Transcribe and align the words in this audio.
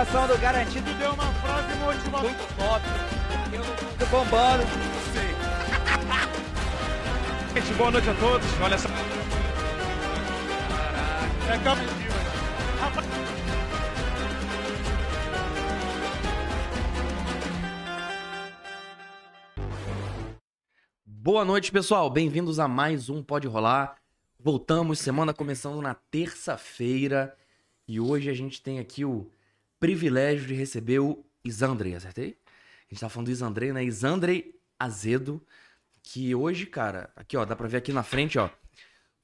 apresentação 0.00 0.26
do 0.26 0.38
Garantido. 0.38 0.94
Deu 0.94 1.12
uma 1.12 1.26
frase 1.34 1.74
motivadora. 1.76 2.32
Muito 2.32 2.56
top. 2.56 2.84
Eu 3.52 3.62
tô 3.98 4.06
bombando. 4.06 4.62
Sim. 5.12 5.28
Gente, 7.60 7.74
boa 7.74 7.90
noite 7.90 8.08
a 8.08 8.14
todos. 8.14 8.46
Olha 8.62 8.78
só. 8.78 8.88
É 11.48 11.58
Boa 21.04 21.44
noite, 21.44 21.70
pessoal. 21.70 22.08
Bem-vindos 22.08 22.58
a 22.58 22.66
mais 22.66 23.10
um 23.10 23.22
Pode 23.22 23.46
Rolar. 23.46 23.96
Voltamos, 24.38 24.98
semana 24.98 25.34
começando 25.34 25.82
na 25.82 25.92
terça-feira. 25.92 27.36
E 27.86 28.00
hoje 28.00 28.30
a 28.30 28.34
gente 28.34 28.62
tem 28.62 28.78
aqui 28.78 29.04
o 29.04 29.30
privilégio 29.80 30.46
de 30.46 30.54
receber 30.54 31.00
o 31.00 31.24
Isandrei, 31.44 31.94
acertei? 31.94 32.36
A 32.88 32.92
gente 32.94 33.00
tá 33.00 33.08
falando 33.08 33.26
do 33.26 33.32
Isandrei, 33.32 33.72
né? 33.72 33.82
Isandrei 33.82 34.54
Azedo, 34.78 35.44
que 36.02 36.34
hoje, 36.34 36.66
cara, 36.66 37.10
aqui 37.16 37.36
ó, 37.36 37.44
dá 37.44 37.56
pra 37.56 37.66
ver 37.66 37.78
aqui 37.78 37.92
na 37.92 38.02
frente, 38.02 38.38
ó, 38.38 38.48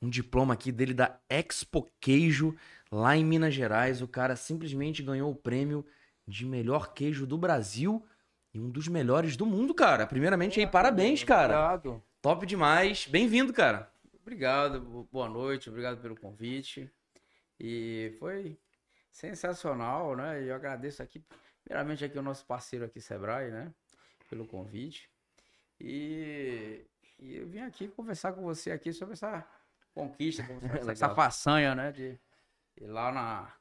um 0.00 0.08
diploma 0.08 0.54
aqui 0.54 0.72
dele 0.72 0.94
da 0.94 1.18
Expo 1.28 1.90
Queijo, 2.00 2.54
lá 2.90 3.16
em 3.16 3.24
Minas 3.24 3.54
Gerais. 3.54 4.02
O 4.02 4.08
cara 4.08 4.34
simplesmente 4.36 5.02
ganhou 5.02 5.30
o 5.30 5.36
prêmio 5.36 5.84
de 6.26 6.44
melhor 6.44 6.92
queijo 6.92 7.26
do 7.26 7.38
Brasil 7.38 8.04
e 8.52 8.58
um 8.60 8.68
dos 8.70 8.88
melhores 8.88 9.36
do 9.36 9.46
mundo, 9.46 9.74
cara. 9.74 10.06
Primeiramente 10.06 10.60
aí, 10.60 10.66
parabéns, 10.66 11.22
cara. 11.22 11.54
Obrigado. 11.74 12.02
Top 12.20 12.44
demais. 12.46 13.06
Bem-vindo, 13.06 13.52
cara. 13.52 13.90
Obrigado, 14.20 14.80
bo- 14.80 15.08
boa 15.12 15.28
noite, 15.28 15.68
obrigado 15.70 16.00
pelo 16.00 16.16
convite. 16.16 16.90
E 17.58 18.14
foi 18.18 18.58
sensacional, 19.16 20.14
né? 20.14 20.42
E 20.42 20.48
eu 20.48 20.54
agradeço 20.54 21.02
aqui, 21.02 21.24
primeiramente 21.64 22.04
aqui 22.04 22.18
o 22.18 22.22
nosso 22.22 22.44
parceiro 22.44 22.84
aqui, 22.84 23.00
Sebrae, 23.00 23.50
né? 23.50 23.72
Pelo 24.28 24.46
convite. 24.46 25.10
E, 25.80 26.84
e 27.18 27.36
eu 27.36 27.46
vim 27.48 27.60
aqui 27.60 27.88
conversar 27.88 28.32
com 28.32 28.42
você 28.42 28.70
aqui 28.70 28.92
sobre 28.92 29.14
essa 29.14 29.46
conquista, 29.94 30.42
essa, 30.78 30.92
essa 30.92 31.14
façanha, 31.14 31.74
né? 31.74 31.92
De 31.92 32.18
ir 32.78 32.86
lá 32.86 33.10
na, 33.10 33.52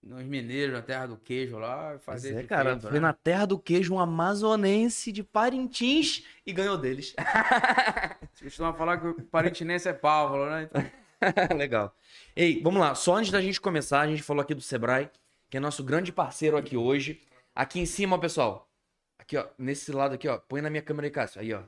nos 0.00 0.22
mineiros, 0.22 0.76
na 0.76 0.82
terra 0.82 1.06
do 1.06 1.16
queijo 1.16 1.58
lá, 1.58 1.90
Pois 1.90 2.04
fazer 2.04 2.36
é, 2.36 2.38
esse 2.38 2.46
cara. 2.46 2.78
Foi 2.78 2.92
né? 2.92 3.00
na 3.00 3.12
terra 3.12 3.46
do 3.46 3.58
queijo 3.58 3.92
um 3.92 3.98
amazonense 3.98 5.10
de 5.10 5.24
Parintins 5.24 6.24
e 6.46 6.52
ganhou 6.52 6.78
deles. 6.78 7.16
Você 8.32 8.44
costuma 8.44 8.72
falar 8.72 8.98
que 8.98 9.08
o 9.08 9.22
parintinense 9.24 9.88
é 9.88 9.92
pávolo, 9.92 10.48
né? 10.48 10.62
Então, 10.62 10.80
Legal. 11.56 11.94
Ei, 12.34 12.60
vamos 12.62 12.80
lá. 12.80 12.94
Só 12.94 13.16
antes 13.16 13.30
da 13.30 13.40
gente 13.40 13.60
começar, 13.60 14.00
a 14.00 14.06
gente 14.06 14.22
falou 14.22 14.42
aqui 14.42 14.54
do 14.54 14.60
Sebrae, 14.60 15.10
que 15.48 15.56
é 15.56 15.60
nosso 15.60 15.84
grande 15.84 16.12
parceiro 16.12 16.56
aqui 16.56 16.76
hoje. 16.76 17.20
Aqui 17.54 17.80
em 17.80 17.86
cima, 17.86 18.18
pessoal. 18.18 18.70
Aqui, 19.18 19.36
ó. 19.36 19.46
Nesse 19.58 19.92
lado 19.92 20.14
aqui, 20.14 20.28
ó. 20.28 20.38
Põe 20.38 20.60
na 20.60 20.70
minha 20.70 20.82
câmera 20.82 21.06
aí, 21.06 21.10
Cássio. 21.10 21.40
Aí, 21.40 21.52
ó. 21.52 21.62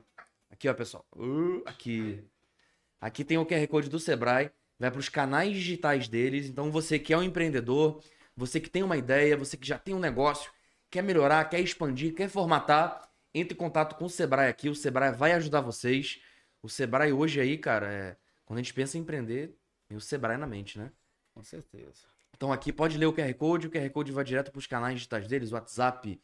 Aqui, 0.49 0.67
ó, 0.67 0.73
pessoal. 0.73 1.05
Uh, 1.15 1.61
aqui. 1.65 2.23
Aqui 2.99 3.23
tem 3.23 3.37
o 3.37 3.45
QR 3.45 3.67
Code 3.67 3.89
do 3.89 3.99
Sebrae. 3.99 4.51
Vai 4.79 4.91
para 4.91 4.99
os 4.99 5.09
canais 5.09 5.53
digitais 5.53 6.07
deles. 6.07 6.47
Então, 6.47 6.71
você 6.71 6.99
que 6.99 7.13
é 7.13 7.17
um 7.17 7.23
empreendedor, 7.23 8.01
você 8.35 8.59
que 8.59 8.69
tem 8.69 8.83
uma 8.83 8.97
ideia, 8.97 9.37
você 9.37 9.55
que 9.55 9.67
já 9.67 9.77
tem 9.77 9.93
um 9.95 9.99
negócio, 9.99 10.51
quer 10.91 11.01
melhorar, 11.01 11.45
quer 11.45 11.61
expandir, 11.61 12.13
quer 12.13 12.29
formatar, 12.29 13.09
entre 13.33 13.53
em 13.53 13.57
contato 13.57 13.95
com 13.95 14.05
o 14.05 14.09
Sebrae 14.09 14.49
aqui. 14.49 14.67
O 14.69 14.75
Sebrae 14.75 15.13
vai 15.13 15.31
ajudar 15.33 15.61
vocês. 15.61 16.19
O 16.61 16.67
Sebrae 16.69 17.13
hoje 17.13 17.39
aí, 17.39 17.57
cara, 17.57 17.91
é... 17.91 18.17
quando 18.45 18.59
a 18.59 18.61
gente 18.61 18.73
pensa 18.73 18.97
em 18.97 19.01
empreender, 19.01 19.57
tem 19.87 19.97
o 19.97 20.01
Sebrae 20.01 20.37
na 20.37 20.47
mente, 20.47 20.77
né? 20.77 20.91
com 21.35 21.43
certeza. 21.43 22.07
Então 22.35 22.51
aqui 22.51 22.71
pode 22.71 22.97
ler 22.97 23.05
o 23.05 23.13
QR 23.13 23.33
Code, 23.33 23.67
o 23.67 23.69
QR 23.69 23.89
Code 23.89 24.11
vai 24.11 24.23
direto 24.23 24.51
para 24.51 24.59
os 24.59 24.65
canais 24.65 24.95
digitais 24.95 25.27
deles, 25.27 25.51
WhatsApp, 25.51 26.19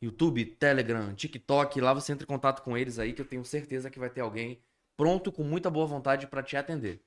YouTube, 0.00 0.44
Telegram, 0.46 1.14
TikTok, 1.14 1.80
lá 1.80 1.92
você 1.92 2.12
entra 2.12 2.24
em 2.24 2.26
contato 2.26 2.62
com 2.62 2.76
eles 2.76 2.98
aí 2.98 3.12
que 3.12 3.20
eu 3.20 3.26
tenho 3.26 3.44
certeza 3.44 3.90
que 3.90 3.98
vai 3.98 4.10
ter 4.10 4.22
alguém 4.22 4.58
pronto 4.96 5.30
com 5.30 5.44
muita 5.44 5.70
boa 5.70 5.86
vontade 5.86 6.26
para 6.26 6.42
te 6.42 6.56
atender. 6.56 7.00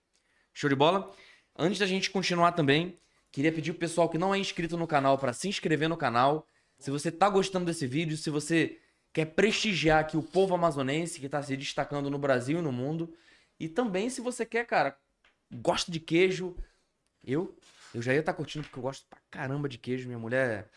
Show 0.54 0.70
de 0.70 0.76
bola? 0.76 1.12
Antes 1.58 1.80
da 1.80 1.88
gente 1.88 2.12
continuar 2.12 2.52
também, 2.52 2.98
queria 3.32 3.52
pedir 3.52 3.74
pro 3.74 3.80
pessoal 3.80 4.08
que 4.08 4.18
não 4.18 4.34
é 4.34 4.38
inscrito 4.38 4.78
no 4.78 4.88
canal 4.88 5.18
para 5.18 5.34
se 5.34 5.48
inscrever 5.48 5.90
no 5.90 5.98
canal. 5.98 6.48
Se 6.80 6.92
você 6.92 7.12
tá 7.12 7.30
gostando 7.30 7.66
desse 7.66 7.88
vídeo, 7.88 8.18
se 8.18 8.30
você 8.30 8.78
quer 9.14 9.26
prestigiar 9.26 10.00
aqui 10.00 10.18
o 10.18 10.22
povo 10.22 10.54
amazonense 10.54 11.20
que 11.20 11.30
tá 11.30 11.42
se 11.42 11.56
destacando 11.58 12.10
no 12.10 12.20
Brasil 12.20 12.60
e 12.60 12.62
no 12.62 12.72
mundo, 12.72 13.12
e 13.60 13.68
também 13.70 14.10
se 14.10 14.22
você 14.22 14.46
quer, 14.46 14.66
cara, 14.66 14.98
gosta 15.52 15.92
de 15.92 16.00
queijo, 16.00 16.56
eu 17.24 17.58
eu 17.94 18.02
já 18.02 18.14
ia 18.14 18.20
estar 18.20 18.34
curtindo 18.34 18.64
porque 18.66 18.78
eu 18.78 18.84
gosto 18.84 19.08
pra 19.08 19.20
caramba 19.32 19.68
de 19.70 19.78
queijo. 19.78 20.08
Minha 20.08 20.20
mulher 20.20 20.70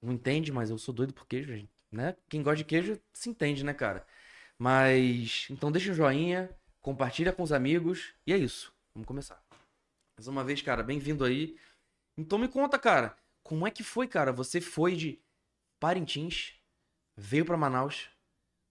não 0.00 0.12
entende, 0.12 0.50
mas 0.50 0.70
eu 0.70 0.78
sou 0.78 0.94
doido 0.94 1.12
por 1.12 1.26
queijo, 1.26 1.52
gente, 1.52 1.70
né? 1.92 2.16
Quem 2.28 2.42
gosta 2.42 2.56
de 2.56 2.64
queijo 2.64 3.00
se 3.12 3.28
entende, 3.28 3.64
né, 3.64 3.74
cara? 3.74 4.06
Mas 4.58 5.46
então 5.50 5.70
deixa 5.70 5.92
o 5.92 5.94
joinha, 5.94 6.50
compartilha 6.80 7.32
com 7.32 7.42
os 7.42 7.52
amigos 7.52 8.14
e 8.26 8.32
é 8.32 8.38
isso. 8.38 8.72
Vamos 8.94 9.06
começar. 9.06 9.42
Mais 10.18 10.26
uma 10.26 10.42
vez, 10.42 10.62
cara, 10.62 10.82
bem-vindo 10.82 11.24
aí. 11.24 11.58
Então 12.16 12.38
me 12.38 12.48
conta, 12.48 12.78
cara, 12.78 13.16
como 13.42 13.66
é 13.66 13.70
que 13.70 13.84
foi, 13.84 14.08
cara? 14.08 14.32
Você 14.32 14.60
foi 14.60 14.96
de 14.96 15.20
Parintins, 15.78 16.54
veio 17.14 17.44
pra 17.44 17.56
Manaus, 17.56 18.08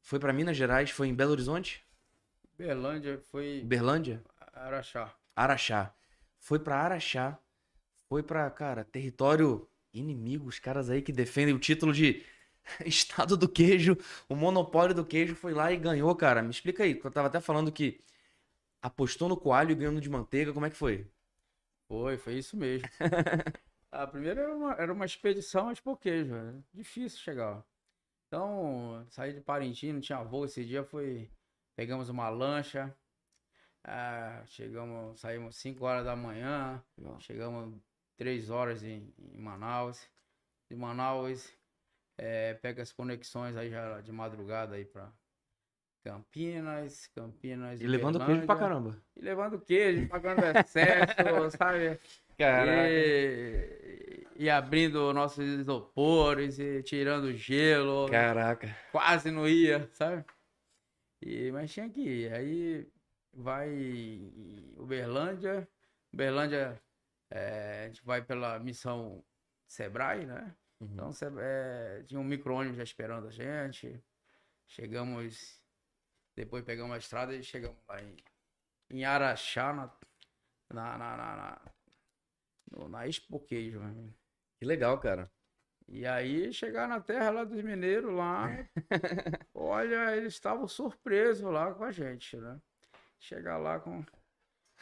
foi 0.02 0.20
pra 0.20 0.34
Minas 0.34 0.58
Gerais, 0.58 0.90
foi 0.90 1.08
em 1.08 1.14
Belo 1.14 1.32
Horizonte, 1.32 1.85
Berlândia 2.58 3.20
foi 3.32 3.64
Berlândia, 3.66 4.24
Araxá. 4.54 5.14
Araxá. 5.36 5.94
Foi 6.40 6.60
pra 6.60 6.78
Araxá. 6.78 7.38
Foi 8.08 8.24
pra, 8.24 8.50
cara, 8.50 8.84
território 8.84 9.68
inimigo. 9.94 10.48
Os 10.48 10.60
caras 10.60 10.90
aí 10.90 11.02
que 11.02 11.12
defendem 11.12 11.54
o 11.54 11.60
título 11.60 11.92
de 11.92 12.24
Estado 12.86 13.36
do 13.38 13.50
Queijo, 13.50 13.98
o 14.30 14.36
monopólio 14.36 14.96
do 14.96 15.06
queijo 15.06 15.36
foi 15.36 15.54
lá 15.54 15.72
e 15.72 15.78
ganhou, 15.78 16.16
cara. 16.16 16.42
Me 16.42 16.50
explica 16.50 16.84
aí. 16.84 17.00
Eu 17.04 17.12
tava 17.12 17.28
até 17.28 17.40
falando 17.40 17.72
que 17.72 18.02
apostou 18.82 19.28
no 19.28 19.38
coalho 19.38 19.72
e 19.72 19.76
ganhou 19.76 19.94
no 19.94 20.02
de 20.02 20.10
manteiga. 20.10 20.54
Como 20.54 20.66
é 20.66 20.70
que 20.70 20.78
foi? 20.78 21.08
Foi, 21.88 22.18
foi 22.18 22.36
isso 22.36 22.58
mesmo. 22.58 22.88
A 23.92 24.06
primeira 24.06 24.42
era 24.42 24.54
uma, 24.54 24.74
era 24.74 24.92
uma 24.92 25.06
expedição 25.06 25.70
a 25.70 25.72
Expo 25.72 25.96
Queijo, 25.96 26.36
era 26.36 26.62
difícil 26.74 27.18
chegar. 27.18 27.66
Então, 28.28 29.06
saí 29.10 29.32
de 29.32 29.40
Parintins, 29.40 29.94
não 29.94 30.02
tinha 30.02 30.22
voo 30.22 30.44
esse 30.44 30.66
dia, 30.66 30.84
foi... 30.84 31.32
Pegamos 31.76 32.10
uma 32.10 32.30
lancha, 32.30 32.96
ah, 33.84 34.42
chegamos, 34.48 35.20
saímos 35.20 35.56
5 35.58 35.86
horas 35.86 36.06
da 36.06 36.16
manhã, 36.16 36.82
Legal. 36.98 37.20
chegamos 37.20 37.76
3 38.18 38.50
horas 38.50 38.84
em, 38.84 39.14
em 39.20 39.38
Manaus. 39.40 40.10
De 40.70 40.76
Manaus, 40.76 41.54
eh, 42.18 42.56
pega 42.56 42.82
as 42.82 42.92
conexões 42.92 43.56
aí 43.56 43.70
já 43.70 44.02
de 44.02 44.12
madrugada 44.12 44.76
aí 44.76 44.86
pra 44.86 45.12
Campinas, 46.04 47.08
Campinas... 47.14 47.80
E 47.80 47.86
levando 47.86 48.24
queijo 48.26 48.46
pra 48.46 48.56
caramba. 48.56 49.00
E 49.16 49.22
levando 49.22 49.60
queijo, 49.60 50.08
pagando 50.08 50.42
excesso, 50.44 51.14
sabe? 51.58 52.00
E, 52.40 54.28
e 54.36 54.50
abrindo 54.50 55.14
nossos 55.14 55.46
isopores 55.46 56.58
e 56.58 56.82
tirando 56.84 57.32
gelo. 57.34 58.10
Caraca. 58.10 58.76
Quase 58.92 59.30
não 59.30 59.48
ia, 59.48 59.88
sabe? 59.94 60.26
E, 61.26 61.52
mas 61.52 61.74
tinha 61.74 61.90
que 61.90 62.02
ir. 62.02 62.34
Aí 62.34 62.88
vai 63.34 63.70
Uberlândia. 64.78 65.68
Uberlândia, 66.14 66.82
é, 67.30 67.86
a 67.86 67.88
gente 67.88 68.04
vai 68.06 68.24
pela 68.24 68.60
missão 68.60 69.24
Sebrae, 69.68 70.26
né? 70.26 70.56
Uhum. 70.80 70.90
Então 70.94 71.12
é, 71.40 72.04
tinha 72.04 72.20
um 72.20 72.24
micro-ônibus 72.24 72.78
já 72.78 72.84
esperando 72.84 73.28
a 73.28 73.32
gente. 73.32 74.04
Chegamos, 74.68 75.62
depois 76.36 76.64
pegamos 76.66 76.96
a 76.96 77.00
estrada 77.00 77.36
e 77.36 77.44
chegamos 77.44 77.78
lá 77.90 78.02
em, 78.04 78.18
em 78.92 79.06
Araxá, 79.06 79.74
na, 79.74 79.88
na, 80.74 80.98
na, 80.98 81.18
na, 81.18 81.36
na, 81.38 81.62
no- 82.72 82.88
na 82.90 83.08
Expo 83.08 83.40
Queijo, 83.40 83.80
né? 83.80 84.14
Que 84.60 84.66
legal, 84.66 85.00
cara. 85.00 85.32
E 85.88 86.06
aí 86.06 86.52
chegar 86.52 86.88
na 86.88 87.00
terra 87.00 87.30
lá 87.30 87.44
dos 87.44 87.62
mineiros 87.62 88.12
lá, 88.14 88.50
olha, 89.54 90.16
eles 90.16 90.34
estavam 90.34 90.68
surpresos 90.68 91.46
lá 91.52 91.74
com 91.74 91.84
a 91.84 91.92
gente, 91.92 92.36
né? 92.38 92.60
Chegar 93.20 93.58
lá 93.58 93.80
com 93.80 94.04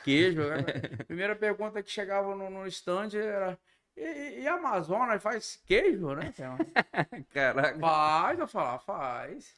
queijo. 0.03 0.41
né? 0.41 0.63
Primeira 1.07 1.35
pergunta 1.35 1.83
que 1.83 1.91
chegava 1.91 2.35
no, 2.35 2.49
no 2.49 2.65
stand 2.67 3.09
era 3.15 3.59
e, 3.95 4.41
e- 4.41 4.47
a 4.47 4.55
Amazonas 4.55 5.21
faz 5.21 5.61
queijo, 5.65 6.13
né? 6.15 6.33
Caraca. 7.31 7.79
Faz, 7.79 8.39
eu 8.39 8.47
falar, 8.47 8.79
faz. 8.79 9.55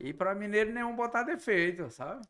E 0.00 0.12
para 0.12 0.34
mineiro 0.34 0.72
nenhum 0.72 0.96
botar 0.96 1.22
defeito, 1.22 1.90
sabe? 1.90 2.26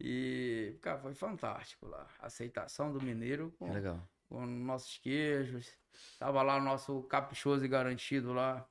E, 0.00 0.76
cara, 0.82 0.98
foi 0.98 1.14
fantástico 1.14 1.86
lá. 1.86 2.06
A 2.18 2.26
aceitação 2.26 2.92
do 2.92 3.00
mineiro 3.00 3.52
Que 3.58 3.64
legal. 3.64 4.00
Com 4.28 4.44
nossos 4.44 4.98
queijos. 4.98 5.72
Tava 6.18 6.42
lá 6.42 6.56
o 6.56 6.60
nosso 6.62 7.02
caprichoso 7.04 7.64
e 7.64 7.68
garantido 7.68 8.32
lá. 8.32 8.66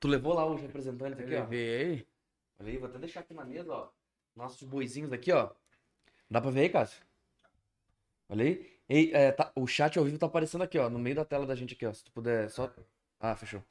Tu 0.00 0.06
levou 0.08 0.34
lá 0.34 0.46
os 0.46 0.60
representantes 0.60 1.18
aqui, 1.18 1.32
Eu 1.32 1.38
ó. 1.38 1.42
levei. 1.42 2.06
Olha 2.60 2.70
aí, 2.70 2.76
vou 2.78 2.88
até 2.88 2.98
deixar 2.98 3.20
aqui 3.20 3.34
na 3.34 3.44
mesa, 3.44 3.72
ó. 3.72 3.88
Nossos 4.36 4.62
boizinhos 4.62 5.12
aqui, 5.12 5.32
ó. 5.32 5.50
Dá 6.30 6.40
pra 6.40 6.50
ver 6.50 6.60
aí, 6.60 6.68
Cássio? 6.68 7.02
Olha 8.28 8.44
aí. 8.44 8.78
Ei, 8.88 9.12
é, 9.12 9.32
tá- 9.32 9.52
o 9.54 9.66
chat 9.66 9.98
ao 9.98 10.04
vivo 10.04 10.18
tá 10.18 10.26
aparecendo 10.26 10.62
aqui, 10.62 10.78
ó, 10.78 10.88
no 10.88 10.98
meio 10.98 11.16
da 11.16 11.24
tela 11.24 11.46
da 11.46 11.54
gente 11.54 11.74
aqui, 11.74 11.84
ó. 11.86 11.92
Se 11.92 12.04
tu 12.04 12.12
puder 12.12 12.48
só. 12.50 12.72
Ah, 13.20 13.34
fechou. 13.34 13.62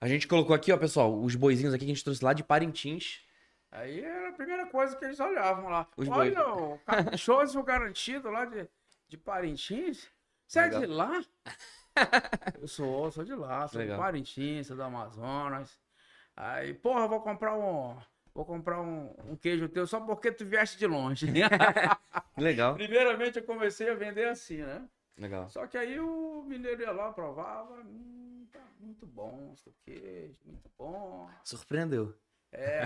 A 0.00 0.06
gente 0.08 0.28
colocou 0.28 0.54
aqui, 0.54 0.70
ó, 0.72 0.76
pessoal, 0.78 1.18
os 1.20 1.34
boizinhos 1.34 1.74
aqui 1.74 1.84
que 1.84 1.90
a 1.90 1.94
gente 1.94 2.04
trouxe 2.04 2.24
lá 2.24 2.32
de 2.32 2.44
Parintins. 2.44 3.20
Aí 3.70 4.00
era 4.00 4.28
a 4.28 4.32
primeira 4.32 4.66
coisa 4.66 4.96
que 4.96 5.04
eles 5.04 5.18
olhavam 5.18 5.68
lá. 5.68 5.88
Os 5.96 6.08
Olha, 6.08 6.48
o 6.48 6.78
cachorro 6.78 7.62
garantido 7.62 8.30
lá 8.30 8.44
de, 8.44 8.68
de 9.08 9.16
Parintins. 9.18 10.08
Você 10.46 10.60
é 10.60 10.68
de 10.68 10.86
lá? 10.86 11.22
eu 12.60 12.68
sou, 12.68 13.10
sou 13.10 13.24
de 13.24 13.34
lá, 13.34 13.66
sou 13.68 13.80
Legal. 13.80 13.96
de 13.96 14.02
Parintins, 14.02 14.66
sou 14.66 14.76
do 14.76 14.82
Amazonas. 14.82 15.78
Aí, 16.36 16.74
porra, 16.74 17.08
vou 17.08 17.20
comprar 17.20 17.56
um. 17.56 17.96
Vou 18.34 18.44
comprar 18.44 18.82
um, 18.82 19.14
um 19.30 19.36
queijo 19.36 19.66
teu 19.68 19.86
só 19.86 19.98
porque 20.00 20.30
tu 20.30 20.44
vieste 20.44 20.78
de 20.78 20.86
longe. 20.86 21.26
Legal. 22.36 22.74
Primeiramente 22.74 23.38
eu 23.38 23.44
comecei 23.44 23.88
a 23.88 23.94
vender 23.94 24.28
assim, 24.28 24.58
né? 24.58 24.86
Legal. 25.16 25.48
Só 25.48 25.66
que 25.66 25.78
aí 25.78 25.98
o 25.98 26.42
mineiro 26.46 26.82
ia 26.82 26.92
lá, 26.92 27.10
provava, 27.12 27.72
hum, 27.80 28.46
tá 28.52 28.60
muito 28.78 29.06
bom 29.06 29.50
esse 29.54 29.64
teu 29.64 29.74
queijo, 29.82 30.38
muito 30.44 30.70
bom. 30.78 31.30
Surpreendeu. 31.42 32.14
É, 32.52 32.82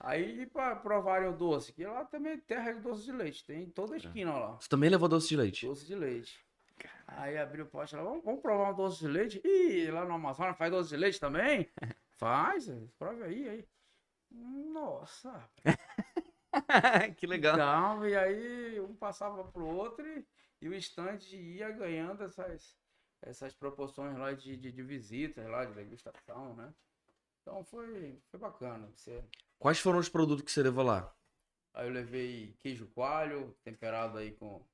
aí, 0.00 0.40
aí 0.40 0.46
para 0.46 0.74
provarem 0.76 1.28
o 1.28 1.36
doce, 1.36 1.74
que 1.74 1.84
lá 1.84 2.06
também 2.06 2.32
é 2.32 2.36
terra 2.38 2.72
de 2.72 2.80
doce 2.80 3.04
de 3.04 3.12
leite, 3.12 3.44
tem 3.44 3.64
em 3.64 3.70
toda 3.70 3.92
a 3.94 3.98
esquina 3.98 4.32
lá, 4.32 4.56
Tu 4.56 4.68
também 4.70 4.88
levou 4.88 5.06
doce 5.08 5.28
de 5.28 5.36
leite. 5.36 5.66
doce 5.66 5.86
de 5.86 5.94
leite. 5.94 6.45
Aí 7.06 7.38
abriu 7.38 7.64
o 7.64 7.68
pote 7.68 7.94
lá, 7.94 8.02
vamos, 8.02 8.24
vamos 8.24 8.42
provar 8.42 8.72
um 8.72 8.74
doce 8.74 8.98
de 8.98 9.08
leite? 9.08 9.40
Ih, 9.44 9.90
lá 9.90 10.04
no 10.04 10.14
Amazonas 10.14 10.56
faz 10.56 10.70
doce 10.70 10.90
de 10.90 10.96
leite 10.96 11.20
também? 11.20 11.70
Faz, 12.18 12.66
prova 12.98 13.24
aí, 13.24 13.48
aí. 13.48 13.68
Nossa, 14.30 15.48
que 17.16 17.26
legal. 17.26 17.56
Não, 17.56 18.08
e 18.08 18.16
aí 18.16 18.80
um 18.80 18.94
passava 18.94 19.44
pro 19.44 19.66
outro 19.66 20.06
e, 20.06 20.26
e 20.62 20.68
o 20.68 20.74
estande 20.74 21.36
ia 21.36 21.70
ganhando 21.70 22.24
essas, 22.24 22.76
essas 23.22 23.54
proporções 23.54 24.16
lá 24.16 24.32
de, 24.32 24.56
de, 24.56 24.72
de 24.72 24.82
visitas, 24.82 25.46
lá 25.46 25.64
de 25.64 25.74
degustação, 25.74 26.54
né? 26.56 26.72
Então 27.42 27.62
foi, 27.64 28.18
foi 28.30 28.40
bacana. 28.40 28.90
Você... 28.94 29.22
Quais 29.58 29.78
foram 29.78 29.98
os 29.98 30.08
produtos 30.08 30.44
que 30.44 30.50
você 30.50 30.62
levou 30.62 30.84
lá? 30.84 31.14
Aí 31.74 31.86
eu 31.86 31.92
levei 31.92 32.56
queijo 32.58 32.86
coalho, 32.88 33.54
temperado 33.62 34.18
aí 34.18 34.32
com 34.32 34.66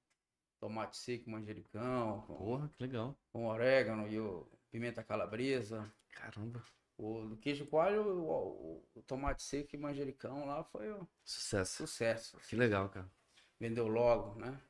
tomate 0.62 0.96
seco, 0.96 1.28
manjericão, 1.28 2.20
com, 2.22 2.36
Porra, 2.36 2.68
que 2.68 2.82
legal. 2.84 3.18
com 3.32 3.46
orégano 3.48 4.06
e 4.08 4.20
o 4.20 4.46
pimenta 4.70 5.02
calabresa. 5.02 5.92
Caramba. 6.12 6.62
O 6.96 7.26
do 7.26 7.36
queijo 7.36 7.66
coalho, 7.66 8.02
o, 8.06 8.76
o- 8.78 8.88
o 8.94 9.02
tomate 9.02 9.42
seco 9.42 9.74
e 9.74 9.78
manjericão 9.78 10.46
lá 10.46 10.62
foi 10.62 10.92
um 10.94 11.04
Sucesso. 11.24 11.78
sucesso. 11.78 12.38
Que 12.48 12.54
legal, 12.54 12.88
cara. 12.88 13.10
vendeu 13.58 13.88
logo, 13.88 14.38
né? 14.38 14.60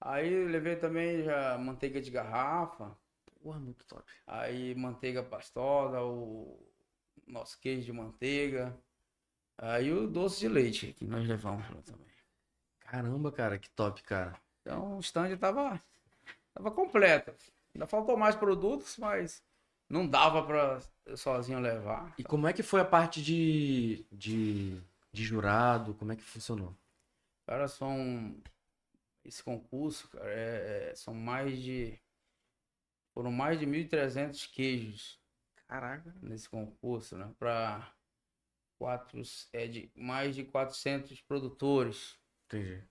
Aí 0.00 0.44
levei 0.44 0.76
também 0.76 1.24
já 1.24 1.58
manteiga 1.58 2.00
de 2.00 2.10
garrafa, 2.12 2.96
Porra, 3.42 3.58
muito 3.58 3.84
top. 3.86 4.04
aí 4.24 4.72
manteiga 4.76 5.22
pastosa, 5.24 6.00
o 6.00 6.64
nosso 7.26 7.58
queijo 7.60 7.86
de 7.86 7.92
manteiga, 7.92 8.78
aí 9.56 9.92
o 9.92 10.06
doce 10.06 10.38
de 10.40 10.48
leite 10.48 10.92
que 10.92 11.04
nós 11.04 11.26
levamos 11.26 11.68
lá 11.74 11.82
também. 11.82 12.06
Caramba, 12.80 13.32
cara, 13.32 13.58
que 13.58 13.68
top, 13.70 14.00
cara. 14.02 14.40
Então 14.68 14.98
o 14.98 15.00
stand 15.00 15.34
tava, 15.38 15.82
tava 16.52 16.70
completo. 16.70 17.34
Ainda 17.74 17.86
faltou 17.86 18.18
mais 18.18 18.36
produtos, 18.36 18.98
mas 18.98 19.42
não 19.88 20.06
dava 20.06 20.42
para 20.42 20.82
sozinho 21.16 21.58
levar. 21.58 22.12
E 22.18 22.22
como 22.24 22.46
é 22.46 22.52
que 22.52 22.62
foi 22.62 22.80
a 22.82 22.84
parte 22.84 23.22
de, 23.22 24.04
de, 24.12 24.78
de 25.10 25.24
jurado? 25.24 25.94
Como 25.94 26.12
é 26.12 26.16
que 26.16 26.22
funcionou? 26.22 26.76
Cara, 27.46 27.66
são. 27.66 28.36
Esse 29.24 29.42
concurso, 29.42 30.08
cara, 30.08 30.30
é- 30.30 30.90
é- 30.90 30.94
são 30.94 31.14
mais 31.14 31.58
de. 31.62 31.98
Foram 33.14 33.32
mais 33.32 33.58
de 33.58 33.66
1.300 33.66 34.46
queijos 34.46 35.18
Caraca. 35.66 36.14
nesse 36.22 36.48
concurso, 36.48 37.16
né? 37.16 37.30
Para 37.38 37.90
quatro, 38.78 39.20
é 39.52 39.66
de 39.66 39.90
mais 39.94 40.36
de 40.36 40.44
400 40.44 41.20
produtores. 41.22 42.18
Entendi. 42.46 42.82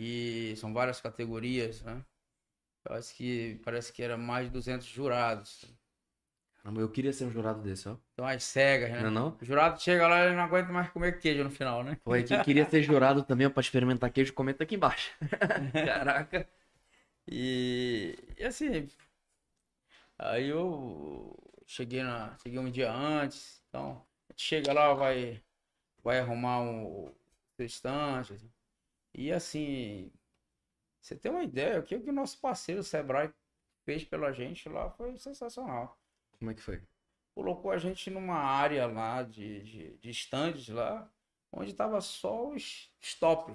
E 0.00 0.54
são 0.56 0.72
várias 0.72 1.00
categorias, 1.00 1.82
né? 1.82 2.04
Parece 2.84 3.12
que, 3.14 3.60
parece 3.64 3.92
que 3.92 4.00
era 4.00 4.16
mais 4.16 4.46
de 4.46 4.52
200 4.52 4.86
jurados. 4.86 5.64
Caramba, 6.62 6.80
eu 6.80 6.88
queria 6.88 7.12
ser 7.12 7.24
um 7.24 7.30
jurado 7.30 7.60
desse, 7.62 7.88
ó. 7.88 7.96
Então 8.12 8.26
as 8.26 8.44
cegas, 8.44 8.90
né? 8.90 9.00
Não 9.00 9.08
é 9.08 9.10
não? 9.10 9.36
O 9.40 9.44
jurado 9.44 9.80
chega 9.80 10.06
lá 10.06 10.26
e 10.26 10.34
não 10.34 10.42
aguenta 10.42 10.72
mais 10.72 10.88
comer 10.90 11.18
queijo 11.18 11.42
no 11.42 11.50
final, 11.50 11.82
né? 11.82 11.98
Pô, 12.04 12.14
e 12.14 12.22
quem 12.22 12.40
queria 12.42 12.68
ser 12.68 12.82
jurado 12.82 13.24
também 13.24 13.50
pra 13.50 13.60
experimentar 13.60 14.10
queijo, 14.10 14.32
comenta 14.32 14.62
aqui 14.62 14.76
embaixo. 14.76 15.12
Caraca. 15.72 16.48
E, 17.26 18.16
e 18.38 18.44
assim, 18.44 18.88
aí 20.18 20.48
eu 20.48 21.36
cheguei 21.66 22.02
na, 22.02 22.36
cheguei 22.42 22.58
um 22.58 22.70
dia 22.70 22.92
antes, 22.92 23.62
então 23.68 24.02
chega 24.36 24.72
lá, 24.72 24.94
vai, 24.94 25.42
vai 26.02 26.20
arrumar 26.20 26.60
um 26.60 27.12
seu 27.56 27.66
estante. 27.66 28.38
E 29.18 29.32
assim, 29.32 30.12
você 31.00 31.16
tem 31.16 31.28
uma 31.32 31.42
ideia, 31.42 31.80
o 31.80 31.82
que, 31.82 31.96
o 31.96 32.12
nosso 32.12 32.40
parceiro 32.40 32.84
Sebrae 32.84 33.34
fez 33.84 34.04
pela 34.04 34.30
gente 34.32 34.68
lá 34.68 34.90
foi 34.90 35.18
sensacional. 35.18 36.00
Como 36.38 36.52
é 36.52 36.54
que 36.54 36.62
foi? 36.62 36.80
Colocou 37.34 37.72
a 37.72 37.78
gente 37.78 38.10
numa 38.10 38.36
área 38.36 38.86
lá 38.86 39.24
de, 39.24 39.60
de, 39.64 39.96
de 39.96 40.10
estandes 40.10 40.68
lá, 40.68 41.10
onde 41.50 41.74
tava 41.74 42.00
só 42.00 42.48
os 42.48 42.94
stop. 43.00 43.52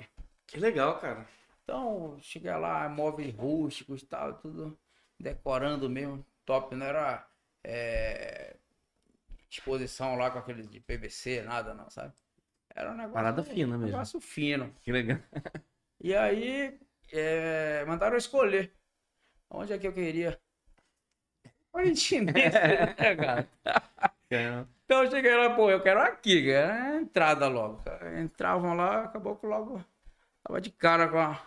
Que 0.48 0.60
legal, 0.60 1.00
cara. 1.00 1.26
Então, 1.64 2.18
cheguei 2.20 2.52
lá, 2.52 2.90
móveis 2.90 3.34
rústicos 3.34 4.02
e 4.02 4.06
tal, 4.06 4.34
tudo 4.40 4.78
decorando 5.18 5.90
mesmo, 5.90 6.26
top, 6.44 6.76
não 6.76 6.86
era 6.86 7.26
é, 7.64 8.58
exposição 9.50 10.18
lá 10.18 10.30
com 10.30 10.40
aquele 10.40 10.68
de 10.68 10.82
PVC, 10.82 11.42
nada 11.44 11.74
não, 11.74 11.90
sabe? 11.90 12.14
Era 12.76 12.92
um 12.92 12.96
negócio. 12.96 13.14
Parada 13.14 13.44
fina 13.44 13.78
mesmo. 13.78 13.86
negócio 13.86 14.20
fino. 14.20 14.74
Que 14.82 14.92
legal. 14.92 15.20
E 16.02 16.16
aí, 16.16 16.80
é, 17.12 17.86
mandaram 17.86 18.16
eu 18.16 18.20
escolher 18.20 18.74
onde 19.50 19.74
é 19.74 19.78
que 19.78 19.88
eu 19.88 19.94
queria. 19.94 20.40
Originense, 21.72 22.34
né, 23.00 23.16
cara? 23.16 23.48
Então 24.86 25.04
eu 25.04 25.12
cheguei 25.12 25.36
lá, 25.36 25.56
pô, 25.56 25.70
eu 25.70 25.82
quero 25.82 26.02
aqui, 26.02 26.46
cara. 26.46 26.76
É 26.76 26.82
a 26.82 27.02
entrada 27.02 27.48
logo. 27.48 27.84
cara. 27.84 28.22
Entravam 28.22 28.76
lá, 28.76 29.04
acabou 29.04 29.36
que 29.36 29.46
logo 29.46 29.84
tava 30.44 30.60
de 30.60 30.72
cara 30.72 31.08
com 31.08 31.20
a, 31.20 31.42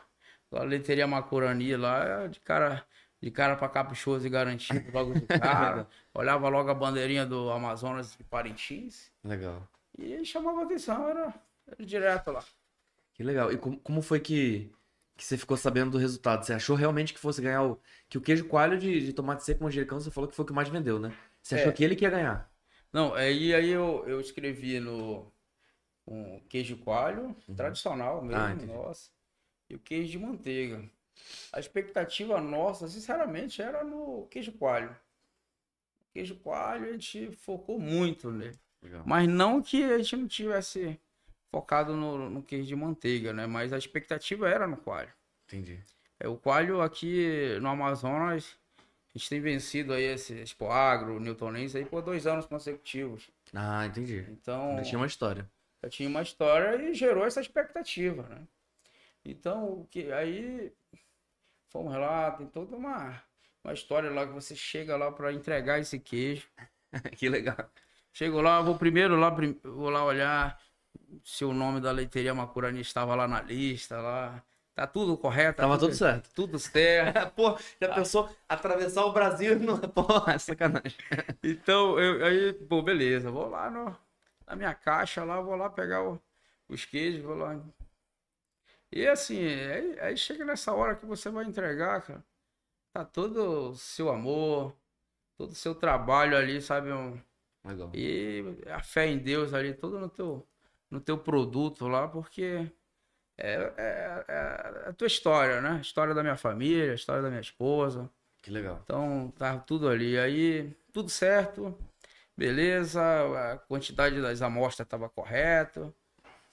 com 0.51 0.59
a 0.59 0.63
leiteria 0.65 1.07
Macurani 1.07 1.77
lá, 1.77 2.27
de 2.27 2.41
cara, 2.41 2.85
de 3.21 3.31
cara 3.31 3.57
pra 3.57 3.69
caprichoso 3.69 4.27
e 4.27 4.31
garantido 4.31 4.91
logo 4.93 5.15
de 5.15 5.27
cara. 5.39 5.87
Olhava 6.15 6.49
logo 6.49 6.71
a 6.71 6.75
bandeirinha 6.75 7.27
do 7.27 7.51
Amazonas 7.51 8.17
de 8.17 8.25
Parintins 8.25 9.13
Legal. 9.23 9.69
E 9.99 10.25
chamava 10.25 10.63
atenção, 10.65 11.09
era, 11.09 11.35
era 11.67 11.85
direto 11.87 12.31
lá. 12.33 12.45
Que 13.15 13.23
legal. 13.23 13.51
E 13.53 13.59
como, 13.59 13.79
como 13.81 14.03
foi 14.03 14.21
que, 14.21 14.71
que 15.17 15.25
você 15.25 15.37
ficou 15.39 15.57
sabendo 15.57 15.93
do 15.93 15.99
resultado? 15.99 16.45
Você 16.45 16.53
achou 16.53 16.77
realmente 16.77 17.13
que 17.15 17.21
fosse 17.21 17.41
ganhar 17.43 17.65
o. 17.65 17.81
Que 18.09 18.19
o 18.19 18.21
queijo 18.21 18.47
coalho 18.49 18.79
de, 18.79 19.01
de 19.05 19.13
tomate 19.13 19.45
seco 19.45 19.65
manjericão, 19.65 20.01
você 20.01 20.11
falou 20.11 20.29
que 20.29 20.37
foi 20.37 20.45
o 20.45 20.49
que 20.49 20.53
mais 20.55 20.69
vendeu, 20.69 20.99
né? 20.99 21.17
Você 21.43 21.55
achou 21.55 21.71
É. 21.71 21.73
que 21.73 21.83
ele 21.85 21.97
que 21.97 22.05
ia 22.05 22.11
ganhar? 22.11 22.51
Não, 22.93 23.15
aí, 23.15 23.55
aí 23.55 23.69
eu, 23.71 24.05
eu 24.07 24.21
escrevi 24.21 24.81
no 24.81 25.31
um 26.07 26.41
queijo 26.49 26.79
coalho, 26.79 27.37
tradicional 27.57 28.23
mesmo, 28.23 28.37
Ah, 28.39 28.55
nossa, 28.67 29.11
e 29.71 29.77
o 29.77 29.81
queijo 29.81 30.13
de 30.13 30.19
manteiga. 30.19 30.91
A 31.53 31.61
expectativa 31.61 32.41
nossa, 32.41 32.89
sinceramente, 32.89 33.63
era 33.63 33.85
no 33.85 34.27
queijo 34.29 34.53
coalho. 34.53 34.97
Queijo 36.13 36.35
coalho 36.41 36.89
a 36.89 36.93
gente 36.93 37.31
focou 37.31 37.79
muito 37.79 38.31
nele. 38.33 38.59
Legal. 38.87 39.03
Mas 39.05 39.29
não 39.29 39.61
que 39.61 39.83
a 39.83 39.99
gente 39.99 40.17
não 40.17 40.29
tivesse 40.29 40.99
focado 41.51 41.97
no, 41.97 42.31
no 42.31 42.43
queijo 42.43 42.69
de 42.69 42.77
manteiga, 42.77 43.33
né? 43.33 43.45
Mas 43.45 43.73
a 43.73 43.79
expectativa 43.79 44.49
era 44.49 44.67
no 44.67 44.77
coalho. 44.77 45.13
Entendi. 45.47 45.83
É, 46.21 46.29
o 46.29 46.37
coalho 46.37 46.81
aqui 46.81 47.59
no 47.61 47.69
Amazonas, 47.69 48.57
a 48.79 49.19
gente 49.19 49.29
tem 49.29 49.41
vencido 49.41 49.93
aí 49.93 50.05
esse 50.05 50.35
Expo 50.35 50.71
Agro, 50.71 51.19
Newtonense 51.19 51.77
aí 51.77 51.85
por 51.85 52.01
dois 52.01 52.29
anos 52.29 52.47
consecutivos. 52.47 53.29
Ah, 53.53 53.85
entendi. 53.87 54.25
Então, 54.31 54.71
Ainda 54.71 54.83
tinha 54.83 54.99
uma 54.99 55.07
história. 55.07 55.51
eu 55.83 55.91
tinha 55.91 56.09
uma 56.09 56.23
história 56.23 56.81
e 56.81 56.95
gerou 56.95 57.25
essa 57.25 57.41
expectativa, 57.41 58.23
né? 58.23 58.47
Então, 59.25 59.81
o 59.81 59.87
que 59.91 60.13
aí 60.13 60.73
fomos 61.71 61.93
lá, 61.95 62.31
tem 62.31 62.47
toda 62.47 62.77
uma, 62.77 63.21
uma 63.65 63.75
história 63.75 64.11
lá 64.11 64.25
que 64.25 64.33
você 64.33 64.55
chega 64.55 64.97
lá 64.97 65.11
para 65.11 65.33
entregar 65.33 65.81
esse 65.81 65.99
queijo. 65.99 66.49
que 67.19 67.29
legal. 67.29 67.69
Chego 68.17 68.41
lá, 68.41 68.63
vou 68.63 68.77
primeiro 68.79 69.15
lá, 69.17 69.29
vou 69.63 69.91
lá 69.91 70.03
olhar 70.03 70.59
se 71.23 71.45
o 71.45 71.53
nome 71.53 71.81
da 71.81 71.93
leiteria 71.93 72.33
Macurani 72.35 72.81
estava 72.81 73.15
lá 73.15 73.29
na 73.29 73.43
lista, 73.43 74.01
lá. 74.01 74.43
Tá 74.75 74.87
tudo 74.87 75.19
correto? 75.19 75.57
tá 75.59 75.63
Tava 75.65 75.79
tudo 75.79 75.95
certo. 75.95 76.31
Tudo 76.35 76.59
certo. 76.59 77.31
Pô, 77.37 77.59
já 77.81 77.95
pensou 77.95 78.29
atravessar 78.49 79.05
o 79.05 79.13
Brasil 79.13 79.53
e 79.55 79.59
não. 79.59 79.79
Porra, 79.81 80.35
é 80.35 80.39
sacanagem. 80.39 80.99
Então, 81.45 81.99
eu, 82.01 82.25
aí, 82.25 82.53
pô, 82.55 82.83
beleza, 82.83 83.31
vou 83.31 83.49
lá 83.49 83.71
no, 83.71 83.95
na 84.47 84.57
minha 84.57 84.75
caixa 84.75 85.23
lá, 85.23 85.41
vou 85.41 85.55
lá 85.57 85.69
pegar 85.71 86.03
o- 86.03 86.21
os 86.69 86.85
queijos, 86.87 87.23
vou 87.23 87.37
lá 87.37 87.55
E 88.93 89.07
assim, 89.07 89.39
aí, 89.45 89.99
aí 90.01 90.17
chega 90.17 90.45
nessa 90.45 90.73
hora 90.73 90.97
que 90.97 91.07
você 91.07 91.31
vai 91.31 91.45
entregar, 91.45 92.03
cara. 92.03 92.25
Tá 92.93 93.05
todo 93.05 93.71
o 93.73 93.77
seu 93.77 94.11
amor, 94.11 94.77
todo 95.37 95.53
o 95.53 95.57
seu 95.57 95.75
trabalho 95.75 96.37
ali, 96.37 96.63
sabe? 96.63 96.93
Um- 96.93 97.21
Legal. 97.67 97.91
e 97.95 98.45
a 98.71 98.83
fé 98.83 99.07
em 99.07 99.19
Deus 99.19 99.53
ali, 99.55 99.75
todo 99.75 99.99
no 99.99 100.09
teu, 100.09 100.47
no 100.91 101.01
teu 101.01 101.19
produto 101.19 101.89
lá, 101.89 102.09
porque 102.09 102.71
é, 103.39 103.55
é- 103.77 104.25
é 104.29 104.89
a 104.91 104.93
tua 104.93 105.07
história, 105.07 105.61
né? 105.61 105.71
A 105.79 105.81
história 105.81 106.15
da 106.15 106.23
minha 106.23 106.37
família, 106.37 106.93
a 106.93 106.95
história 106.95 107.23
da 107.23 107.29
minha 107.31 107.41
esposa. 107.41 108.11
Que 108.43 108.51
legal. 108.51 108.81
Então, 108.85 109.33
tá 109.37 109.59
tudo 109.59 109.89
ali. 109.89 110.19
Aí, 110.19 110.71
tudo 110.93 111.11
certo, 111.11 111.77
beleza, 112.37 113.03
a 113.55 113.59
quantidade 113.59 114.21
das 114.23 114.43
amostras 114.43 114.89
tava 114.89 115.09
correta, 115.09 115.93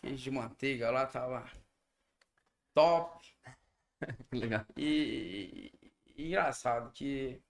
queijo 0.01 0.23
de 0.23 0.31
manteiga 0.31 0.91
lá 0.91 1.05
tava 1.05 1.45
top. 2.73 3.23
Que 4.29 4.35
legal. 4.37 4.65
E, 4.77 5.71
e- 6.15 6.25
engraçado 6.27 6.91
que 6.91 7.41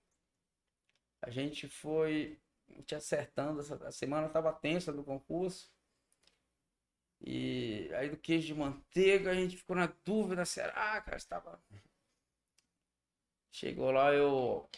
a 1.22 1.30
gente 1.30 1.68
foi 1.68 2.38
te 2.82 2.94
acertando, 2.94 3.60
essa 3.60 3.90
semana 3.92 4.28
tava 4.28 4.52
tensa 4.52 4.92
do 4.92 5.04
concurso. 5.04 5.72
E 7.20 7.90
aí 7.94 8.10
do 8.10 8.16
queijo 8.16 8.46
de 8.46 8.54
manteiga 8.54 9.30
a 9.30 9.34
gente 9.34 9.56
ficou 9.56 9.76
na 9.76 9.92
dúvida, 10.04 10.44
será, 10.44 11.00
cara, 11.00 11.16
estava 11.16 11.58
Chegou 13.50 13.92
lá, 13.92 14.12
eu 14.12 14.68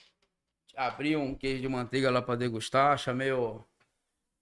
abri 0.77 1.17
um 1.17 1.35
queijo 1.35 1.63
de 1.63 1.69
manteiga 1.69 2.11
lá 2.11 2.21
para 2.21 2.37
degustar, 2.37 2.99
chamei 2.99 3.33
o 3.33 3.65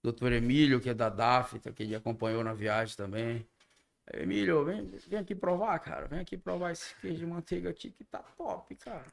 Dr. 0.03 0.33
Emílio, 0.33 0.81
que 0.81 0.89
é 0.89 0.93
da 0.93 1.07
DAFTA, 1.07 1.71
que 1.71 1.95
acompanhou 1.95 2.43
na 2.43 2.53
viagem 2.53 2.97
também. 2.97 3.47
Emílio, 4.13 4.63
vem, 4.63 4.85
vem 5.07 5.19
aqui 5.19 5.33
provar, 5.33 5.79
cara. 5.79 6.07
Vem 6.07 6.19
aqui 6.19 6.37
provar 6.37 6.71
esse 6.71 6.93
queijo 6.95 7.17
de 7.17 7.25
manteiga 7.25 7.69
aqui 7.71 7.89
que 7.89 8.03
tá 8.03 8.19
top, 8.37 8.75
cara. 8.75 9.05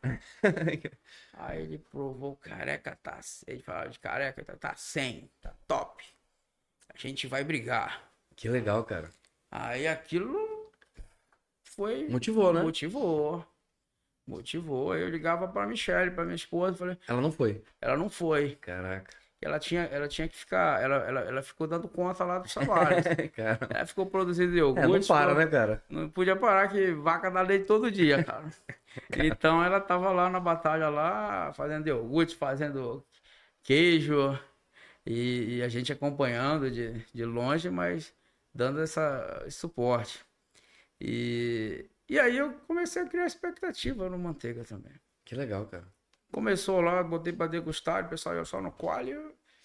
Aí 1.33 1.63
ele 1.63 1.79
provou, 1.79 2.37
careca 2.37 2.97
tá. 3.03 3.19
Ele 3.47 3.63
falava 3.63 3.89
de 3.89 3.99
careca, 3.99 4.45
tá, 4.45 4.57
tá 4.57 4.75
100, 4.77 5.31
tá 5.41 5.55
top. 5.67 6.05
A 6.95 6.99
gente 6.99 7.27
vai 7.27 7.43
brigar. 7.43 8.07
Que 8.37 8.49
legal, 8.49 8.85
cara. 8.85 9.11
Aí 9.51 9.87
aquilo 9.89 10.71
foi. 11.65 12.07
Motivou, 12.09 12.53
né? 12.53 12.63
Motivou. 12.63 13.47
Motivou. 14.27 14.93
Aí 14.93 15.01
eu 15.01 15.09
ligava 15.09 15.49
pra 15.49 15.67
Michelle, 15.67 16.11
pra 16.11 16.25
minha 16.25 16.37
esposa, 16.37 16.77
falei, 16.77 16.99
Ela 17.09 17.21
não 17.21 17.33
foi. 17.33 17.65
ela 17.81 17.97
não 17.97 18.11
foi. 18.11 18.57
Caraca. 18.57 19.22
Ela 19.43 19.59
tinha, 19.59 19.83
ela 19.85 20.09
tinha 20.09 20.29
que 20.29 20.37
ficar. 20.37 20.81
Ela, 20.83 20.97
ela, 21.09 21.21
ela 21.23 21.43
ficou 21.43 21.67
dando 21.67 21.89
conta 21.89 22.25
lá 22.25 22.39
do 22.39 22.49
salário. 22.49 23.03
cara. 23.35 23.59
ela 23.71 23.87
ficou 23.87 24.07
produzindo 24.07 24.55
É, 24.55 24.59
iogurte. 24.59 25.09
não 25.11 25.17
para, 25.17 25.35
né, 25.35 25.47
cara? 25.47 25.85
Não 25.91 26.09
podia 26.09 26.37
parar 26.37 26.69
que 26.69 26.93
vaca 26.93 27.31
dá 27.31 27.43
leite 27.43 27.67
todo 27.67 27.91
dia, 27.91 28.23
cara. 28.25 28.45
Então 29.17 29.63
ela 29.65 29.81
tava 29.81 30.11
lá 30.13 30.31
na 30.31 30.41
batalha 30.41 30.89
lá, 30.89 31.53
fazendo 31.55 31.87
iogurte, 31.89 32.37
fazendo 32.37 33.05
queijo. 33.63 34.39
E, 35.07 35.57
e 35.59 35.63
a 35.63 35.69
gente 35.69 35.93
acompanhando 35.93 36.71
de, 36.71 36.93
de 37.15 37.25
longe, 37.25 37.71
mas 37.71 38.15
dando 38.55 38.81
essa, 38.83 39.43
esse 39.47 39.59
suporte. 39.59 40.25
E, 41.01 41.89
e 42.09 42.19
aí 42.21 42.37
eu 42.39 42.53
comecei 42.69 43.03
a 43.03 43.09
criar 43.09 43.27
expectativa 43.27 44.09
no 44.09 44.19
manteiga 44.19 44.65
também. 44.65 44.93
Que 45.25 45.35
legal, 45.35 45.67
cara. 45.67 45.87
Começou 46.33 46.81
lá, 46.81 47.03
botei 47.03 47.33
pra 47.33 47.47
degustar, 47.47 48.07
o 48.07 48.09
pessoal 48.09 48.37
ia 48.37 48.45
só 48.45 48.61
no 48.61 48.73
quali 48.73 49.13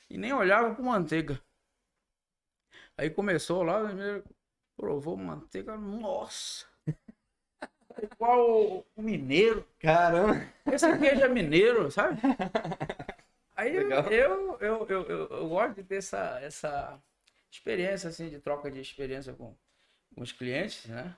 e 0.09 0.17
nem 0.17 0.33
olhava 0.33 0.75
pro 0.75 0.83
manteiga. 0.83 1.41
Aí 2.97 3.09
começou 3.09 3.63
lá, 3.63 3.85
primeiro 3.85 4.23
provou 4.75 5.17
manteiga, 5.17 5.77
nossa! 5.77 6.65
Igual 8.13 8.51
o, 8.51 8.85
o 8.95 9.01
mineiro. 9.01 9.65
Caramba. 9.79 10.45
Esse 10.71 10.97
queijo 10.99 11.21
é 11.21 11.27
mineiro, 11.29 11.89
sabe? 11.89 12.21
Aí 13.55 13.75
eu, 13.75 13.89
eu, 13.89 14.57
eu, 14.59 14.87
eu, 14.87 15.27
eu 15.29 15.49
gosto 15.49 15.75
de 15.75 15.83
ter 15.83 15.95
essa, 15.95 16.39
essa 16.41 17.01
experiência, 17.51 18.09
assim, 18.09 18.29
de 18.29 18.39
troca 18.39 18.69
de 18.69 18.79
experiência 18.79 19.33
com, 19.33 19.55
com 20.13 20.21
os 20.21 20.31
clientes, 20.31 20.85
né? 20.85 21.15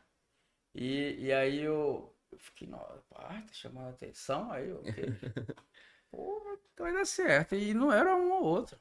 E, 0.73 1.17
e 1.25 1.33
aí 1.33 1.61
eu, 1.61 2.13
eu 2.31 2.39
fiquei, 2.39 2.67
nossa, 2.67 3.01
pá, 3.09 3.27
tá 3.27 3.53
chamando 3.53 3.87
a 3.87 3.91
atenção, 3.91 4.51
aí 4.51 4.71
ok. 4.71 4.93
Pô, 6.11 6.59
então 6.73 6.85
vai 6.85 6.93
dar 6.93 7.05
certo. 7.05 7.55
E 7.55 7.73
não 7.73 7.91
era 7.91 8.15
um 8.15 8.31
ou 8.31 8.43
outro. 8.43 8.77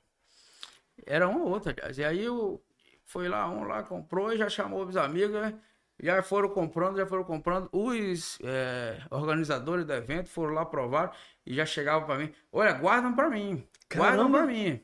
Era 1.06 1.28
um 1.28 1.42
ou 1.42 1.48
outro, 1.48 1.70
aliás. 1.70 1.98
E 1.98 2.04
aí 2.04 2.24
eu 2.24 2.62
foi 3.04 3.28
lá, 3.28 3.48
um 3.48 3.64
lá 3.64 3.82
comprou 3.82 4.32
e 4.32 4.38
já 4.38 4.48
chamou 4.48 4.84
os 4.84 4.96
amigos, 4.96 5.40
né? 5.40 5.58
já 6.00 6.22
foram 6.22 6.48
comprando, 6.48 6.96
já 6.96 7.06
foram 7.06 7.24
comprando. 7.24 7.68
Os 7.72 8.38
é, 8.42 9.00
organizadores 9.10 9.84
do 9.84 9.92
evento 9.92 10.28
foram 10.28 10.54
lá 10.54 10.64
provar 10.64 11.16
e 11.44 11.54
já 11.54 11.66
chegavam 11.66 12.06
para 12.06 12.18
mim. 12.18 12.32
Olha, 12.52 12.72
guardam 12.72 13.14
para 13.14 13.28
mim. 13.28 13.66
Guardam 13.92 14.30
para 14.30 14.46
mim. 14.46 14.80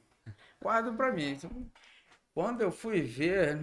Guardam 0.61 0.97
para 0.97 1.13
mim. 1.13 1.31
Então, 1.31 1.51
quando 2.35 2.63
eu 2.63 2.73
fui 2.73 3.03
ver, 3.03 3.59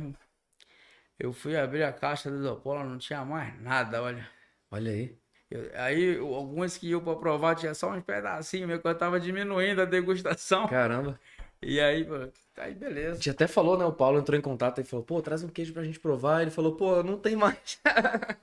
eu 1.20 1.34
fui 1.34 1.58
abrir 1.58 1.84
a 1.84 1.92
caixa 1.92 2.30
do 2.30 2.38
isopor, 2.38 2.84
não 2.84 2.98
tinha 2.98 3.26
mais 3.26 3.60
nada, 3.62 4.02
olha. 4.02 4.28
Olha 4.72 4.92
aí. 4.92 5.16
Eu- 5.50 5.70
aí 5.76 6.18
alguns 6.18 6.78
que 6.78 6.88
iam 6.88 7.04
para 7.04 7.16
provar 7.18 7.56
tinha 7.56 7.74
só 7.74 7.92
uns 7.92 8.04
pedacinhos, 8.04 8.68
meio 8.68 8.82
que 8.82 8.88
eu 8.88 8.98
tava 8.98 9.20
diminuindo 9.20 9.82
a 9.82 9.86
degustação. 9.86 10.68
Caramba. 10.68 11.20
E 11.64 11.80
aí, 11.80 12.04
pô, 12.04 12.16
aí 12.58 12.72
A 12.72 12.76
beleza. 12.76 13.18
gente 13.18 13.30
até 13.30 13.46
falou, 13.46 13.78
né? 13.78 13.86
O 13.86 13.94
Paulo 13.94 14.18
entrou 14.18 14.36
em 14.36 14.42
contato 14.42 14.82
e 14.82 14.84
falou, 14.84 15.06
pô, 15.06 15.22
traz 15.22 15.44
um 15.44 15.48
queijo 15.48 15.72
pra 15.72 15.84
gente 15.84 16.00
provar. 16.00 16.42
Ele 16.42 16.50
falou, 16.50 16.76
pô, 16.76 17.04
não 17.04 17.20
tem 17.20 17.36
mais. 17.36 17.80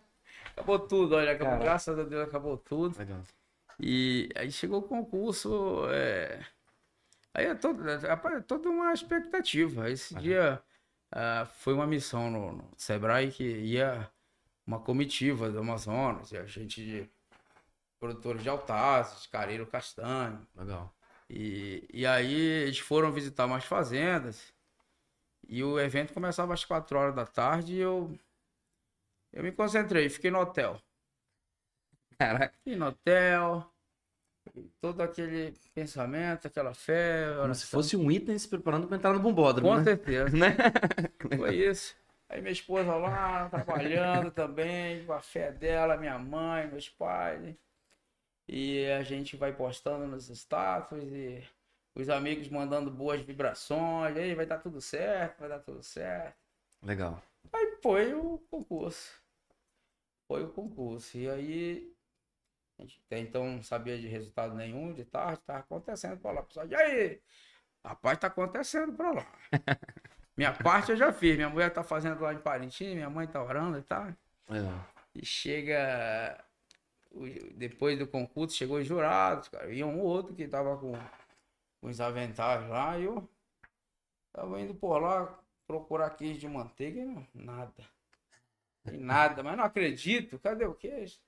Acabou 0.53 0.79
tudo, 0.79 1.17
olha, 1.17 1.33
acabou, 1.33 1.59
graças 1.59 1.99
a 1.99 2.05
Deus 2.05 2.29
acabou 2.29 2.57
tudo. 2.57 2.97
Legal. 2.97 3.23
E 3.81 4.29
aí 4.37 4.51
chegou 4.53 4.79
o 4.79 4.83
concurso, 4.83 5.85
é... 5.91 6.45
aí 7.35 7.47
é, 7.47 7.55
todo, 7.55 7.89
é 7.89 8.41
toda 8.41 8.69
uma 8.69 8.93
expectativa. 8.93 9.91
Esse 9.91 10.15
dia 10.17 10.61
ah, 11.13 11.47
foi 11.59 11.75
uma 11.75 11.87
missão 11.87 12.31
no, 12.31 12.53
no 12.53 12.71
Sebrae 12.77 13.31
que 13.31 13.45
ia 13.45 14.09
uma 14.69 14.79
comitiva 14.79 15.51
do 15.51 15.61
Amazonas, 15.61 16.31
e 16.31 16.37
a 16.37 16.45
gente 16.45 16.85
de 16.85 17.11
produtores 17.99 18.43
de 18.43 18.51
altaços, 18.51 19.27
careiro 19.27 19.67
castanho. 19.67 20.47
Legal. 20.55 20.95
E, 21.29 21.89
e 21.91 22.07
aí 22.07 22.35
eles 22.35 22.79
foram 22.79 23.11
visitar 23.11 23.47
umas 23.47 23.65
fazendas 23.65 24.53
e 25.49 25.65
o 25.65 25.81
evento 25.81 26.13
começava 26.13 26.53
às 26.53 26.67
4 26.67 26.99
horas 26.99 27.15
da 27.15 27.25
tarde 27.25 27.75
e 27.75 27.79
eu, 27.79 28.15
eu 29.33 29.43
me 29.43 29.53
concentrei, 29.53 30.11
fiquei 30.11 30.31
no 30.31 30.39
hotel. 30.39 30.79
Caraca. 32.19 32.55
Fiquei 32.59 32.77
no 32.77 32.89
hotel, 32.89 33.73
todo 34.83 35.01
aquele 35.01 35.55
pensamento, 35.75 36.47
aquela 36.47 36.75
fé. 36.75 37.35
Como 37.41 37.55
se 37.55 37.67
fosse 37.67 37.97
um 37.97 38.11
item 38.11 38.39
se 38.39 38.49
preparando 38.49 38.87
pra 38.87 38.99
entrar 38.99 39.15
no 39.15 39.21
bombódromo, 39.21 39.71
Com 39.71 39.77
né? 39.77 39.85
certeza. 39.85 40.29
Né? 40.37 40.57
Foi 41.39 41.57
isso. 41.57 41.97
Aí 42.29 42.41
minha 42.43 42.53
esposa 42.53 42.95
lá, 42.95 43.49
trabalhando 43.49 44.31
também, 44.31 45.05
com 45.07 45.13
a 45.15 45.21
fé 45.21 45.51
dela, 45.51 45.97
minha 45.97 46.19
mãe, 46.19 46.69
meus 46.69 46.89
pais. 46.89 47.57
E 48.47 48.87
a 48.91 49.03
gente 49.03 49.37
vai 49.37 49.53
postando 49.53 50.07
nos 50.07 50.29
status 50.29 51.03
e 51.05 51.43
os 51.95 52.09
amigos 52.11 52.49
mandando 52.49 52.91
boas 52.91 53.23
vibrações. 53.23 54.17
Aí 54.17 54.35
vai 54.35 54.45
dar 54.45 54.59
tudo 54.59 54.81
certo, 54.81 55.41
vai 55.41 55.49
dar 55.49 55.61
tudo 55.61 55.83
certo. 55.83 56.37
Legal. 56.83 57.23
Aí 57.53 57.79
foi 57.83 58.13
o 58.13 58.39
concurso. 58.51 59.23
Foi 60.27 60.45
o 60.45 60.53
concurso. 60.53 61.17
E 61.17 61.31
aí, 61.31 61.95
a 62.79 62.83
gente 62.83 63.03
até 63.07 63.19
então 63.19 63.45
não 63.45 63.63
sabia 63.63 63.99
de 63.99 64.07
resultado 64.07 64.55
nenhum, 64.55 64.93
de 64.93 65.05
tarde, 65.05 65.41
tava 65.47 65.61
acontecendo 65.61 66.19
pra 66.19 66.33
lá. 66.33 66.43
Pessoal, 66.43 66.67
e 66.67 66.75
aí? 66.75 67.23
Rapaz, 67.85 68.19
tá 68.19 68.27
acontecendo 68.27 68.93
pra 68.93 69.13
lá. 69.13 69.33
Minha 70.39 70.53
parte 70.55 70.91
eu 70.93 70.97
já 70.97 71.13
fiz. 71.13 71.37
Minha 71.37 71.51
mulher 71.51 71.71
tá 71.73 71.83
fazendo 71.83 72.21
lá 72.23 72.33
em 72.33 72.39
Parintins, 72.39 72.95
minha 72.95 73.11
mãe 73.11 73.27
tá 73.27 73.43
orando 73.43 73.79
e 73.79 73.83
tal. 73.83 74.07
Legal. 74.49 74.85
E 75.15 75.25
chega. 75.25 76.45
Depois 77.57 77.99
do 77.99 78.07
concurso, 78.07 78.57
chegou 78.57 78.79
os 78.79 78.87
jurados, 78.87 79.49
cara. 79.49 79.73
E 79.73 79.83
um 79.85 79.99
ou 80.01 80.07
outro 80.07 80.35
que 80.35 80.47
tava 80.49 80.77
com, 80.79 80.93
com 81.81 81.89
os 81.89 82.01
aventais 82.01 82.69
lá. 82.69 82.99
E 82.99 83.05
eu 83.05 83.29
tava 84.33 84.59
indo 84.61 84.75
por 84.75 84.99
lá 84.99 85.39
procurar 85.67 86.11
queijo 86.17 86.41
de 86.41 86.49
manteiga 86.49 87.01
e 87.01 87.05
não, 87.05 87.27
nada. 87.35 87.85
E 88.93 88.97
nada, 88.99 89.43
mas 89.43 89.57
não 89.57 89.65
acredito. 89.65 90.39
Cadê 90.41 90.65
o 90.65 90.75
queijo? 90.75 91.19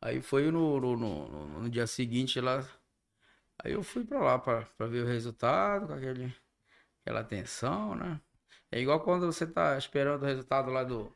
Aí 0.00 0.20
foi 0.22 0.50
no, 0.50 0.80
no, 0.80 0.96
no, 0.96 1.28
no- 1.28 1.46
no 1.62 1.70
dia 1.70 1.86
seguinte 1.86 2.40
lá. 2.40 2.66
Aí 3.62 3.72
eu 3.72 3.82
fui 3.82 4.04
pra 4.04 4.20
lá 4.20 4.38
pra, 4.38 4.62
pra 4.76 4.86
ver 4.86 5.04
o 5.04 5.06
resultado, 5.06 5.86
com 5.86 5.92
aquele, 5.94 6.34
aquela 7.10 7.24
tensão, 7.24 7.94
né? 7.94 8.20
É 8.70 8.80
igual 8.80 9.00
quando 9.00 9.26
você 9.26 9.46
tá 9.46 9.76
esperando 9.76 10.22
o 10.22 10.26
resultado 10.26 10.70
lá 10.70 10.84
do 10.84 11.12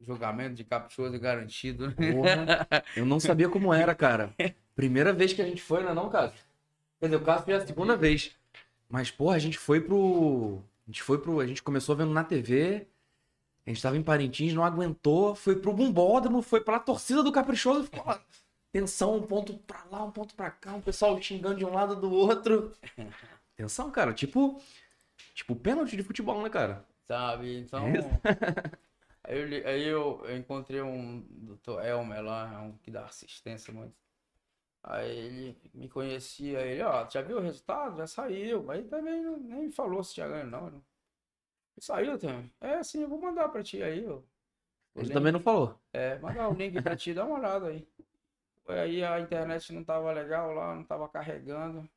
julgamento 0.00 0.54
de 0.54 0.62
caprichoso 0.62 1.18
garantido, 1.18 1.88
né? 1.88 2.12
Porra, 2.12 2.84
eu 2.94 3.06
não 3.06 3.18
sabia 3.18 3.48
como 3.48 3.72
era, 3.72 3.94
cara. 3.94 4.34
Primeira 4.74 5.12
vez 5.12 5.32
que 5.32 5.40
a 5.40 5.46
gente 5.46 5.62
foi, 5.62 5.82
não 5.82 5.90
é 5.90 5.94
não, 5.94 6.10
Cássio? 6.10 6.38
Quer 7.00 7.06
dizer, 7.06 7.16
o 7.16 7.24
Cássio 7.24 7.46
já 7.48 7.54
é 7.54 7.62
a 7.62 7.66
segunda 7.66 7.96
vez. 7.96 8.36
Mas, 8.88 9.10
porra, 9.10 9.36
a 9.36 9.38
gente 9.38 9.58
foi 9.58 9.80
pro... 9.80 10.62
A 10.86 10.90
gente 10.90 11.02
foi 11.02 11.18
pro... 11.18 11.40
A 11.40 11.46
gente 11.46 11.62
começou 11.62 11.96
vendo 11.96 12.12
na 12.12 12.22
TV. 12.22 12.86
A 13.66 13.70
gente 13.70 13.82
tava 13.82 13.96
em 13.96 14.02
Parintins, 14.02 14.52
não 14.52 14.64
aguentou, 14.64 15.34
foi 15.34 15.56
pro 15.56 15.72
Bumbódromo, 15.72 16.40
foi 16.40 16.60
pra 16.60 16.78
torcida 16.78 17.22
do 17.22 17.32
Caprichoso, 17.32 17.84
ficou 17.84 18.04
lá. 18.06 18.20
Tensão, 18.70 19.16
um 19.16 19.22
ponto 19.22 19.54
pra 19.54 19.82
lá, 19.90 20.04
um 20.04 20.10
ponto 20.10 20.34
pra 20.34 20.50
cá, 20.50 20.74
um 20.74 20.80
pessoal 20.80 21.20
xingando 21.20 21.56
de 21.56 21.64
um 21.64 21.72
lado 21.72 21.96
do 21.96 22.12
outro. 22.12 22.72
Tensão, 23.56 23.90
cara, 23.90 24.12
tipo. 24.12 24.60
Tipo 25.34 25.54
pênalti 25.56 25.96
de 25.96 26.02
futebol, 26.02 26.42
né, 26.42 26.48
cara? 26.50 26.84
Sabe? 27.04 27.58
Então. 27.58 27.86
aí 29.24 29.38
eu, 29.38 29.68
aí 29.68 29.84
eu, 29.84 30.24
eu 30.26 30.36
encontrei 30.36 30.80
um 30.82 31.20
doutor 31.30 31.84
Elmer 31.84 32.22
lá, 32.22 32.52
é 32.54 32.58
um 32.58 32.76
que 32.78 32.90
dá 32.90 33.04
assistência 33.06 33.72
muito. 33.72 33.94
Aí 34.82 35.10
ele 35.10 35.58
me 35.74 35.88
conhecia, 35.88 36.60
ele, 36.60 36.82
ó, 36.82 37.08
já 37.10 37.20
viu 37.20 37.38
o 37.38 37.40
resultado? 37.40 37.96
Já 37.98 38.06
saiu. 38.06 38.70
Aí 38.70 38.84
também 38.84 39.22
não- 39.22 39.36
nem 39.38 39.66
me 39.66 39.72
falou 39.72 40.02
se 40.04 40.14
tinha 40.14 40.28
ganho, 40.28 40.46
não. 40.46 40.82
Saiu 41.78 42.18
também. 42.18 42.50
É 42.60 42.74
assim, 42.74 43.02
eu 43.02 43.08
vou 43.08 43.20
mandar 43.20 43.48
pra 43.48 43.62
ti 43.62 43.82
aí, 43.82 44.06
ó. 44.06 44.20
Ele 44.94 45.04
link. 45.06 45.12
também 45.12 45.32
não 45.32 45.40
falou. 45.40 45.78
É, 45.92 46.18
mandar 46.18 46.48
o 46.48 46.54
link 46.54 46.80
pra 46.80 46.96
ti, 46.96 47.12
dá 47.12 47.24
uma 47.24 47.38
olhada 47.38 47.66
aí. 47.68 47.86
Aí 48.68 49.04
a 49.04 49.20
internet 49.20 49.72
não 49.72 49.84
tava 49.84 50.12
legal 50.12 50.52
lá, 50.52 50.74
não 50.74 50.84
tava 50.84 51.08
carregando. 51.08 51.88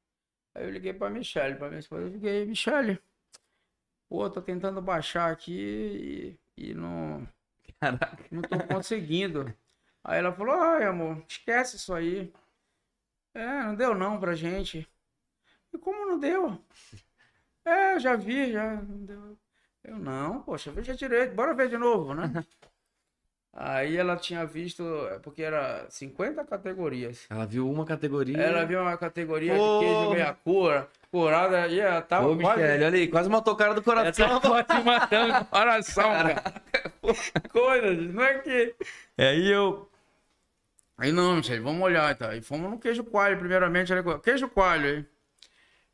Aí 0.56 0.64
eu 0.66 0.72
liguei 0.72 0.94
pra 0.94 1.10
Michelle, 1.10 1.58
pra 1.58 1.70
minha 1.70 1.80
esposa, 1.80 2.04
eu 2.04 2.10
liguei, 2.10 2.46
Michelle, 2.46 3.00
pô, 4.10 4.30
tô 4.30 4.42
tentando 4.42 4.82
baixar 4.82 5.32
aqui 5.32 6.38
e, 6.58 6.70
e 6.72 6.74
não, 6.74 7.28
Caraca. 7.80 8.26
não 8.32 8.42
tô 8.42 8.58
conseguindo. 8.68 9.54
Aí 10.04 10.20
ela 10.20 10.34
falou, 10.34 10.56
ai 10.56 10.84
amor, 10.84 11.24
esquece 11.28 11.78
isso 11.78 11.94
aí. 11.94 12.34
É, 13.34 13.64
não 13.64 13.76
deu 13.76 13.94
não 13.94 14.20
pra 14.20 14.34
gente. 14.34 14.88
E 15.72 15.78
como 15.78 16.06
não 16.08 16.20
deu? 16.20 16.60
É, 17.64 17.94
eu 17.96 18.00
já 18.00 18.16
vi, 18.16 18.52
já 18.52 18.76
não 18.82 19.06
deu. 19.06 19.38
Eu 19.84 19.98
não, 19.98 20.42
poxa, 20.42 20.72
veja 20.72 20.96
direito, 20.96 21.36
bora 21.36 21.54
ver 21.54 21.70
de 21.70 21.78
novo, 21.78 22.14
né? 22.14 22.24
Aí 23.52 23.98
ela 23.98 24.16
tinha 24.16 24.46
visto, 24.46 24.84
é, 25.08 25.20
porque 25.20 25.42
era 25.42 25.90
50 25.90 26.46
categorias. 26.46 27.26
Ela 27.30 27.46
viu 27.46 27.70
uma 27.70 27.86
categoria. 27.86 28.38
Ela 28.38 28.64
viu 28.66 28.80
uma 28.80 28.98
categoria 28.98 29.56
Pô. 29.56 29.80
de 29.80 29.86
queijo 29.86 30.10
meia 30.12 30.34
cura, 30.34 30.90
curada, 31.12 31.68
e 31.68 31.80
ela 31.80 32.02
tava 32.02 32.28
Ô, 32.28 32.38
quase... 32.38 32.62
Michele, 32.62 32.86
olha 32.86 32.98
aí, 32.98 33.08
quase 33.08 33.30
matou 33.30 33.54
o 33.54 33.58
cara 33.58 33.74
do 33.74 33.82
coração. 33.82 34.40
tá 34.40 34.50
quase 34.50 34.84
matando 34.84 35.34
o 35.40 35.46
coração, 35.46 36.04
cara. 36.04 36.44
Coisas, 37.52 38.14
não 38.14 38.24
é 38.24 38.40
que. 38.40 38.76
Aí 39.18 39.52
eu. 39.52 39.90
Aí 40.98 41.12
não, 41.12 41.36
Michele, 41.36 41.62
vamos 41.62 41.82
olhar, 41.82 42.16
tá? 42.16 42.30
Aí 42.30 42.42
fomos 42.42 42.70
no 42.70 42.80
queijo 42.80 43.04
coalho, 43.04 43.38
primeiramente. 43.38 43.92
Ela... 43.92 44.20
Queijo 44.20 44.50
coalho 44.50 44.86
aí. 44.86 45.06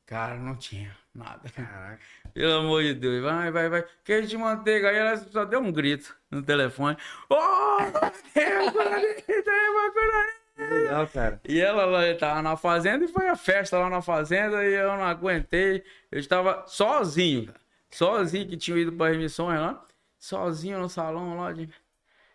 Cara, 0.05 0.35
não 0.35 0.55
tinha 0.55 0.95
nada. 1.13 1.49
Caraca. 1.49 1.99
Pelo 2.33 2.59
amor 2.59 2.83
de 2.83 2.93
Deus, 2.93 3.23
vai, 3.23 3.49
vai, 3.49 3.69
vai. 3.69 3.85
Queijo 4.03 4.27
de 4.27 4.37
manteiga. 4.37 4.89
Aí 4.89 4.97
ela 4.97 5.17
só 5.17 5.45
deu 5.45 5.59
um 5.59 5.71
grito 5.71 6.15
no 6.29 6.43
telefone. 6.43 6.97
Ô, 7.29 7.35
coisa 7.35 8.11
tem 8.33 9.69
uma 9.69 9.91
coisa 9.91 10.44
Legal, 10.57 11.07
cara. 11.07 11.41
e 11.47 11.59
ela 11.59 11.85
lá 11.85 12.01
tava 12.15 12.41
na 12.41 12.55
fazenda 12.55 13.03
e 13.03 13.07
foi 13.07 13.27
a 13.27 13.35
festa 13.35 13.77
lá 13.77 13.89
na 13.89 14.01
fazenda 14.01 14.63
e 14.63 14.73
eu 14.73 14.87
não 14.95 15.03
aguentei. 15.03 15.83
Eu 16.11 16.19
estava 16.19 16.65
sozinho, 16.67 17.47
cara. 17.47 17.59
Sozinho 17.91 18.47
que 18.47 18.57
tinha 18.57 18.77
ido 18.77 18.91
para 18.93 19.11
as 19.11 19.17
missões 19.17 19.59
lá. 19.59 19.85
Sozinho 20.17 20.79
no 20.79 20.89
salão 20.89 21.37
lá. 21.37 21.51
De... 21.51 21.69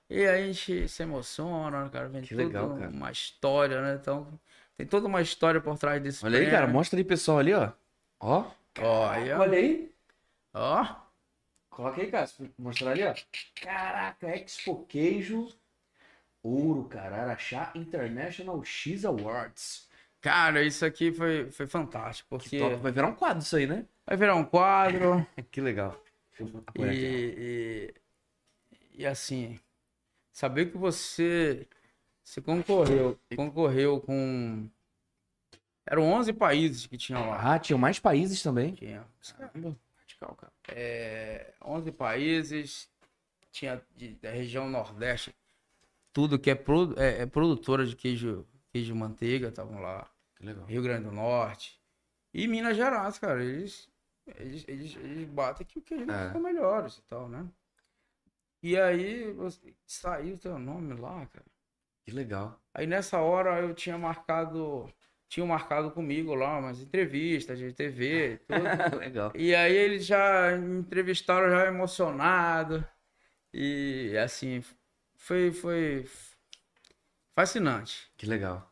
E 0.09 0.27
aí 0.27 0.43
a 0.51 0.53
gente 0.53 0.89
se 0.89 1.03
emociona, 1.03 1.89
cara. 1.89 2.09
Vem 2.09 2.23
Que 2.23 2.31
toda 2.35 2.43
legal, 2.45 2.77
cara. 2.77 2.91
uma 2.91 3.11
história, 3.11 3.81
né? 3.81 3.99
Então, 4.01 4.27
tem 4.77 4.87
toda 4.87 5.07
uma 5.07 5.23
história 5.23 5.61
por 5.61 5.79
trás 5.79 6.03
desse 6.03 6.25
Olha 6.25 6.39
aí, 6.39 6.45
prêmio. 6.45 6.61
cara, 6.61 6.71
mostra 6.71 6.99
aí, 6.99 7.05
pessoal, 7.05 7.39
ali, 7.39 7.55
ó. 7.55 7.73
Ó. 8.21 8.45
Ó, 8.81 9.09
aí, 9.09 9.33
ó. 9.33 9.39
Olha 9.41 9.59
aí. 9.59 9.91
Ó. 10.53 10.87
Coloca 11.71 12.01
aí, 12.01 12.11
cara. 12.11 12.29
Mostrar 12.59 12.91
ali, 12.93 13.03
ó. 13.05 13.15
Caraca, 13.63 14.29
Expo 14.37 14.85
Queijo 14.87 15.49
Ouro, 16.43 16.85
cara. 16.85 17.17
Araxá 17.23 17.71
International 17.75 18.63
X 18.65 19.05
Awards. 19.05 19.89
Cara, 20.21 20.63
isso 20.63 20.85
aqui 20.85 21.13
foi, 21.13 21.51
foi 21.51 21.67
fantástico, 21.67 22.39
Que 22.39 22.59
porque. 22.61 22.77
Vai 22.77 22.93
virar 22.93 23.09
um 23.09 23.15
quadro 23.15 23.43
isso 23.43 23.57
aí, 23.57 23.67
né? 23.67 23.87
vai 24.07 24.17
virar 24.17 24.35
um 24.37 24.45
quadro. 24.45 25.27
Que 25.51 25.61
legal. 25.61 26.01
E, 26.79 26.83
e, 26.83 27.95
e 29.03 29.07
assim, 29.07 29.59
saber 30.33 30.71
que 30.71 30.79
você, 30.79 31.67
você 32.23 32.41
concorreu, 32.41 33.19
concorreu 33.37 34.01
com. 34.01 34.69
Eram 35.87 36.05
11 36.13 36.33
países 36.35 36.87
que 36.87 36.97
tinham 36.97 37.29
lá. 37.29 37.55
Ah, 37.55 37.59
tinha 37.59 37.77
mais 37.77 37.99
países 37.99 38.43
também. 38.43 38.75
Tinha. 38.75 39.05
Caramba. 39.37 39.77
Radical, 40.01 40.35
cara. 40.37 40.53
É, 40.69 41.53
11 41.65 41.91
países, 41.93 42.89
tinha 43.51 43.81
de- 43.97 44.15
da 44.17 44.31
região 44.31 44.69
Nordeste, 44.69 45.35
tudo 46.13 46.39
que 46.39 46.51
é, 46.51 46.55
produ- 46.55 46.99
é, 47.01 47.23
é 47.23 47.27
produtora 47.27 47.85
de 47.87 47.95
queijo, 47.97 48.47
queijo 48.73 48.95
manteiga, 48.95 49.49
estavam 49.49 49.81
lá. 49.81 50.09
Que 50.37 50.45
legal. 50.47 50.65
Rio 50.67 50.83
Grande 50.83 51.05
do 51.05 51.13
Norte. 51.13 51.81
E 52.33 52.47
Minas 52.47 52.77
Gerais, 52.77 53.19
cara, 53.19 53.43
eles, 53.45 53.89
eles, 54.37 54.65
eles, 54.69 54.97
eles 54.97 55.29
batem 55.29 55.67
que 55.67 55.79
o 55.79 55.83
queijo 55.83 56.11
É. 56.11 56.27
ficou 56.29 56.41
melhores 56.41 56.97
e 56.99 57.03
tal, 57.03 57.29
né? 57.29 57.47
E 58.63 58.77
aí 58.79 59.33
você- 59.33 59.75
saiu 59.87 60.35
o 60.35 60.39
teu 60.39 60.59
nome 60.59 60.95
lá, 60.95 61.27
cara. 61.27 61.47
Que 62.05 62.13
legal. 62.13 62.61
Aí 62.75 62.87
nessa 62.87 63.19
hora 63.21 63.61
eu 63.61 63.75
tinha 63.75 63.97
marcado, 63.99 64.93
tinha 65.29 65.45
marcado 65.47 65.91
comigo 65.91 66.35
lá 66.35 66.59
umas 66.59 66.81
entrevistas 66.81 67.59
de 67.59 67.73
TV, 67.73 68.39
tudo. 68.49 68.99
legal. 68.99 69.33
e 69.35 69.55
aí 69.55 69.75
eles 69.75 70.05
já 70.07 70.57
me 70.57 70.79
entrevistaram 70.81 71.51
já 71.51 71.67
emocionado. 71.67 72.87
E 73.53 74.17
assim, 74.23 74.63
foi, 75.21 75.53
foi 75.53 76.09
fascinante. 77.39 78.11
Que 78.17 78.27
legal. 78.27 78.69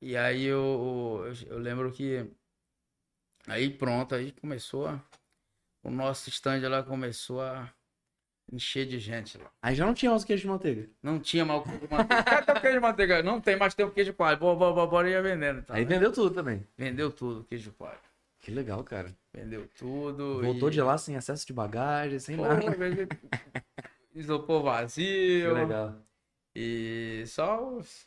E 0.00 0.16
aí 0.16 0.44
eu, 0.44 1.24
eu, 1.26 1.52
eu 1.54 1.58
lembro 1.58 1.90
que 1.90 2.30
aí 3.46 3.70
pronto, 3.70 4.14
aí 4.14 4.32
começou 4.32 4.86
a, 4.86 5.02
o 5.82 5.90
nosso 5.90 6.28
stand 6.28 6.68
lá 6.68 6.82
começou 6.82 7.42
a 7.42 7.72
encher 8.52 8.86
de 8.86 8.98
gente 8.98 9.38
lá. 9.38 9.50
Aí 9.62 9.74
já 9.74 9.86
não 9.86 9.94
tinha 9.94 10.12
os 10.12 10.24
queijos 10.24 10.42
de 10.42 10.48
manteiga. 10.48 10.88
Não 11.02 11.18
tinha 11.18 11.44
mais 11.44 11.60
o 11.60 11.64
queijo 11.64 11.80
de 11.86 11.90
manteiga. 11.90 12.22
Cadê 12.22 12.52
o 12.52 12.60
queijo 12.60 12.76
de 12.76 12.80
manteiga? 12.80 13.22
Não 13.22 13.40
tem 13.40 13.56
mais, 13.56 13.74
tem 13.74 13.86
o 13.86 13.90
queijo 13.90 14.10
de 14.10 14.16
coalho. 14.16 14.38
Bora, 14.38 14.74
bora, 14.74 14.86
bora, 14.86 15.10
ia 15.10 15.22
vendendo. 15.22 15.62
Tá, 15.62 15.74
Aí 15.74 15.84
né? 15.84 15.94
vendeu 15.94 16.12
tudo 16.12 16.34
também. 16.34 16.66
Vendeu 16.76 17.10
tudo, 17.10 17.44
queijo 17.44 17.70
de 17.70 17.76
coalho. 17.76 17.98
Que 18.40 18.50
legal, 18.50 18.82
cara. 18.84 19.14
Vendeu 19.32 19.68
tudo. 19.78 20.42
Voltou 20.42 20.68
e... 20.68 20.72
de 20.72 20.80
lá 20.80 20.96
sem 20.96 21.16
acesso 21.16 21.46
de 21.46 21.52
bagagem, 21.52 22.18
sem 22.18 22.36
Pô, 22.36 22.42
nada. 22.42 22.64
Isopor 24.14 24.60
Que 24.60 24.64
vazio. 24.64 25.54
legal. 25.54 25.94
E 26.54 27.24
só 27.26 27.76
os... 27.76 28.04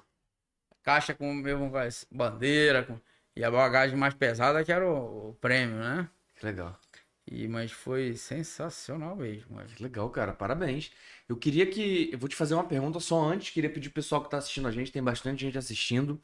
caixa 0.83 1.13
com 1.13 1.33
mesmo 1.33 1.69
com 1.71 1.77
as 1.77 2.05
bandeira 2.11 2.83
com... 2.83 2.99
e 3.35 3.43
a 3.43 3.49
bagagem 3.51 3.95
mais 3.97 4.13
pesada 4.13 4.63
que 4.63 4.71
era 4.71 4.85
o, 4.89 5.29
o 5.29 5.33
prêmio, 5.35 5.77
né? 5.77 6.09
Que 6.35 6.45
legal. 6.45 6.77
E, 7.25 7.47
mas 7.47 7.71
foi 7.71 8.15
sensacional 8.17 9.15
mesmo. 9.15 9.55
mas- 9.55 9.73
Que 9.73 9.81
legal, 9.83 10.09
cara. 10.09 10.33
Parabéns. 10.33 10.91
Eu 11.29 11.37
queria 11.37 11.65
que. 11.65 12.09
Eu 12.11 12.19
vou 12.19 12.27
te 12.27 12.35
fazer 12.35 12.53
uma 12.53 12.65
pergunta 12.65 12.99
só 12.99 13.21
antes. 13.23 13.49
Queria 13.53 13.69
pedir 13.69 13.89
pro 13.89 13.95
pessoal 14.01 14.21
que 14.21 14.29
tá 14.29 14.37
assistindo 14.37 14.67
a 14.67 14.71
gente, 14.71 14.91
tem 14.91 15.01
bastante 15.01 15.41
gente 15.41 15.57
assistindo, 15.57 16.21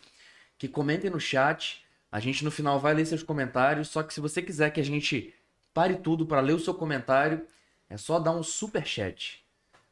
que 0.58 0.68
comentem 0.68 1.10
no 1.10 1.20
chat. 1.20 1.86
A 2.12 2.20
gente 2.20 2.44
no 2.44 2.52
final 2.52 2.80
vai 2.80 2.94
ler 2.94 3.06
seus 3.06 3.24
comentários. 3.24 3.88
Só 3.88 4.04
que 4.04 4.14
se 4.14 4.20
você 4.20 4.42
quiser 4.42 4.72
que 4.72 4.82
a 4.82 4.84
gente 4.84 5.34
pare 5.74 5.96
tudo 5.98 6.26
para 6.26 6.42
ler 6.42 6.54
o 6.54 6.60
seu 6.60 6.74
comentário, 6.74 7.48
é 7.90 7.96
só 7.96 8.20
dar 8.20 8.32
um 8.32 8.44
super 8.44 8.86
chat. 8.86 9.39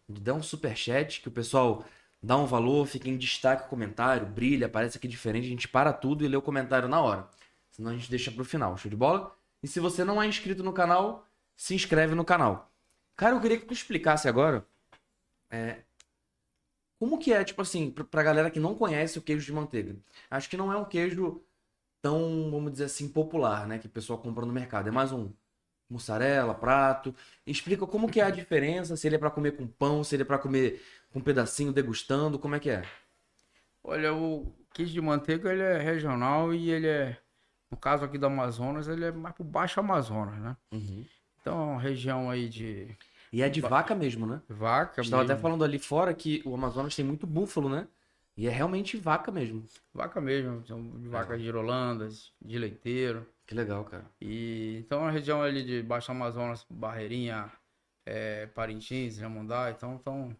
Dá 0.08 0.34
um 0.34 0.41
super 0.41 0.76
chat 0.76 1.22
que 1.22 1.28
o 1.28 1.32
pessoal 1.32 1.84
dá 2.22 2.38
um 2.38 2.46
valor, 2.46 2.88
fica 2.88 3.10
em 3.10 3.17
destaque 3.17 3.65
o 3.65 3.70
comentário, 3.70 4.26
brilha, 4.26 4.67
aparece 4.67 4.98
aqui 4.98 5.08
diferente, 5.08 5.46
a 5.46 5.50
gente 5.50 5.67
para 5.67 5.93
tudo 5.93 6.24
e 6.24 6.28
lê 6.28 6.36
o 6.38 6.41
comentário 6.41 6.88
na 6.88 7.02
hora. 7.02 7.30
Senão 7.72 7.91
a 7.91 7.93
gente 7.93 8.10
deixa 8.10 8.32
pro 8.32 8.46
final, 8.46 8.78
show 8.78 8.89
de 8.89 8.96
bola? 8.96 9.36
E 9.62 9.67
se 9.67 9.80
você 9.80 10.04
não 10.04 10.22
é 10.22 10.28
inscrito 10.28 10.63
no 10.63 10.74
canal, 10.74 11.28
se 11.56 11.76
inscreve 11.76 12.15
no 12.15 12.26
canal. 12.26 12.72
Cara, 13.15 13.36
eu 13.36 13.41
queria 13.41 13.60
que 13.60 13.65
tu 13.65 13.74
explicasse 13.74 14.28
agora 14.28 14.65
é, 15.50 15.82
como 17.00 17.20
que 17.20 17.32
é, 17.32 17.43
tipo 17.43 17.62
assim, 17.62 17.91
pra 17.91 18.24
galera 18.24 18.50
que 18.50 18.60
não 18.60 18.76
conhece 18.76 19.20
o 19.20 19.22
queijo 19.22 19.46
de 19.46 19.54
manteiga. 19.54 19.96
Acho 20.30 20.50
que 20.50 20.58
não 20.58 20.72
é 20.72 20.78
um 20.78 20.86
queijo 20.86 21.43
tão, 22.02 22.50
vamos 22.52 22.72
dizer 22.72 22.86
assim, 22.86 23.08
popular, 23.10 23.67
né? 23.67 23.78
Que 23.78 23.88
o 23.88 23.89
pessoal 23.89 24.20
compra 24.20 24.46
no 24.46 24.54
mercado. 24.54 24.88
É 24.88 24.91
mais 24.91 25.12
um 25.12 25.32
mussarela, 25.89 26.54
prato. 26.54 27.13
Explica 27.45 27.86
como 27.88 28.10
que 28.10 28.19
é 28.19 28.23
a 28.23 28.30
diferença, 28.30 28.95
se 28.95 29.08
ele 29.08 29.15
é 29.15 29.19
pra 29.19 29.32
comer 29.32 29.56
com 29.56 29.67
pão, 29.67 30.04
se 30.04 30.15
ele 30.15 30.23
é 30.23 30.26
pra 30.26 30.38
comer 30.38 30.82
com 31.12 31.19
um 31.19 31.21
pedacinho 31.21 31.71
degustando, 31.73 32.38
como 32.39 32.56
é 32.56 32.60
que 32.60 32.69
é? 32.69 32.84
Olha, 33.84 34.13
o 34.13 34.54
queijo 34.73 34.93
de 34.93 35.02
manteiga 35.02 35.52
ele 35.52 35.62
é 35.62 35.78
regional 35.78 36.54
e 36.54 36.69
ele 36.69 36.88
é, 36.88 37.17
no 37.71 37.78
caso 37.78 38.04
aqui 38.04 38.17
do 38.17 38.26
Amazonas, 38.26 38.88
ele 38.88 39.06
é 39.06 39.12
mais 39.12 39.34
pro 39.34 39.43
Baixo 39.43 39.80
Amazonas, 39.80 40.36
né? 40.39 40.58
Então, 41.41 41.58
é 41.60 41.63
uma 41.73 41.82
região 41.82 42.30
aí 42.30 42.50
de 42.50 42.95
E 43.32 43.41
é 43.41 43.50
de 43.50 43.62
vaca 43.62 43.95
mesmo, 43.95 44.26
né? 44.26 44.41
vaca. 44.50 45.00
A 45.00 45.04
gente 45.04 45.12
tava 45.12 45.23
até 45.23 45.36
falando 45.41 45.63
ali 45.63 45.80
fora 45.80 46.13
que 46.13 46.41
o 46.45 46.54
Amazonas 46.54 46.95
tem 46.95 47.06
muito 47.06 47.26
búfalo, 47.26 47.69
né? 47.69 47.88
E 48.36 48.45
é 48.47 48.52
realmente 48.52 48.97
vaca 48.97 49.32
mesmo. 49.32 49.65
Vaca 49.93 50.21
mesmo, 50.21 50.65
são 50.67 50.82
de 51.00 51.08
vaca 51.08 51.38
de 51.38 51.50
Rolandas, 51.50 52.32
de 52.41 52.58
leiteiro. 52.60 53.26
Que 53.48 53.56
legal, 53.56 53.86
cara. 53.86 54.06
E 54.20 54.78
então 54.86 55.06
a 55.06 55.10
região 55.10 55.42
ali 55.42 55.64
de 55.64 55.82
Baixo 55.82 56.12
Amazonas, 56.12 56.66
Barreirinha, 56.70 57.50
é, 58.06 58.46
Parintins, 58.48 59.16
Jamundá, 59.16 59.72
então 59.72 59.96
estão 59.96 60.36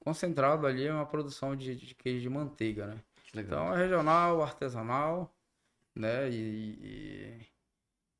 concentrado 0.00 0.66
ali 0.66 0.84
é 0.84 0.92
uma 0.92 1.06
produção 1.06 1.54
de, 1.54 1.76
de 1.76 1.94
queijo 1.94 2.22
de 2.22 2.28
manteiga, 2.28 2.88
né? 2.88 3.00
Que 3.24 3.36
legal. 3.36 3.66
Então 3.66 3.76
é 3.76 3.78
regional, 3.80 4.42
artesanal, 4.42 5.32
né? 5.94 6.28
E, 6.30 7.46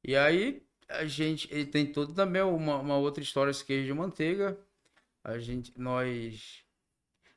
e, 0.05 0.11
e 0.13 0.17
aí 0.17 0.65
a 0.89 1.05
gente 1.05 1.53
e 1.53 1.67
tem 1.67 1.85
todo 1.91 2.15
também 2.15 2.43
uma, 2.43 2.79
uma 2.79 2.97
outra 2.97 3.23
história 3.25 3.51
esse 3.51 3.65
queijo 3.65 3.87
de 3.87 3.93
manteiga. 3.93 4.57
A 5.25 5.37
gente, 5.39 5.73
nós 5.77 6.65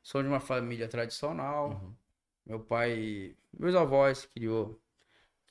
somos 0.04 0.28
de 0.28 0.32
uma 0.32 0.40
família 0.40 0.88
tradicional. 0.88 1.72
Uhum. 1.72 1.96
Meu 2.46 2.60
pai, 2.60 3.36
meus 3.58 3.74
avós 3.74 4.26
criou, 4.26 4.80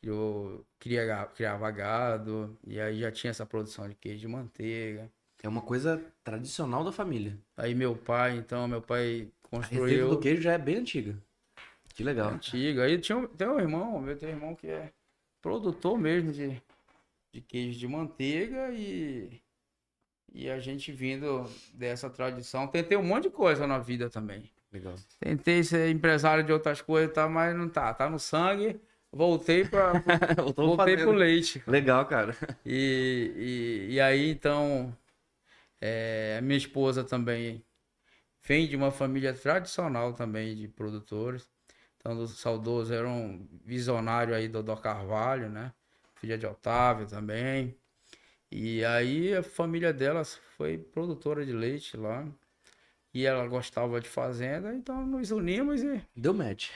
criou, 0.04 0.62
cria, 0.78 1.24
criava 1.34 1.70
gado 1.70 2.58
e 2.66 2.78
aí 2.78 3.00
já 3.00 3.10
tinha 3.10 3.30
essa 3.30 3.46
produção 3.46 3.88
de 3.88 3.94
queijo 3.94 4.20
de 4.20 4.28
manteiga. 4.28 5.10
É 5.42 5.48
uma 5.48 5.62
coisa 5.62 6.02
tradicional 6.22 6.84
da 6.84 6.92
família. 6.92 7.38
Aí 7.56 7.74
meu 7.74 7.96
pai, 7.96 8.36
então, 8.36 8.68
meu 8.68 8.82
pai 8.82 9.30
A 9.50 9.56
receita 9.56 9.76
construiu 9.76 10.08
do 10.10 10.20
queijo 10.20 10.42
já 10.42 10.52
é 10.52 10.58
bem 10.58 10.76
antiga. 10.76 11.16
Que 11.94 12.04
legal. 12.04 12.30
antigo. 12.30 12.80
Aí 12.80 12.98
tinha, 12.98 13.16
um- 13.16 13.26
tem 13.26 13.48
um 13.48 13.58
irmão, 13.58 14.00
meu 14.00 14.16
tem 14.16 14.28
um 14.28 14.32
irmão 14.32 14.54
que 14.54 14.66
é 14.68 14.92
produtor 15.40 15.98
mesmo 15.98 16.32
de, 16.32 16.60
de 17.32 17.40
queijo 17.40 17.78
de 17.78 17.88
manteiga 17.88 18.70
e, 18.72 19.40
e 20.32 20.50
a 20.50 20.58
gente 20.58 20.92
vindo 20.92 21.44
dessa 21.72 22.10
tradição. 22.10 22.66
Tentei 22.66 22.96
um 22.98 23.02
monte 23.02 23.24
de 23.24 23.30
coisa 23.30 23.66
na 23.66 23.78
vida 23.78 24.10
também. 24.10 24.50
Legal. 24.72 24.94
Tentei 25.20 25.62
ser 25.62 25.88
empresário 25.90 26.42
de 26.44 26.52
outras 26.52 26.82
coisas, 26.82 27.14
tá, 27.14 27.28
mas 27.28 27.56
não 27.56 27.68
tá. 27.68 27.94
Tá 27.94 28.10
no 28.10 28.18
sangue. 28.18 28.80
Voltei 29.14 29.64
para 29.64 29.92
voltei 30.56 30.96
fazendo. 30.96 31.08
pro 31.08 31.12
leite. 31.12 31.62
Legal, 31.66 32.04
cara. 32.06 32.36
E, 32.66 33.86
e, 33.88 33.94
e 33.94 34.00
aí, 34.00 34.30
então, 34.30 34.96
é, 35.80 36.36
a 36.38 36.42
minha 36.42 36.58
esposa 36.58 37.04
também 37.04 37.64
vem 38.42 38.68
de 38.68 38.76
uma 38.76 38.90
família 38.90 39.34
tradicional 39.34 40.12
também 40.14 40.56
de 40.56 40.68
produtores. 40.68 41.48
Então, 41.98 42.18
o 42.18 42.26
saudoso 42.28 42.92
era 42.94 43.08
um 43.08 43.46
visionário 43.64 44.34
aí, 44.34 44.48
Dodó 44.48 44.76
Carvalho, 44.76 45.48
né? 45.48 45.72
Filha 46.16 46.38
de 46.38 46.46
Otávio 46.46 47.06
também. 47.06 47.76
E 48.50 48.84
aí, 48.84 49.34
a 49.34 49.42
família 49.42 49.92
delas 49.92 50.36
foi 50.56 50.78
produtora 50.78 51.44
de 51.46 51.52
leite 51.52 51.96
lá. 51.96 52.26
E 53.14 53.26
ela 53.26 53.46
gostava 53.46 54.00
de 54.00 54.08
fazenda, 54.08 54.74
então 54.74 55.06
nos 55.06 55.30
unimos 55.30 55.82
e 55.82 56.02
Deu 56.16 56.34
match. 56.34 56.70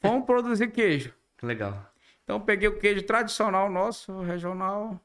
fomos 0.00 0.26
produzir 0.26 0.70
queijo. 0.72 1.14
Legal. 1.44 1.92
Então 2.22 2.40
peguei 2.40 2.68
o 2.68 2.78
queijo 2.78 3.02
tradicional 3.02 3.70
nosso, 3.70 4.20
regional, 4.22 5.00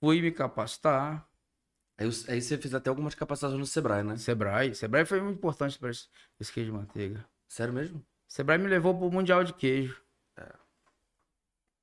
fui 0.00 0.22
me 0.22 0.30
capacitar. 0.30 1.26
Aí, 1.98 2.06
aí 2.28 2.40
você 2.40 2.58
fez 2.58 2.74
até 2.74 2.88
algumas 2.88 3.14
capacitações 3.14 3.58
no 3.58 3.66
Sebrae, 3.66 4.02
né? 4.02 4.16
Sebrae, 4.16 4.74
Sebrae 4.74 5.04
foi 5.04 5.20
muito 5.20 5.38
importante 5.38 5.78
para 5.78 5.90
esse, 5.90 6.08
esse 6.40 6.52
queijo 6.52 6.70
de 6.70 6.76
manteiga. 6.76 7.24
Sério 7.48 7.72
mesmo? 7.72 8.04
Sebrae 8.28 8.58
me 8.58 8.68
levou 8.68 8.96
para 8.96 9.06
o 9.06 9.10
Mundial 9.10 9.44
de 9.44 9.52
Queijo. 9.52 10.02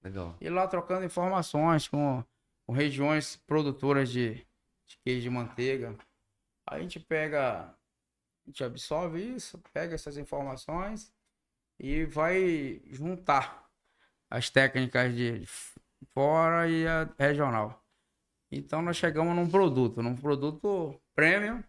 Legal. 0.03 0.35
E 0.41 0.49
lá 0.49 0.67
trocando 0.67 1.05
informações 1.05 1.87
com, 1.87 2.23
com 2.65 2.73
regiões 2.73 3.35
produtoras 3.35 4.09
de, 4.09 4.35
de 4.87 4.97
queijo 5.03 5.21
de 5.21 5.29
manteiga. 5.29 5.95
Aí 6.65 6.79
a 6.79 6.81
gente 6.81 6.99
pega, 6.99 7.65
a 7.65 7.75
gente 8.47 8.63
absorve 8.63 9.21
isso, 9.21 9.61
pega 9.71 9.93
essas 9.93 10.17
informações 10.17 11.13
e 11.81 12.05
vai 12.05 12.79
juntar 12.91 13.67
as 14.29 14.51
técnicas 14.51 15.13
de 15.15 15.43
fora 16.13 16.69
e 16.69 16.87
a 16.87 17.09
regional. 17.17 17.83
Então 18.51 18.83
nós 18.83 18.97
chegamos 18.97 19.35
num 19.35 19.49
produto, 19.49 20.03
num 20.03 20.15
produto 20.15 20.95
premium, 21.15 21.63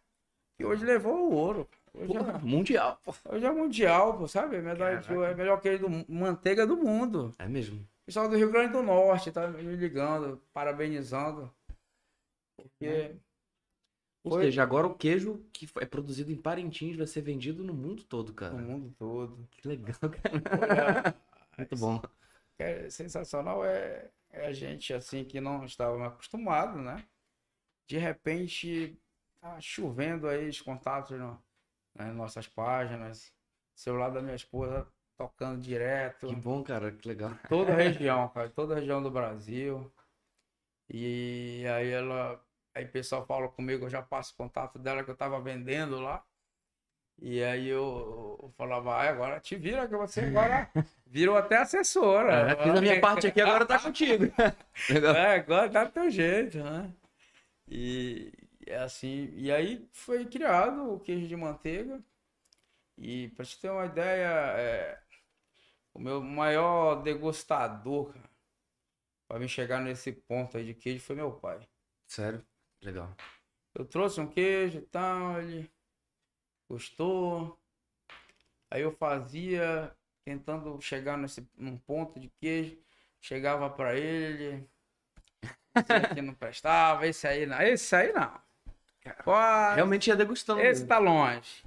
que 0.56 0.66
hoje 0.66 0.84
levou 0.84 1.30
o 1.30 1.34
ouro. 1.34 1.68
Hoje 1.94 2.12
Porra, 2.12 2.32
é, 2.32 2.38
mundial, 2.38 3.00
hoje 3.28 3.46
é 3.46 3.50
mundial, 3.50 4.18
pô, 4.18 4.28
sabe? 4.28 4.60
Medalha 4.60 4.98
de 4.98 5.12
ouro, 5.12 5.24
é 5.24 5.34
melhor 5.34 5.60
queijo 5.60 5.88
do 5.88 6.12
manteiga 6.12 6.66
do 6.66 6.76
mundo. 6.76 7.34
É 7.38 7.48
mesmo. 7.48 7.86
Pessoal 8.04 8.28
do 8.28 8.36
Rio 8.36 8.50
Grande 8.50 8.72
do 8.72 8.82
Norte 8.82 9.32
tá 9.32 9.48
me 9.48 9.76
ligando, 9.76 10.42
parabenizando. 10.52 11.50
Porque 12.56 13.16
Ou 14.24 14.32
Foi. 14.32 14.44
seja, 14.44 14.62
agora 14.62 14.86
o 14.86 14.94
queijo 14.94 15.44
que 15.52 15.68
é 15.80 15.86
produzido 15.86 16.30
em 16.30 16.36
Parintins 16.36 16.96
vai 16.96 17.06
ser 17.06 17.22
vendido 17.22 17.64
no 17.64 17.74
mundo 17.74 18.04
todo, 18.04 18.32
cara. 18.32 18.54
no 18.54 18.62
mundo 18.62 18.94
todo. 18.96 19.48
Que 19.50 19.66
legal, 19.66 19.98
cara. 19.98 21.16
Muito 21.58 21.76
bom. 21.76 22.00
É 22.58 22.88
sensacional 22.88 23.64
é, 23.64 24.10
é 24.30 24.46
a 24.46 24.52
gente 24.52 24.94
assim 24.94 25.24
que 25.24 25.40
não 25.40 25.64
estava 25.64 26.06
acostumado, 26.06 26.78
né? 26.78 27.04
De 27.88 27.98
repente 27.98 28.96
tá 29.40 29.60
chovendo 29.60 30.28
aí 30.28 30.48
os 30.48 30.60
contatos 30.60 31.18
no, 31.18 31.42
nas 31.94 32.14
nossas 32.14 32.46
páginas. 32.46 33.32
Celular 33.74 34.10
da 34.10 34.22
minha 34.22 34.36
esposa 34.36 34.86
tocando 35.16 35.60
direto. 35.60 36.28
Que 36.28 36.36
bom, 36.36 36.62
cara. 36.62 36.92
Que 36.92 37.08
legal. 37.08 37.36
Toda 37.48 37.72
a 37.72 37.76
região, 37.76 38.28
cara, 38.28 38.48
toda 38.50 38.74
a 38.74 38.78
região 38.78 39.02
do 39.02 39.10
Brasil. 39.10 39.90
E 40.88 41.64
aí 41.66 41.90
ela, 41.90 42.40
aí 42.74 42.84
o 42.84 42.90
pessoal 42.90 43.26
fala 43.26 43.48
comigo, 43.48 43.86
eu 43.86 43.90
já 43.90 44.02
passo 44.02 44.34
contato 44.36 44.78
dela 44.78 45.04
que 45.04 45.10
eu 45.10 45.16
tava 45.16 45.40
vendendo 45.40 46.00
lá. 46.00 46.24
E 47.20 47.42
aí 47.42 47.68
eu, 47.68 48.38
eu 48.42 48.52
falava, 48.56 48.94
ah, 48.94 49.08
agora 49.08 49.38
te 49.38 49.54
vira 49.54 49.86
que 49.86 49.96
você 49.96 50.22
agora 50.22 50.68
virou 51.06 51.36
até 51.36 51.56
assessora. 51.56 52.50
É, 52.50 52.56
fiz 52.56 52.74
a 52.74 52.80
minha 52.80 53.00
parte 53.00 53.26
aqui, 53.26 53.40
agora 53.40 53.66
tá 53.66 53.78
contigo. 53.78 54.24
É, 55.16 55.36
agora 55.36 55.68
dá 55.68 55.84
do 55.84 55.92
teu 55.92 56.10
jeito, 56.10 56.58
né? 56.58 56.92
E 57.68 58.32
é 58.66 58.78
assim, 58.78 59.32
e 59.36 59.52
aí 59.52 59.88
foi 59.92 60.26
criado 60.26 60.94
o 60.94 61.00
queijo 61.00 61.28
de 61.28 61.36
manteiga. 61.36 62.02
E 62.98 63.28
pra 63.30 63.44
te 63.44 63.60
ter 63.60 63.70
uma 63.70 63.86
ideia, 63.86 64.28
é, 64.56 64.98
o 65.94 65.98
meu 65.98 66.20
maior 66.20 67.02
degustador, 67.02 68.12
cara, 68.12 68.30
pra 69.28 69.38
me 69.38 69.48
chegar 69.48 69.80
nesse 69.80 70.12
ponto 70.12 70.56
aí 70.56 70.64
de 70.64 70.74
queijo 70.74 71.04
foi 71.04 71.16
meu 71.16 71.32
pai. 71.32 71.66
Sério? 72.06 72.44
Legal. 72.82 73.14
Eu 73.74 73.84
trouxe 73.84 74.20
um 74.20 74.26
queijo 74.26 74.78
e 74.78 74.82
tal, 74.82 75.40
ele 75.40 75.70
gostou. 76.68 77.58
Aí 78.70 78.82
eu 78.82 78.92
fazia, 78.92 79.94
tentando 80.24 80.80
chegar 80.80 81.16
nesse, 81.16 81.46
num 81.56 81.76
ponto 81.76 82.18
de 82.18 82.28
queijo, 82.40 82.78
chegava 83.20 83.68
pra 83.70 83.94
ele, 83.96 84.66
esse 85.74 85.92
aqui 85.92 86.22
não 86.22 86.34
prestava, 86.34 87.06
esse 87.06 87.26
aí 87.26 87.46
não, 87.46 87.60
esse 87.60 87.94
aí 87.94 88.12
não. 88.12 88.40
Pô, 89.24 89.32
Realmente 89.74 90.08
ia 90.08 90.16
degustando. 90.16 90.60
esse 90.60 90.82
mesmo. 90.82 90.88
tá 90.88 90.98
longe. 90.98 91.64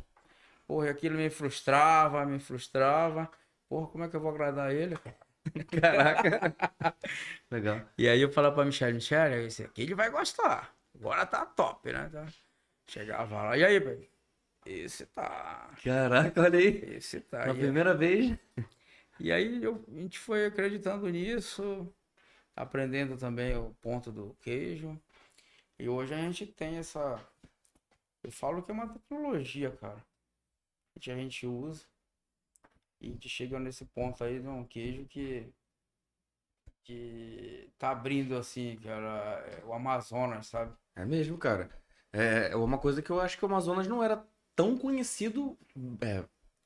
Porra, 0.68 0.90
aquilo 0.90 1.18
me 1.18 1.30
frustrava, 1.30 2.26
me 2.26 2.40
frustrava. 2.40 3.30
Porra, 3.70 3.88
como 3.88 4.04
é 4.04 4.10
que 4.10 4.16
eu 4.16 4.22
vou 4.22 4.32
agradar 4.32 4.72
ele? 4.74 4.98
Caraca. 5.80 6.56
Legal. 7.52 7.82
E 7.98 8.08
aí 8.08 8.20
eu 8.22 8.32
falava 8.32 8.56
pra 8.56 8.66
Michelle, 8.66 8.94
Michelle, 8.96 9.46
esse 9.46 9.64
aqui 9.64 9.84
ele 9.84 9.96
vai 9.96 10.10
gostar. 10.10 10.74
Agora 10.96 11.26
tá 11.26 11.46
top, 11.46 11.92
né? 11.92 12.10
Tá- 12.10 12.28
Chegava 12.88 13.42
lá, 13.44 13.58
e 13.58 13.66
aí, 13.66 13.80
velho? 13.80 14.08
Esse 14.66 15.06
tá. 15.08 15.74
Caraca, 15.84 16.42
olha 16.42 16.60
aí. 16.60 16.96
Esse 16.96 17.20
tá. 17.22 17.46
Na 17.46 17.54
primeira 17.54 17.94
vez. 17.96 18.38
e 19.20 19.32
aí 19.32 19.62
eu- 19.64 19.84
a 19.88 19.92
gente 20.00 20.18
foi 20.20 20.46
acreditando 20.46 21.08
nisso, 21.10 21.94
aprendendo 22.56 23.18
também 23.18 23.56
o 23.56 23.76
ponto 23.82 24.12
do 24.12 24.36
queijo. 24.42 25.00
E 25.78 25.90
hoje 25.90 26.14
a 26.14 26.18
gente 26.18 26.46
tem 26.48 26.78
essa. 26.78 27.20
Eu 28.24 28.32
falo 28.32 28.64
que 28.64 28.72
é 28.72 28.74
uma 28.74 28.88
tecnologia, 28.88 29.72
cara. 29.72 30.04
Que 31.00 31.12
a 31.12 31.16
gente 31.16 31.46
usa. 31.46 31.84
E 33.02 33.08
a 33.08 33.12
gente 33.12 33.28
chega 33.30 33.60
nesse 33.60 33.86
ponto 33.86 34.24
aí 34.24 34.40
de 34.40 34.48
um 34.48 34.64
queijo 34.64 35.06
que. 35.06 35.48
Que 36.86 37.70
tá 37.78 37.90
abrindo 37.90 38.38
assim, 38.38 38.78
cara, 38.78 39.44
é 39.48 39.66
o 39.66 39.74
Amazonas, 39.74 40.48
sabe? 40.48 40.72
É 40.96 41.04
mesmo, 41.04 41.38
cara. 41.38 41.70
É 42.14 42.56
uma 42.56 42.78
coisa 42.78 43.02
que 43.02 43.10
eu 43.10 43.20
acho 43.20 43.38
que 43.38 43.44
o 43.44 43.48
Amazonas 43.48 43.88
não 43.88 44.02
era 44.02 44.26
tão 44.56 44.78
conhecido 44.78 45.58
é, 46.00 46.24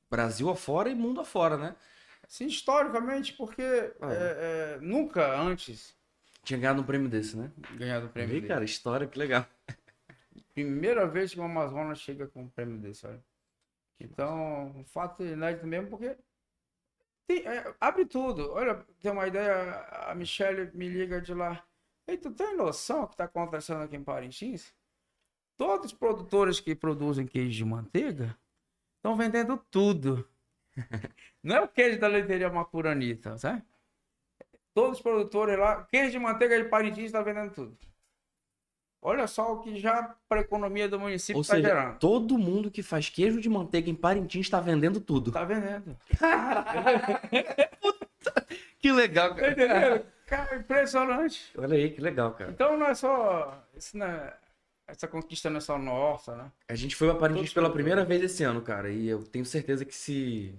Brasil 0.10 0.50
afora 0.50 0.90
e 0.90 0.94
mundo 0.94 1.22
afora, 1.22 1.58
né? 1.58 1.76
Sim, 2.28 2.46
historicamente, 2.46 3.34
porque 3.34 3.62
é, 3.64 3.94
é, 4.02 4.78
nunca 4.82 5.40
antes 5.40 5.98
Tinha 6.44 6.60
ganhado 6.60 6.82
um 6.82 6.86
prêmio 6.86 7.10
desse, 7.10 7.36
né? 7.36 7.52
ganhado 7.76 8.06
o 8.06 8.10
prêmio 8.10 8.36
dele. 8.36 8.48
cara, 8.48 8.64
história, 8.64 9.08
que 9.08 9.18
legal. 9.18 9.46
Primeira 10.54 11.08
vez 11.08 11.34
que 11.34 11.40
o 11.40 11.44
Amazonas 11.44 12.00
chega 12.00 12.28
com 12.28 12.44
um 12.44 12.50
prêmio 12.50 12.78
desse, 12.78 13.08
olha. 13.08 13.24
Então, 14.00 14.68
um 14.76 14.84
fato 14.84 15.24
inédito 15.24 15.66
mesmo, 15.66 15.90
porque 15.90 16.16
tem- 17.30 17.46
é, 17.48 17.76
abre 17.80 18.06
tudo. 18.06 18.52
Olha, 18.54 18.84
tem 19.00 19.12
uma 19.12 19.28
ideia, 19.28 19.82
a 20.10 20.16
Michelle 20.16 20.72
me 20.76 20.90
liga 20.90 21.22
de 21.22 21.34
lá. 21.34 21.64
Ei, 22.08 22.18
tu 22.18 22.32
tem 22.32 22.56
noção 22.58 23.02
do 23.02 23.08
que 23.08 23.14
está 23.14 23.26
acontecendo 23.26 23.84
aqui 23.84 23.96
em 23.96 24.04
Parintins? 24.04 24.74
Todos 25.56 25.92
os 25.92 25.98
produtores 25.98 26.60
que 26.60 26.74
produzem 26.76 27.28
queijo 27.28 27.58
de 27.58 27.66
manteiga 27.66 28.36
estão 28.98 29.16
vendendo 29.16 29.58
tudo. 29.70 30.28
Não 31.44 31.56
é 31.58 31.62
o 31.62 31.68
queijo 31.68 32.00
da 32.00 32.08
leiteria 32.08 32.50
Macuranita, 32.50 33.38
sabe? 33.38 33.64
Todos 34.74 34.98
os 34.98 35.04
produtores 35.04 35.58
lá, 35.58 35.84
queijo 35.86 36.12
de 36.12 36.20
manteiga 36.20 36.62
de 36.62 36.70
Parintins 36.70 37.06
está 37.08 37.22
vendendo 37.22 37.54
tudo. 37.54 37.78
Olha 39.02 39.28
só 39.28 39.54
o 39.54 39.60
que 39.62 39.78
já 39.80 40.16
para 40.28 40.40
a 40.40 40.42
economia 40.42 40.88
do 40.90 41.00
município 41.00 41.42
está 41.42 41.60
gerando. 41.60 41.98
todo 42.00 42.38
mundo 42.38 42.70
que 42.72 42.82
faz 42.84 43.10
queijo 43.10 43.40
de 43.42 43.50
manteiga 43.50 43.90
em 43.90 43.96
Parintins 43.96 44.46
está 44.46 44.60
vendendo 44.60 45.00
tudo. 45.02 45.32
Tá 45.32 45.44
vendendo. 45.44 45.96
Que 48.80 48.92
legal, 48.92 49.36
cara. 49.36 49.52
entendendo? 49.52 50.06
Cara, 50.26 50.56
impressionante. 50.56 51.52
Olha 51.58 51.76
aí, 51.76 51.90
que 51.90 52.00
legal, 52.00 52.32
cara. 52.34 52.52
Então 52.52 52.78
não 52.78 52.88
é 52.88 52.94
só. 52.94 53.62
Não 53.94 54.06
é- 54.06 54.38
essa 54.88 55.08
conquista 55.08 55.50
não 55.50 55.58
é 55.58 55.62
só 55.62 55.78
nossa, 55.78 56.36
né? 56.36 56.52
A 56.68 56.76
gente 56.76 56.96
foi 56.96 57.10
pra 57.10 57.18
Parintins 57.20 57.54
pela 57.54 57.70
primeira 57.72 58.06
vez 58.06 58.24
esse 58.24 58.44
ano, 58.44 58.62
cara. 58.62 58.90
E 58.90 59.08
eu 59.08 59.24
tenho 59.24 59.46
certeza 59.46 59.84
que 59.84 59.94
se. 59.94 60.56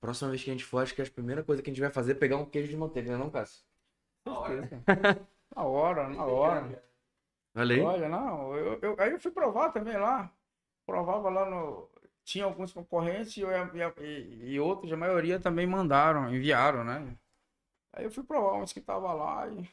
Próxima 0.00 0.30
vez 0.30 0.42
que 0.42 0.50
a 0.50 0.52
gente 0.52 0.64
for, 0.64 0.82
acho 0.82 0.94
que 0.94 1.00
a 1.00 1.06
primeira 1.06 1.42
coisa 1.42 1.62
que 1.62 1.70
a 1.70 1.72
gente 1.72 1.80
vai 1.80 1.90
fazer 1.90 2.12
é 2.12 2.14
pegar 2.16 2.36
um 2.36 2.44
queijo 2.44 2.68
de 2.68 2.76
manteiga, 2.76 3.12
né, 3.12 3.16
não, 3.16 3.30
Cássio? 3.30 3.62
Na 4.26 5.62
hora, 5.62 6.08
na 6.08 6.24
hora. 6.24 6.82
Olha 7.54 7.74
aí. 7.74 7.80
Olha, 7.82 8.08
não, 8.08 8.56
eu, 8.56 8.78
eu- 8.82 8.96
aí 8.98 9.12
eu 9.12 9.20
fui 9.20 9.30
provar 9.32 9.70
também 9.72 9.96
lá. 9.96 10.32
Provava 10.86 11.30
lá 11.30 11.48
no. 11.50 11.90
Tinha 12.24 12.44
alguns 12.46 12.72
concorrentes 12.72 13.36
e, 13.36 13.40
eu- 13.42 13.50
e- 14.00 14.52
e- 14.54 14.60
outros, 14.60 14.92
a 14.92 14.96
maioria 14.96 15.40
também 15.40 15.66
mandaram, 15.66 16.34
enviaram, 16.34 16.84
né? 16.84 17.16
Aí 17.92 18.04
eu 18.04 18.10
fui 18.10 18.24
provar 18.24 18.54
uns 18.62 18.72
que 18.72 18.80
tava 18.80 19.12
lá 19.14 19.48
e. 19.48 19.68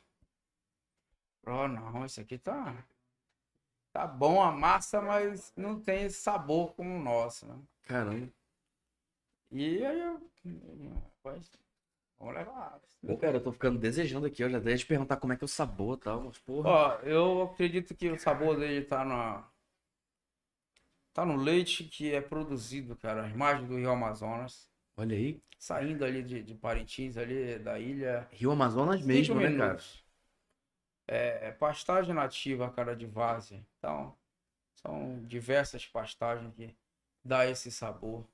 Oh, 1.45 1.67
não, 1.67 2.03
esse 2.05 2.19
aqui 2.21 2.37
tá. 2.39 2.83
Tá 3.93 4.05
bom 4.05 4.41
a 4.41 4.51
massa, 4.51 5.01
mas 5.01 5.53
não 5.55 5.79
tem 5.79 6.03
esse 6.03 6.19
sabor 6.21 6.73
como 6.75 6.93
o 6.95 7.01
nosso, 7.01 7.45
né? 7.47 7.57
Caramba. 7.83 8.27
E 9.51 9.85
aí 9.85 9.99
eu. 10.01 10.19
Vamos 12.21 12.35
levar. 12.35 12.79
Pô, 13.05 13.17
cara, 13.17 13.37
eu 13.37 13.43
tô 13.43 13.51
ficando 13.51 13.79
desejando 13.79 14.27
aqui, 14.27 14.43
olha, 14.43 14.59
até 14.59 14.77
te 14.77 14.85
perguntar 14.85 15.17
como 15.17 15.33
é 15.33 15.35
que 15.35 15.43
é 15.43 15.45
o 15.45 15.47
sabor 15.47 15.97
e 15.97 16.01
tal, 16.01 16.21
mas 16.21 16.37
porra. 16.37 16.69
Ó, 16.69 16.93
eu 16.99 17.41
acredito 17.41 17.95
que 17.95 18.09
o 18.11 18.19
sabor 18.19 18.59
dele 18.59 18.85
tá 18.85 19.03
na. 19.03 19.43
Tá 21.13 21.25
no 21.25 21.35
leite 21.35 21.83
que 21.83 22.13
é 22.13 22.21
produzido, 22.21 22.95
cara, 22.95 23.25
as 23.25 23.33
margens 23.33 23.67
do 23.67 23.75
Rio 23.75 23.89
Amazonas. 23.89 24.69
Olha 24.95 25.17
aí. 25.17 25.41
Saindo 25.57 26.05
ali 26.05 26.21
de, 26.23 26.43
de 26.43 26.53
Parintins, 26.53 27.17
ali 27.17 27.57
da 27.57 27.79
ilha. 27.79 28.27
Rio 28.31 28.51
Amazonas 28.51 29.01
mesmo, 29.01 29.35
né, 29.35 29.57
cara? 29.57 29.79
É, 31.07 31.47
é 31.47 31.51
pastagem 31.51 32.13
nativa, 32.13 32.69
cara, 32.69 32.95
de 32.95 33.07
várzea. 33.07 33.65
Então, 33.77 34.15
são 34.75 35.21
diversas 35.25 35.85
pastagens 35.87 36.53
que 36.55 36.75
dá 37.23 37.47
esse 37.47 37.71
sabor. 37.71 38.25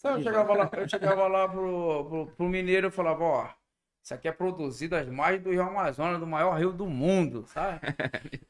Então, 0.00 0.12
eu 0.12 0.22
chegava 0.22 0.54
lá, 0.54 0.70
eu 0.72 0.88
chegava 0.88 1.28
lá 1.28 1.46
pro, 1.48 2.06
pro, 2.08 2.26
pro 2.28 2.48
mineiro 2.48 2.88
e 2.88 2.90
falava, 2.90 3.22
ó, 3.22 3.54
isso 4.02 4.14
aqui 4.14 4.28
é 4.28 4.32
produzido 4.32 4.96
às 4.96 5.06
margens 5.06 5.44
do 5.44 5.50
Rio 5.50 5.62
Amazonas, 5.62 6.18
do 6.18 6.26
maior 6.26 6.58
rio 6.58 6.72
do 6.72 6.86
mundo, 6.86 7.46
sabe? 7.46 7.80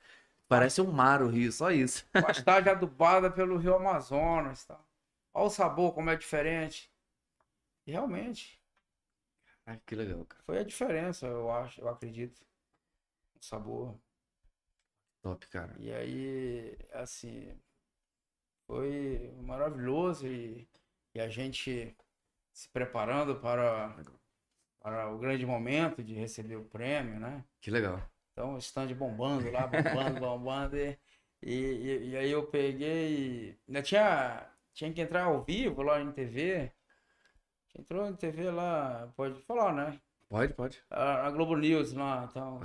Parece 0.49 0.81
um 0.81 0.93
mar 0.93 1.23
o 1.23 1.29
rio, 1.29 1.51
só 1.53 1.71
isso. 1.71 2.09
Pastagem 2.13 2.71
adubada 2.73 3.31
pelo 3.31 3.57
Rio 3.57 3.75
Amazonas, 3.75 4.65
tá? 4.65 4.81
Olha 5.35 5.47
o 5.47 5.51
sabor 5.51 5.93
como 5.93 6.11
é 6.11 6.17
diferente. 6.17 6.91
E 7.87 7.93
realmente, 7.93 8.61
Ai, 9.67 9.81
que 9.87 9.95
legal, 9.95 10.25
cara. 10.27 10.43
foi 10.45 10.59
a 10.59 10.65
diferença, 10.65 11.27
eu 11.27 11.51
acho, 11.51 11.81
eu 11.81 11.89
acredito. 11.89 12.41
O 13.41 13.45
sabor. 13.45 13.97
Top, 15.23 15.47
cara. 15.49 15.75
E 15.79 15.93
aí, 15.93 16.79
assim, 16.93 17.57
foi 18.67 19.33
maravilhoso 19.43 20.27
e, 20.27 20.67
e 21.15 21.21
a 21.21 21.29
gente 21.29 21.97
se 22.53 22.69
preparando 22.69 23.37
para, 23.37 23.97
para 24.81 25.11
o 25.11 25.19
grande 25.19 25.47
momento 25.47 26.03
de 26.03 26.15
receber 26.15 26.57
o 26.57 26.65
prêmio, 26.65 27.19
né? 27.19 27.45
Que 27.61 27.71
legal. 27.71 28.03
Então, 28.33 28.55
o 28.55 28.59
stand 28.59 28.95
bombando 28.95 29.51
lá, 29.51 29.67
bombando, 29.67 30.21
bombando. 30.21 30.77
E, 30.77 30.97
e, 31.43 32.09
e 32.11 32.17
aí 32.17 32.31
eu 32.31 32.47
peguei. 32.47 33.59
Ainda 33.67 33.83
tinha, 33.83 34.47
tinha 34.73 34.93
que 34.93 35.01
entrar 35.01 35.25
ao 35.25 35.43
vivo 35.43 35.83
lá 35.83 36.01
em 36.01 36.13
TV. 36.13 36.73
Entrou 37.79 38.07
em 38.09 38.15
TV 38.15 38.51
lá, 38.51 39.13
pode 39.17 39.41
falar, 39.43 39.73
né? 39.73 40.01
Pode, 40.29 40.55
pode. 40.55 40.83
A, 40.91 41.27
a 41.27 41.31
Globo 41.31 41.57
News 41.57 41.93
lá 41.93 42.29
então. 42.31 42.61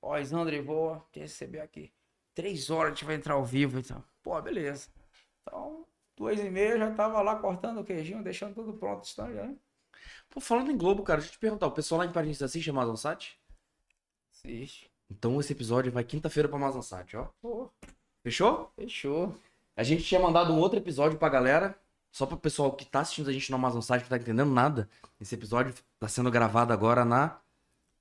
Ó, 0.00 0.18
Isandre, 0.18 0.60
vou 0.60 1.00
te 1.12 1.20
receber 1.20 1.60
aqui. 1.60 1.92
Três 2.34 2.68
horas 2.70 2.92
a 2.92 2.94
gente 2.94 3.04
vai 3.04 3.14
entrar 3.14 3.34
ao 3.34 3.44
vivo 3.44 3.78
então. 3.78 4.04
Pô, 4.22 4.40
beleza. 4.40 4.88
Então, 5.42 5.86
duas 6.16 6.38
e 6.38 6.50
meia 6.50 6.78
já 6.78 6.92
tava 6.92 7.20
lá 7.22 7.36
cortando 7.36 7.80
o 7.80 7.84
queijinho, 7.84 8.22
deixando 8.22 8.54
tudo 8.54 8.74
pronto, 8.74 9.04
stand 9.04 9.34
já. 9.34 9.54
Pô, 10.30 10.40
falando 10.40 10.70
em 10.70 10.76
Globo, 10.76 11.02
cara, 11.02 11.20
deixa 11.20 11.32
eu 11.32 11.36
te 11.36 11.40
perguntar, 11.40 11.66
o 11.66 11.72
pessoal 11.72 12.00
lá 12.00 12.06
em 12.06 12.12
Parintins 12.12 12.42
assiste 12.42 12.70
Amazon 12.70 12.96
Sat? 12.96 13.38
Assiste. 14.32 14.90
Então 15.10 15.38
esse 15.40 15.52
episódio 15.52 15.92
vai 15.92 16.04
quinta-feira 16.04 16.48
pra 16.48 16.58
Amazon 16.58 16.82
Sat, 16.82 17.14
ó. 17.16 17.28
Fechou? 18.22 18.72
fechou. 18.76 19.34
A 19.76 19.82
gente 19.82 20.04
tinha 20.04 20.20
mandado 20.20 20.52
um 20.52 20.58
outro 20.58 20.78
episódio 20.78 21.18
pra 21.18 21.28
galera, 21.28 21.78
só 22.10 22.24
pro 22.26 22.36
pessoal 22.36 22.72
que 22.72 22.84
tá 22.84 23.00
assistindo 23.00 23.28
a 23.28 23.32
gente 23.32 23.50
no 23.50 23.56
Amazon 23.56 23.80
Site 23.80 24.04
que 24.04 24.08
tá 24.08 24.16
entendendo 24.16 24.50
nada. 24.50 24.88
Esse 25.20 25.34
episódio 25.34 25.74
tá 25.98 26.06
sendo 26.06 26.30
gravado 26.30 26.72
agora 26.72 27.04
na 27.04 27.40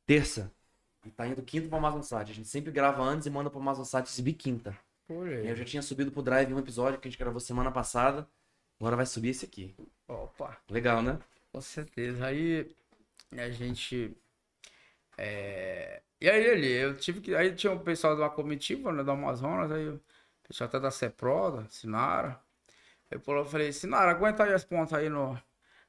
terça. 0.06 0.52
E 1.06 1.10
tá 1.10 1.28
indo 1.28 1.42
quinta 1.42 1.68
pro 1.68 1.78
Amazon 1.78 2.02
Site. 2.02 2.32
A 2.32 2.36
gente 2.36 2.48
sempre 2.48 2.72
grava 2.72 3.02
antes 3.02 3.26
e 3.26 3.30
manda 3.30 3.50
pro 3.50 3.60
Amazon 3.60 3.84
Site 3.84 4.08
exibir 4.08 4.34
quinta. 4.34 4.78
Eu 5.50 5.56
já 5.56 5.66
tinha 5.66 5.82
subido 5.82 6.12
pro 6.12 6.22
Drive 6.22 6.54
um 6.54 6.60
episódio 6.60 7.00
que 7.00 7.08
a 7.08 7.12
gente 7.12 7.20
gravou 7.20 7.40
semana 7.40 7.72
passada. 7.72 8.28
Agora 8.80 8.96
vai 8.96 9.06
subir 9.06 9.30
esse 9.30 9.46
aqui. 9.46 9.76
Opa. 10.08 10.58
Legal, 10.70 11.02
né? 11.02 11.20
Com 11.52 11.62
certeza. 11.62 12.26
Aí 12.26 12.70
a 13.38 13.50
gente. 13.50 14.16
é, 15.18 16.02
E 16.20 16.30
aí 16.30 16.50
ali, 16.50 16.72
eu 16.72 16.96
tive 16.98 17.22
que. 17.22 17.36
Aí 17.36 17.54
tinha 17.56 17.74
o 17.74 17.80
pessoal 17.80 18.16
de 18.16 18.22
uma 18.22 18.30
comitiva, 18.30 18.92
né, 18.92 19.04
do 19.04 19.12
Amazonas, 19.12 19.72
aí 19.72 19.88
o 19.90 20.02
pessoal 20.48 20.68
até 20.68 20.80
da 20.80 20.92
Cepro, 20.92 21.52
da 21.52 21.70
Sinara. 21.70 22.40
Eu 23.12 23.22
falei, 23.46 23.72
Sinara, 23.74 24.12
aguenta 24.12 24.44
aí 24.44 24.54
as 24.54 24.64
pontas 24.66 24.94
aí 25.00 25.10
no... 25.10 25.40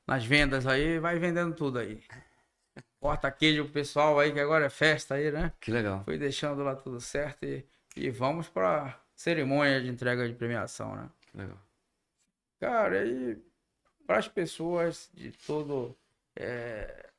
nas 0.06 0.24
vendas 0.24 0.66
aí, 0.66 0.98
vai 1.00 1.18
vendendo 1.18 1.54
tudo 1.54 1.78
aí. 1.78 2.02
Corta 3.00 3.30
queijo 3.30 3.64
pro 3.64 3.74
pessoal 3.74 4.18
aí, 4.20 4.32
que 4.32 4.40
agora 4.40 4.66
é 4.66 4.70
festa 4.70 5.14
aí, 5.16 5.30
né? 5.32 5.52
Que 5.60 5.70
legal. 5.70 6.04
Fui 6.04 6.18
deixando 6.18 6.62
lá 6.64 6.76
tudo 6.76 7.00
certo 7.00 7.44
e, 7.44 7.66
e 7.96 8.10
vamos 8.10 8.48
pra 8.48 9.00
cerimônia 9.14 9.80
de 9.80 9.88
entrega 9.88 10.28
de 10.28 10.34
premiação, 10.34 10.94
né? 10.96 11.10
Legal. 11.34 11.58
Cara, 12.60 13.04
e 13.06 13.42
para 14.06 14.18
as 14.18 14.28
pessoas 14.28 15.10
de 15.14 15.32
todo, 15.32 15.96
é, 16.36 17.10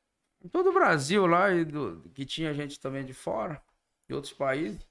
todo 0.50 0.70
o 0.70 0.74
Brasil 0.74 1.26
lá 1.26 1.50
e 1.52 1.64
do, 1.64 2.02
que 2.14 2.24
tinha 2.24 2.54
gente 2.54 2.80
também 2.80 3.04
de 3.04 3.14
fora, 3.14 3.62
de 4.08 4.14
outros 4.14 4.32
países, 4.32 4.86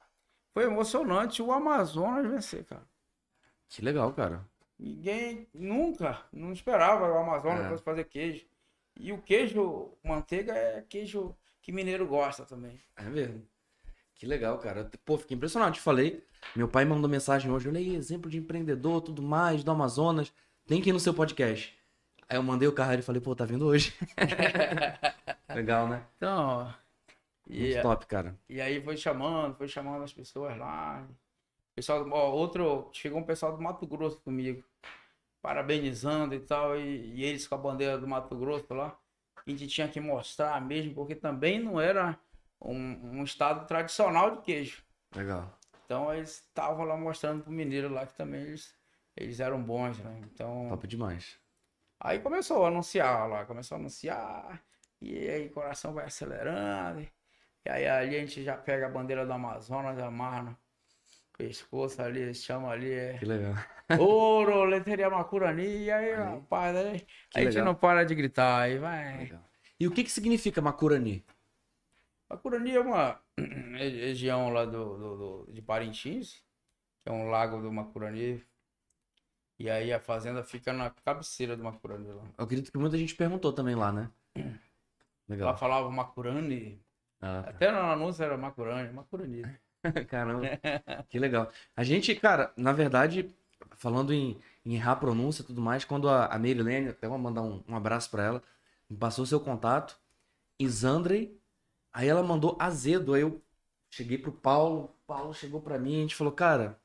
foi 0.53 0.63
emocionante 0.65 1.41
o 1.41 1.51
Amazonas 1.51 2.29
vencer, 2.29 2.63
cara. 2.65 2.87
Que 3.67 3.81
legal, 3.81 4.13
cara. 4.13 4.45
Ninguém 4.77 5.47
nunca, 5.53 6.21
não 6.31 6.51
esperava 6.51 7.09
o 7.11 7.17
Amazonas 7.17 7.65
É. 7.65 7.69
fosse 7.69 7.83
fazer 7.83 8.05
queijo. 8.05 8.45
E 8.95 9.11
o 9.11 9.21
queijo 9.21 9.93
manteiga 10.03 10.53
é 10.53 10.81
queijo 10.81 11.35
que 11.61 11.71
mineiro 11.71 12.07
gosta 12.07 12.45
também. 12.45 12.79
É 12.95 13.03
mesmo. 13.03 13.45
Que 14.15 14.25
legal, 14.25 14.57
cara. 14.59 14.89
Pô, 15.03 15.17
fiquei 15.17 15.35
impressionado. 15.35 15.75
Te 15.75 15.81
falei. 15.81 16.23
Meu 16.55 16.67
pai 16.67 16.85
mandou 16.85 17.09
mensagem 17.09 17.51
hoje. 17.51 17.67
Olha 17.67 17.79
aí, 17.79 17.95
exemplo 17.95 18.29
de 18.29 18.37
empreendedor, 18.37 19.01
tudo 19.01 19.21
mais, 19.21 19.63
do 19.63 19.71
Amazonas. 19.71 20.33
Tem 20.65 20.81
que 20.81 20.89
ir 20.89 20.93
no 20.93 20.99
seu 20.99 21.13
podcast. 21.13 21.77
Aí 22.27 22.37
eu 22.37 22.43
mandei 22.43 22.67
o 22.67 22.73
carro 22.73 22.93
e 22.93 23.01
falei, 23.01 23.21
pô, 23.21 23.35
tá 23.35 23.45
vindo 23.45 23.65
hoje. 23.67 23.93
legal, 25.53 25.87
né? 25.87 26.03
Então, 26.17 26.73
e, 27.47 27.79
top, 27.81 28.05
cara. 28.07 28.35
E 28.49 28.59
aí 28.59 28.81
foi 28.81 28.97
chamando, 28.97 29.55
foi 29.55 29.67
chamando 29.67 30.03
as 30.03 30.13
pessoas 30.13 30.57
lá. 30.57 31.07
Pessoal, 31.75 32.07
ó, 32.09 32.31
outro, 32.31 32.89
chegou 32.93 33.19
um 33.19 33.23
pessoal 33.23 33.55
do 33.55 33.61
Mato 33.61 33.85
Grosso 33.85 34.19
comigo, 34.21 34.63
parabenizando 35.41 36.33
e 36.33 36.39
tal, 36.39 36.79
e, 36.79 37.13
e 37.13 37.23
eles 37.23 37.47
com 37.47 37.55
a 37.55 37.57
bandeira 37.57 37.97
do 37.97 38.07
Mato 38.07 38.35
Grosso 38.35 38.73
lá. 38.73 38.97
A 39.45 39.49
gente 39.49 39.67
tinha 39.67 39.87
que 39.87 39.99
mostrar 39.99 40.59
mesmo, 40.61 40.95
porque 40.95 41.13
também 41.13 41.59
não 41.59 41.79
era 41.79 42.17
um, 42.61 43.19
um 43.19 43.23
estado 43.23 43.65
tradicional 43.67 44.35
de 44.35 44.41
queijo. 44.41 44.83
Legal. 45.15 45.51
Então 45.85 46.13
eles 46.13 46.39
estavam 46.41 46.83
lá 46.85 46.97
mostrando 46.97 47.43
pro 47.43 47.51
mineiro 47.51 47.89
lá 47.89 48.05
que 48.05 48.15
também 48.15 48.41
eles, 48.41 48.73
eles 49.15 49.39
eram 49.39 49.61
bons, 49.61 49.97
né? 49.99 50.21
Então. 50.31 50.67
Top 50.69 50.87
demais. 50.87 51.37
Aí 51.99 52.19
começou 52.19 52.65
a 52.65 52.67
anunciar 52.67 53.29
lá, 53.29 53.45
começou 53.45 53.75
a 53.77 53.79
anunciar, 53.79 54.61
e 55.01 55.29
aí 55.29 55.47
o 55.47 55.51
coração 55.51 55.93
vai 55.93 56.05
acelerando. 56.05 57.01
E 57.65 57.69
aí 57.69 57.87
ali 57.87 58.15
a 58.15 58.19
gente 58.19 58.43
já 58.43 58.55
pega 58.57 58.87
a 58.87 58.89
bandeira 58.89 59.25
do 59.25 59.31
Amazonas, 59.33 59.97
amarra 59.99 60.43
no 60.43 60.57
pescoço 61.37 62.01
ali, 62.01 62.19
eles 62.21 62.43
chamam 62.43 62.69
ali, 62.69 62.91
é 62.91 63.17
Que 63.17 63.25
legal. 63.25 63.53
ouro, 63.99 64.63
leteria 64.65 65.09
Macurani, 65.09 65.83
e 65.85 65.91
aí, 65.91 66.13
rapaz, 66.13 66.75
aí, 66.75 66.99
Que 67.29 67.39
a 67.39 67.51
gente 67.51 67.61
não 67.61 67.75
para 67.75 68.03
de 68.03 68.13
gritar, 68.15 68.61
aí 68.61 68.77
vai. 68.77 69.17
legal. 69.17 69.41
E 69.79 69.87
o 69.87 69.91
que 69.91 70.03
que 70.03 70.11
significa 70.11 70.61
Macurani? 70.61 71.25
Macurani 72.29 72.71
é 72.75 72.79
uma 72.79 73.19
região 73.77 74.49
lá 74.49 74.65
do, 74.65 74.97
do- 74.97 75.17
do- 75.45 75.53
de 75.53 75.61
Parintins, 75.61 76.43
que 77.03 77.09
é 77.09 77.11
um 77.11 77.29
lago 77.29 77.61
do 77.61 77.71
Macurani. 77.71 78.43
E 79.59 79.69
aí 79.69 79.91
a 79.93 79.99
fazenda 79.99 80.43
fica 80.43 80.73
na 80.73 80.89
cabeceira 80.89 81.55
do 81.55 81.63
Macurani 81.63 82.07
lá. 82.11 82.23
Eu 82.37 82.43
acredito 82.45 82.71
que 82.71 82.77
muita 82.77 82.97
gente 82.97 83.15
perguntou 83.15 83.53
também 83.53 83.75
lá, 83.75 83.91
né? 83.91 84.09
Lá 84.35 85.29
Legal. 85.29 85.57
falava 85.57 85.89
Macurani, 85.89 86.79
Ah, 87.21 87.43
tá. 87.43 87.49
Até 87.51 87.71
no 87.71 87.79
anúncio 87.79 88.23
era 88.23 88.37
Macurani, 88.37 88.93
Macurani. 88.93 89.43
Caramba, 90.07 90.49
que 91.09 91.19
legal. 91.19 91.51
A 91.75 91.83
gente, 91.83 92.15
cara, 92.15 92.53
na 92.57 92.71
verdade, 92.73 93.33
falando 93.77 94.13
em, 94.13 94.39
em 94.65 94.75
errar 94.75 94.93
a 94.93 94.95
pronúncia 94.95 95.41
e 95.41 95.45
tudo 95.45 95.61
mais, 95.61 95.85
quando 95.85 96.09
a, 96.09 96.25
a 96.27 96.39
Merilene, 96.39 96.89
até 96.89 97.07
vou 97.07 97.17
mandar 97.17 97.41
um, 97.43 97.63
um 97.67 97.75
abraço 97.75 98.09
pra 98.09 98.23
ela, 98.23 98.43
me 98.89 98.97
passou 98.97 99.25
seu 99.25 99.39
contato, 99.39 99.99
Isandre, 100.59 101.39
aí 101.95 102.09
ela 102.09 102.21
mandou 102.21 102.57
azedo, 102.59 103.13
aí 103.13 103.21
eu 103.21 103.41
cheguei 103.89 104.17
pro 104.17 104.31
Paulo, 104.31 104.83
o 104.83 105.07
Paulo 105.07 105.33
chegou 105.33 105.61
pra 105.61 105.79
mim, 105.79 105.99
a 105.99 106.01
gente 106.01 106.15
falou, 106.15 106.33
cara, 106.33 106.77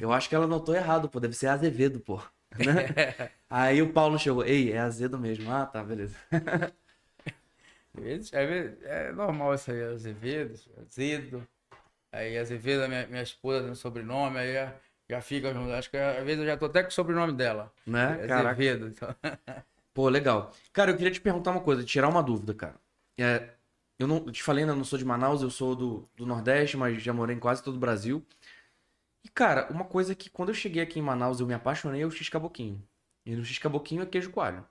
eu 0.00 0.12
acho 0.12 0.28
que 0.28 0.34
ela 0.34 0.46
notou 0.46 0.76
errado, 0.76 1.08
pô, 1.08 1.18
deve 1.18 1.34
ser 1.34 1.48
Azevedo, 1.48 1.98
pô. 1.98 2.22
Né? 2.56 3.30
aí 3.50 3.82
o 3.82 3.92
Paulo 3.92 4.16
chegou, 4.16 4.44
ei, 4.44 4.72
é 4.72 4.78
azedo 4.78 5.18
mesmo. 5.18 5.50
Ah, 5.50 5.66
tá, 5.66 5.82
beleza. 5.82 6.16
É 8.82 9.12
normal 9.12 9.54
isso 9.54 9.70
aí, 9.70 9.80
Azevedo, 9.84 10.58
Azedo. 10.80 11.46
Aí 12.10 12.36
Azevedo, 12.36 12.82
a 12.82 12.88
minha, 12.88 13.06
minha 13.06 13.22
esposa 13.22 13.62
tem 13.62 13.70
um 13.70 13.76
sobrenome, 13.76 14.36
aí 14.36 14.52
já, 14.52 14.74
já 15.08 15.20
fica. 15.20 15.50
Acho 15.78 15.90
que 15.90 15.96
às 15.96 16.24
vezes 16.24 16.40
eu 16.40 16.46
já 16.46 16.56
tô 16.56 16.66
até 16.66 16.82
com 16.82 16.88
o 16.88 16.92
sobrenome 16.92 17.32
dela. 17.32 17.72
Né? 17.86 18.26
É. 18.26 18.32
Azevedo. 18.32 18.88
Então. 18.88 19.14
Pô, 19.94 20.08
legal. 20.08 20.52
Cara, 20.72 20.90
eu 20.90 20.96
queria 20.96 21.12
te 21.12 21.20
perguntar 21.20 21.52
uma 21.52 21.60
coisa, 21.60 21.84
tirar 21.84 22.08
uma 22.08 22.20
dúvida, 22.20 22.52
cara. 22.52 22.74
É, 23.16 23.50
eu 23.98 24.06
não 24.06 24.16
eu 24.26 24.32
te 24.32 24.42
falei, 24.42 24.64
né? 24.64 24.72
Eu 24.72 24.76
não 24.76 24.84
sou 24.84 24.98
de 24.98 25.04
Manaus, 25.04 25.42
eu 25.42 25.50
sou 25.50 25.74
do, 25.76 26.08
do 26.16 26.26
Nordeste, 26.26 26.76
mas 26.76 27.02
já 27.02 27.12
morei 27.12 27.36
em 27.36 27.40
quase 27.40 27.62
todo 27.62 27.76
o 27.76 27.80
Brasil. 27.80 28.24
E, 29.24 29.28
cara, 29.28 29.70
uma 29.72 29.84
coisa 29.84 30.14
que 30.14 30.28
quando 30.28 30.50
eu 30.50 30.54
cheguei 30.54 30.82
aqui 30.82 30.98
em 30.98 31.02
Manaus 31.02 31.40
eu 31.40 31.46
me 31.46 31.54
apaixonei 31.54 32.02
é 32.02 32.06
o 32.06 32.10
X-Caboquinho. 32.10 32.86
E 33.24 33.34
no 33.34 33.44
X-Caboquinho 33.44 34.02
é 34.02 34.06
queijo 34.06 34.30
coalho. 34.30 34.66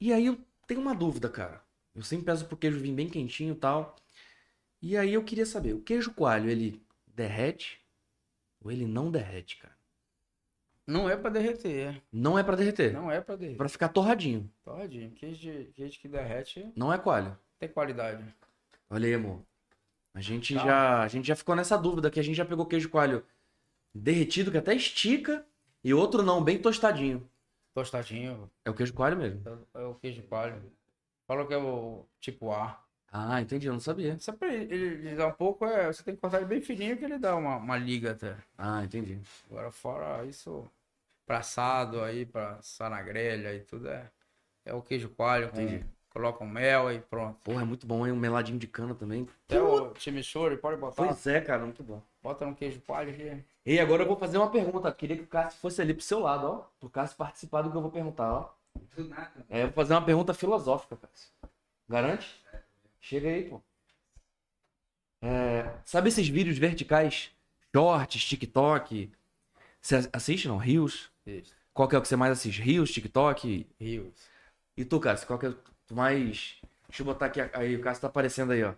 E 0.00 0.12
aí 0.12 0.26
eu 0.26 0.38
tenho 0.66 0.80
uma 0.80 0.94
dúvida, 0.94 1.28
cara. 1.28 1.62
Eu 1.94 2.02
sempre 2.02 2.26
peço 2.26 2.44
pro 2.46 2.56
queijo 2.56 2.78
vir 2.80 2.92
bem 2.92 3.08
quentinho 3.08 3.52
e 3.54 3.56
tal. 3.56 3.96
E 4.82 4.96
aí 4.96 5.14
eu 5.14 5.24
queria 5.24 5.46
saber, 5.46 5.72
o 5.74 5.80
queijo 5.80 6.12
coalho, 6.12 6.50
ele 6.50 6.82
derrete 7.06 7.80
ou 8.60 8.70
ele 8.70 8.84
não 8.86 9.10
derrete, 9.10 9.56
cara? 9.58 9.74
Não 10.86 11.08
é 11.08 11.16
pra 11.16 11.30
derreter. 11.30 12.02
Não 12.12 12.38
é 12.38 12.42
pra 12.44 12.54
derreter, 12.56 12.92
Não 12.92 13.10
é 13.10 13.20
pra 13.20 13.34
é 13.34 13.38
derreter. 13.38 13.56
pra 13.58 13.68
ficar 13.68 13.88
torradinho. 13.88 14.50
Todinho. 14.62 15.10
Queijo, 15.12 15.40
de- 15.40 15.64
queijo 15.72 15.98
que 16.00 16.08
derrete 16.08 16.70
Não 16.76 16.92
é 16.92 16.98
coalho. 16.98 17.36
Tem 17.58 17.68
qualidade. 17.68 18.24
Olha 18.88 19.06
aí, 19.06 19.14
amor. 19.14 19.42
A 20.14 20.20
gente 20.20 20.54
Calma. 20.54 20.70
já, 20.70 21.02
a 21.02 21.08
gente 21.08 21.26
já 21.26 21.36
ficou 21.36 21.54
nessa 21.54 21.76
dúvida 21.76 22.10
que 22.10 22.20
a 22.20 22.22
gente 22.22 22.36
já 22.36 22.44
pegou 22.44 22.66
queijo 22.66 22.88
coalho 22.88 23.24
derretido 23.94 24.50
que 24.50 24.58
até 24.58 24.74
estica 24.74 25.46
e 25.82 25.92
outro 25.92 26.22
não, 26.22 26.42
bem 26.42 26.58
tostadinho. 26.58 27.28
Tostadinho. 27.74 28.50
É 28.64 28.70
o 28.70 28.74
queijo 28.74 28.94
coalho 28.94 29.16
mesmo. 29.16 29.42
É 29.74 29.80
o 29.80 29.94
queijo 29.94 30.22
palho. 30.22 30.62
Falou 31.26 31.46
que 31.46 31.52
é 31.52 31.58
o 31.58 32.06
tipo 32.20 32.50
A. 32.50 32.82
Ah, 33.12 33.40
entendi, 33.40 33.66
eu 33.66 33.72
não 33.72 33.80
sabia. 33.80 34.18
Só 34.18 34.32
pra 34.32 34.52
ele, 34.52 34.74
ele 34.74 35.14
dá 35.14 35.26
um 35.26 35.32
pouco, 35.32 35.64
é, 35.66 35.86
você 35.86 36.02
tem 36.02 36.14
que 36.14 36.20
cortar 36.20 36.38
ele 36.38 36.46
bem 36.46 36.60
fininho 36.60 36.96
que 36.96 37.04
ele 37.04 37.18
dá 37.18 37.36
uma, 37.36 37.56
uma 37.56 37.76
liga 37.76 38.12
até. 38.12 38.36
Ah, 38.56 38.82
entendi. 38.84 39.18
Agora 39.50 39.70
fora 39.70 40.24
isso, 40.24 40.70
pra 41.26 41.38
assado 41.38 42.02
aí, 42.02 42.24
pra 42.26 42.56
assar 42.56 42.90
na 42.90 43.02
grelha 43.02 43.54
e 43.54 43.60
tudo 43.60 43.88
é, 43.88 44.10
é 44.64 44.74
o 44.74 44.82
queijo 44.82 45.08
coalho, 45.10 45.46
Entendi. 45.48 45.84
Um 46.40 46.46
mel 46.46 46.92
e 46.92 47.00
pronto. 47.00 47.38
Porra, 47.44 47.62
é 47.62 47.64
muito 47.64 47.86
bom, 47.86 48.06
hein? 48.06 48.12
Um 48.12 48.16
meladinho 48.16 48.58
de 48.58 48.66
cana 48.66 48.94
também. 48.94 49.28
Até 49.46 49.60
o 49.60 49.94
chimichurri, 49.96 50.56
pode 50.56 50.78
botar, 50.80 51.04
Pois 51.04 51.26
é, 51.26 51.40
cara, 51.40 51.62
muito 51.64 51.82
bom. 51.82 52.02
bota 52.22 52.46
no 52.46 52.54
queijo 52.54 52.80
coalho 52.80 53.10
aqui. 53.10 53.44
E 53.64 53.78
agora 53.78 54.02
eu 54.02 54.06
vou 54.06 54.16
fazer 54.16 54.38
uma 54.38 54.50
pergunta. 54.50 54.90
Queria 54.92 55.16
que 55.16 55.22
o 55.24 55.26
Cássio 55.26 55.60
fosse 55.60 55.80
ali 55.82 55.92
pro 55.94 56.02
seu 56.02 56.20
lado, 56.20 56.46
ó. 56.46 56.64
Pro 56.80 56.88
Cássio 56.88 57.16
participar 57.16 57.62
do 57.62 57.70
que 57.70 57.76
eu 57.76 57.82
vou 57.82 57.90
perguntar, 57.90 58.32
ó. 58.32 58.50
Do 58.96 59.08
nada. 59.08 59.44
É, 59.48 59.62
eu 59.62 59.66
vou 59.66 59.74
fazer 59.74 59.94
uma 59.94 60.04
pergunta 60.04 60.32
filosófica, 60.34 60.96
Cássio. 60.96 61.30
Garante? 61.88 62.40
Chega 63.00 63.28
aí, 63.28 63.48
pô. 63.48 63.60
É, 65.22 65.70
sabe 65.84 66.08
esses 66.08 66.28
vídeos 66.28 66.58
verticais? 66.58 67.30
Shorts, 67.74 68.24
TikTok? 68.24 69.10
Você 69.80 70.08
assiste, 70.12 70.48
não? 70.48 70.56
Rios? 70.56 71.10
Isso. 71.26 71.54
Qual 71.72 71.88
que 71.88 71.94
é 71.94 71.98
o 71.98 72.02
que 72.02 72.08
você 72.08 72.16
mais 72.16 72.32
assiste? 72.32 72.60
Rios, 72.62 72.90
TikTok? 72.90 73.66
Rios. 73.78 74.14
E 74.76 74.84
tu, 74.84 74.98
Cássio, 75.00 75.26
qual 75.26 75.38
que 75.38 75.46
é 75.46 75.54
tu 75.86 75.94
mais... 75.94 76.60
Deixa 76.88 77.02
eu 77.02 77.06
botar 77.06 77.26
aqui, 77.26 77.40
aí 77.54 77.76
o 77.76 77.80
Cássio 77.80 78.02
tá 78.02 78.06
aparecendo 78.08 78.52
aí, 78.52 78.62
ó. 78.64 78.74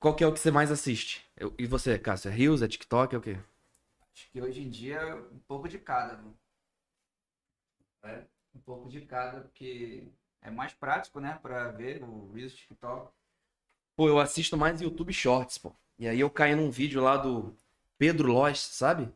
Qual 0.00 0.14
que 0.16 0.24
é 0.24 0.26
o 0.26 0.32
que 0.32 0.40
você 0.40 0.50
mais 0.50 0.70
assiste? 0.70 1.26
Eu- 1.36 1.54
E 1.58 1.66
você, 1.66 1.98
Cássio? 1.98 2.30
É 2.30 2.34
Rios, 2.34 2.62
é 2.62 2.68
TikTok, 2.68 3.14
é 3.14 3.18
o 3.18 3.22
quê? 3.22 3.38
Acho 4.12 4.30
que 4.32 4.40
hoje 4.42 4.62
em 4.62 4.68
dia 4.68 5.14
um 5.32 5.38
pouco 5.46 5.68
de 5.68 5.78
cada, 5.78 6.16
né? 6.16 6.32
É, 8.02 8.24
um 8.54 8.60
pouco 8.60 8.88
de 8.88 9.00
cada, 9.02 9.40
porque 9.42 10.08
é 10.40 10.50
mais 10.50 10.72
prático, 10.72 11.20
né? 11.20 11.38
Pra 11.42 11.70
ver 11.70 12.02
o 12.02 12.32
Reels 12.32 12.54
TikTok. 12.54 13.12
Pô, 13.96 14.08
eu 14.08 14.18
assisto 14.18 14.56
mais 14.56 14.80
YouTube 14.80 15.12
Shorts, 15.12 15.58
pô. 15.58 15.74
E 15.98 16.06
aí 16.06 16.20
eu 16.20 16.30
caí 16.30 16.54
num 16.54 16.70
vídeo 16.70 17.02
lá 17.02 17.16
do 17.16 17.56
Pedro 17.98 18.30
Lost, 18.30 18.72
sabe? 18.72 19.12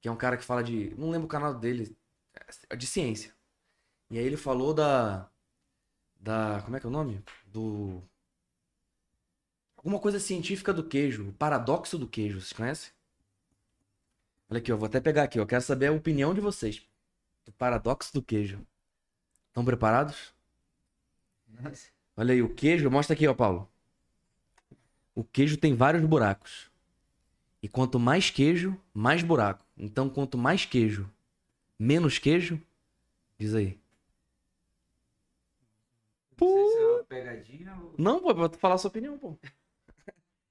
Que 0.00 0.08
é 0.08 0.12
um 0.12 0.16
cara 0.16 0.36
que 0.36 0.44
fala 0.44 0.64
de. 0.64 0.94
Não 0.98 1.10
lembro 1.10 1.26
o 1.26 1.30
canal 1.30 1.54
dele. 1.54 1.96
é 2.70 2.76
De 2.76 2.86
ciência. 2.86 3.34
E 4.10 4.18
aí 4.18 4.24
ele 4.24 4.36
falou 4.38 4.74
da. 4.74 5.28
Da. 6.24 6.62
Como 6.64 6.74
é 6.74 6.80
que 6.80 6.86
é 6.86 6.88
o 6.88 6.92
nome? 6.92 7.22
Do. 7.52 8.02
Alguma 9.76 10.00
coisa 10.00 10.18
científica 10.18 10.72
do 10.72 10.82
queijo. 10.82 11.28
O 11.28 11.32
paradoxo 11.34 11.98
do 11.98 12.08
queijo. 12.08 12.40
Vocês 12.40 12.54
conhecem? 12.54 12.90
Olha 14.48 14.58
aqui, 14.58 14.72
eu 14.72 14.78
vou 14.78 14.86
até 14.86 15.00
pegar 15.00 15.24
aqui. 15.24 15.38
Eu 15.38 15.46
quero 15.46 15.60
saber 15.60 15.88
a 15.88 15.92
opinião 15.92 16.32
de 16.32 16.40
vocês. 16.40 16.82
Do 17.44 17.52
paradoxo 17.52 18.10
do 18.14 18.22
queijo. 18.22 18.58
Estão 19.48 19.62
preparados? 19.66 20.32
Olha 22.16 22.32
aí, 22.32 22.40
o 22.40 22.54
queijo. 22.54 22.90
Mostra 22.90 23.14
aqui, 23.14 23.28
ó, 23.28 23.34
Paulo. 23.34 23.70
O 25.14 25.22
queijo 25.22 25.58
tem 25.58 25.74
vários 25.76 26.06
buracos. 26.06 26.70
E 27.62 27.68
quanto 27.68 28.00
mais 28.00 28.30
queijo, 28.30 28.80
mais 28.94 29.22
buraco. 29.22 29.62
Então, 29.76 30.08
quanto 30.08 30.38
mais 30.38 30.64
queijo, 30.64 31.10
menos 31.78 32.18
queijo, 32.18 32.58
diz 33.38 33.54
aí. 33.54 33.78
Não 36.40 36.48
sei 36.48 36.68
se 36.68 36.78
é 36.82 36.86
uma 36.86 37.04
pegadinha 37.04 37.74
ou... 37.80 37.94
Não, 37.98 38.20
pô, 38.20 38.34
pra 38.34 38.48
tu 38.48 38.58
falar 38.58 38.74
a 38.74 38.78
sua 38.78 38.88
opinião, 38.88 39.18
pô. 39.18 39.36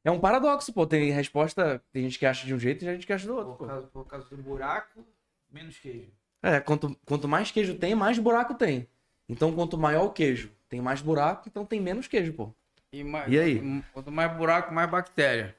É 0.03 0.11
um 0.11 0.19
paradoxo, 0.19 0.73
pô. 0.73 0.85
Tem 0.85 1.11
resposta, 1.11 1.81
tem 1.91 2.03
gente 2.03 2.19
que 2.19 2.25
acha 2.25 2.45
de 2.45 2.53
um 2.53 2.59
jeito 2.59 2.83
e 2.83 2.85
gente 2.85 3.07
que 3.07 3.13
acha 3.13 3.25
do 3.25 3.35
outro, 3.35 3.53
Por 3.53 3.57
pô. 3.59 3.67
causa, 3.67 3.87
por 3.87 4.05
causa 4.05 4.29
do 4.29 4.37
buraco, 4.37 5.05
menos 5.49 5.79
queijo. 5.79 6.11
É, 6.41 6.59
quanto, 6.59 6.95
quanto 7.05 7.27
mais 7.27 7.51
queijo 7.51 7.77
tem, 7.77 7.95
mais 7.95 8.19
buraco 8.19 8.53
tem. 8.55 8.87
Então, 9.29 9.53
quanto 9.55 9.77
maior 9.77 10.03
o 10.05 10.11
queijo, 10.11 10.51
tem 10.67 10.81
mais 10.81 11.01
buraco, 11.01 11.47
então 11.47 11.65
tem 11.65 11.79
menos 11.79 12.07
queijo, 12.07 12.33
pô. 12.33 12.53
E, 12.91 13.01
mais, 13.03 13.31
E 13.31 13.39
aí? 13.39 13.81
Quanto 13.93 14.11
mais 14.11 14.35
buraco, 14.35 14.73
mais 14.73 14.91
bactéria. 14.91 15.55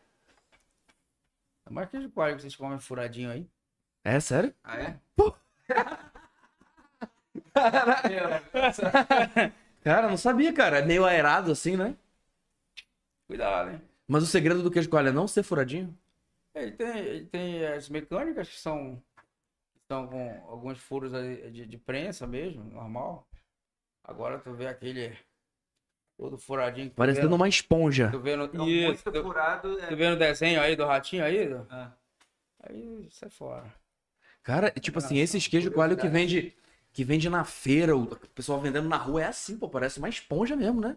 É 1.67 1.71
mais 1.71 1.89
queijo 1.89 2.11
coalho 2.11 2.37
que 2.37 2.43
vocês 2.43 2.55
comem 2.55 2.79
furadinho 2.79 3.31
aí. 3.31 3.49
É 4.05 4.21
sério? 4.21 4.55
Ah, 4.63 4.79
é? 4.79 5.01
Cara, 9.85 10.09
não 10.09 10.17
sabia, 10.17 10.53
cara. 10.53 10.79
É 10.79 10.83
meio 10.83 11.05
aerado 11.05 11.53
assim, 11.53 11.77
né? 11.77 11.95
Cuidado, 13.27 13.71
hein? 13.71 13.81
Mas 14.09 14.23
o 14.23 14.27
segredo 14.27 14.63
do 14.63 14.71
queijo 14.71 14.89
coalho 14.89 15.09
é 15.09 15.13
não 15.13 15.29
ser 15.29 15.43
furadinho? 15.43 15.97
Ele 16.55 16.73
tem, 16.73 16.99
ele 16.99 17.27
tem 17.27 17.67
as 17.67 17.89
mecânicas 17.89 18.49
que 18.49 18.59
são, 18.59 19.03
estão 19.83 20.07
com 20.07 20.45
alguns 20.49 20.79
furos 20.79 21.13
ali 21.13 21.51
de, 21.51 21.67
de 21.67 21.79
prensa 21.79 22.27
mesmo, 22.27 22.65
normal. 22.65 23.27
Agora 24.05 24.39
tu 24.39 24.55
vê 24.55 24.69
aquele 24.69 25.17
todo 26.17 26.39
furadinho. 26.39 26.89
que 26.91 26.95
tu 26.95 26.99
Parecendo 26.99 27.29
vê, 27.31 27.35
uma 27.35 27.49
esponja. 27.49 28.11
Tu 28.11 28.21
vê 28.21 28.37
no, 28.37 28.45
Então, 28.45 28.69
isso, 28.69 28.87
muito 28.87 29.13
tu, 29.13 29.23
furado 29.23 29.77
tu 29.77 29.83
é... 29.83 29.97
vê 29.97 30.11
no 30.11 30.17
desenho 30.17 30.61
aí 30.61 30.77
do 30.77 30.85
ratinho 30.87 31.25
aí? 31.25 31.49
do- 31.49 31.67
Ah, 31.71 31.93
Aí 32.63 33.09
sai 33.11 33.31
fora. 33.31 33.73
Cara, 34.43 34.71
tipo 34.71 34.99
assim, 34.99 35.17
esses 35.19 35.49
queijo 35.49 35.71
coalho 35.73 35.97
que 35.97 36.09
vende, 36.09 36.55
que 36.95 37.05
vende 37.05 37.29
na 37.29 37.45
feira, 37.45 37.97
o 37.97 38.07
pessoal 38.29 38.61
vendendo 38.61 38.89
na 38.89 38.97
rua 38.97 39.23
é 39.23 39.27
assim, 39.27 39.59
pô, 39.59 39.69
parece 39.69 39.99
uma 39.99 40.09
esponja 40.09 40.55
mesmo, 40.57 40.81
né? 40.81 40.97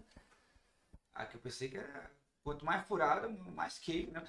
ah, 1.14 1.26
que 1.26 1.36
eu 1.36 1.42
pensei 1.42 1.68
que 1.68 1.78
era... 1.78 2.16
Quanto 2.44 2.64
mais 2.64 2.88
furado, 2.88 3.30
mais 3.56 3.78
queijo, 3.80 4.12
né? 4.12 4.24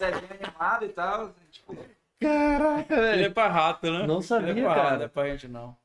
É 0.00 0.10
bem 0.12 0.38
animado 0.40 0.84
e 0.86 0.88
tal, 0.90 1.34
tipo... 1.50 1.76
Caraca, 2.18 2.94
Ele 2.94 3.06
é 3.08 3.16
velho. 3.16 3.34
pra 3.34 3.48
rato, 3.48 3.90
né? 3.90 4.06
Não 4.06 4.22
sabia, 4.22 4.50
Ele 4.50 4.60
é 4.60 4.62
pra 4.62 4.72
rato, 4.74 4.82
cara. 4.84 4.96
não 4.98 5.04
é 5.04 5.08
pra 5.08 5.28
gente 5.28 5.48
não. 5.48 5.76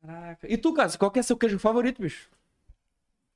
Caraca. 0.00 0.50
E 0.50 0.56
tu, 0.56 0.72
Cássio, 0.74 0.98
qual 0.98 1.10
que 1.10 1.18
é 1.18 1.22
seu 1.22 1.36
queijo 1.36 1.58
favorito, 1.58 2.00
bicho? 2.02 2.30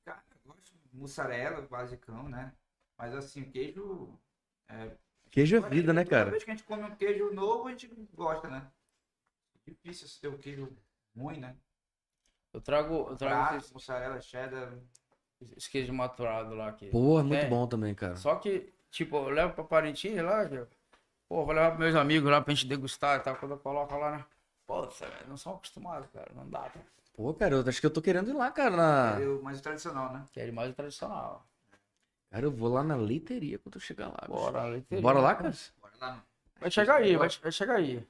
Cara, 0.03 0.21
eu 0.31 0.51
gosto 0.53 0.73
de 0.91 0.97
mussarela, 0.97 1.61
basicão, 1.61 2.27
né? 2.27 2.51
Mas 2.97 3.13
assim, 3.13 3.43
o 3.43 3.51
queijo... 3.51 4.09
É... 4.67 4.91
Queijo 5.31 5.55
é 5.57 5.61
vida, 5.61 5.93
né, 5.93 6.03
Toda 6.03 6.15
cara? 6.17 6.31
vez 6.31 6.43
que 6.43 6.49
a 6.51 6.55
gente 6.55 6.65
come 6.65 6.83
um 6.83 6.95
queijo 6.95 7.31
novo, 7.33 7.67
a 7.67 7.71
gente 7.71 7.87
gosta, 8.13 8.49
né? 8.49 8.65
Difícil 9.65 10.07
ter 10.19 10.27
um 10.27 10.37
queijo 10.37 10.75
ruim, 11.19 11.37
né? 11.39 11.55
Eu 12.53 12.61
trago, 12.61 13.07
eu 13.09 13.15
trago 13.15 13.35
Prato, 13.35 13.57
esse, 13.57 13.73
mussarela, 13.73 14.19
cheddar... 14.21 14.73
esse 15.55 15.69
queijo 15.69 15.93
maturado 15.93 16.55
lá 16.55 16.69
aqui. 16.69 16.89
Porra, 16.89 17.23
muito 17.23 17.45
É. 17.45 17.47
bom 17.49 17.67
também, 17.67 17.93
cara. 17.93 18.15
Só 18.15 18.35
que, 18.35 18.73
tipo, 18.89 19.15
eu 19.17 19.29
levo 19.29 19.53
pra 19.53 19.63
Parintins 19.63 20.21
lá, 20.21 20.47
que 20.47 20.55
eu- 20.55 20.67
pô, 21.27 21.45
vou 21.45 21.53
levar 21.53 21.71
pros 21.71 21.79
meus 21.81 21.95
amigos 21.95 22.29
lá 22.31 22.41
pra 22.41 22.53
gente 22.53 22.67
degustar 22.67 23.19
e 23.19 23.23
tal. 23.23 23.35
Quando 23.35 23.51
eu 23.51 23.59
coloco 23.59 23.95
lá, 23.97 24.17
né? 24.17 24.25
Pô, 24.65 24.89
cê- 24.91 25.05
não 25.27 25.37
são 25.37 25.53
acostumados, 25.55 26.09
cara. 26.11 26.31
Não 26.33 26.49
dá, 26.49 26.69
cara. 26.69 26.85
Pô, 27.13 27.33
cara, 27.33 27.55
eu 27.55 27.67
acho 27.67 27.79
que 27.79 27.85
eu 27.85 27.93
tô 27.93 28.01
querendo 28.01 28.29
ir 28.29 28.33
lá, 28.33 28.49
cara, 28.51 28.75
na... 28.75 29.19
Eu, 29.19 29.41
mais 29.43 29.59
o 29.59 29.61
tradicional, 29.63 30.11
né? 30.13 30.25
Quero 30.31 30.53
mais 30.53 30.71
o 30.71 30.73
tradicional. 30.73 31.45
Cara, 32.31 32.45
eu 32.45 32.51
vou 32.51 32.69
lá 32.69 32.83
na 32.83 32.95
leiteria 32.95 33.59
quando 33.59 33.75
eu 33.75 33.81
chegar 33.81 34.07
lá. 34.07 34.17
bicho. 34.21 34.31
Bora, 34.31 34.63
leiteria. 34.65 35.01
Bora 35.01 35.19
lá, 35.19 35.35
cara? 35.35 35.51
Bora 35.81 35.93
lá. 35.99 36.23
Vai 36.59 36.71
chegar 36.71 36.95
aí, 36.97 37.15
vai, 37.17 37.29
vai 37.29 37.51
chegar 37.51 37.75
aí. 37.75 38.07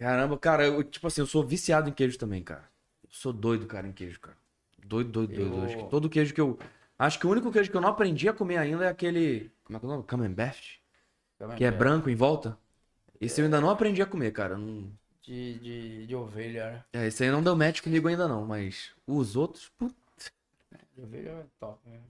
Caramba, 0.00 0.38
cara, 0.38 0.64
eu, 0.64 0.82
tipo 0.82 1.06
assim, 1.06 1.20
eu 1.20 1.26
sou 1.26 1.46
viciado 1.46 1.90
em 1.90 1.92
queijo 1.92 2.16
também, 2.18 2.42
cara. 2.42 2.64
Eu 3.04 3.10
sou 3.10 3.34
doido, 3.34 3.66
cara, 3.66 3.86
em 3.86 3.92
queijo, 3.92 4.18
cara. 4.18 4.36
Doido, 4.82 5.10
doido, 5.10 5.34
doido. 5.34 5.56
Eu- 5.56 5.62
Acho 5.64 5.76
que 5.76 5.90
todo 5.90 6.08
queijo 6.08 6.32
que 6.32 6.40
eu. 6.40 6.58
Acho 6.98 7.18
que 7.18 7.26
o 7.26 7.30
único 7.30 7.52
queijo 7.52 7.70
que 7.70 7.76
eu 7.76 7.82
não 7.82 7.90
aprendi 7.90 8.26
a 8.26 8.32
comer 8.32 8.56
ainda 8.56 8.86
é 8.86 8.88
aquele. 8.88 9.50
Como 9.62 9.76
é 9.76 9.78
que 9.80 9.84
é 9.84 9.88
o 9.88 9.92
nome? 9.92 10.04
Camembert? 10.04 10.80
Que 11.58 11.64
é 11.64 11.70
branco 11.70 12.08
em 12.08 12.16
volta. 12.16 12.58
Esse 13.20 13.42
eu 13.42 13.44
ainda 13.44 13.60
não 13.60 13.68
aprendi 13.68 14.00
a 14.00 14.06
comer, 14.06 14.32
cara. 14.32 14.56
Não... 14.56 14.90
De, 15.20 15.58
de, 15.58 16.06
de 16.06 16.16
ovelha, 16.16 16.70
né? 16.70 16.84
É, 16.94 17.06
esse 17.06 17.22
aí 17.22 17.30
não 17.30 17.42
deu 17.42 17.54
match 17.54 17.82
comigo 17.82 18.08
ainda 18.08 18.26
não, 18.26 18.46
mas 18.46 18.92
os 19.06 19.36
outros, 19.36 19.68
putz. 19.76 19.94
De 20.96 21.02
ovelha 21.02 21.28
é 21.28 21.44
top. 21.58 21.78
Né? 21.86 22.00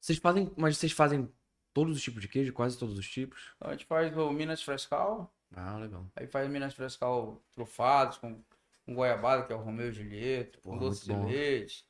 Vocês 0.00 0.18
fazem, 0.18 0.50
mas 0.56 0.78
vocês 0.78 0.92
fazem 0.92 1.28
todos 1.74 1.96
os 1.96 2.02
tipos 2.02 2.22
de 2.22 2.28
queijo, 2.28 2.52
quase 2.52 2.78
todos 2.78 2.96
os 2.96 3.08
tipos? 3.08 3.52
Então 3.56 3.70
a 3.70 3.72
gente 3.72 3.86
faz 3.86 4.16
o 4.16 4.30
Minas 4.30 4.62
Frescal, 4.62 5.32
Ah, 5.54 5.76
legal. 5.78 6.06
aí 6.14 6.26
faz 6.26 6.48
Minas 6.48 6.74
Frescal 6.74 7.42
trufados 7.52 8.18
com, 8.18 8.42
com 8.84 8.94
goiabada, 8.94 9.44
que 9.46 9.52
é 9.52 9.56
o 9.56 9.60
Romeu 9.60 9.88
e 9.88 9.92
Julieta, 9.92 10.60
com 10.60 10.76
doce 10.76 11.06
de 11.06 11.12
bom. 11.12 11.26
leite. 11.26 11.86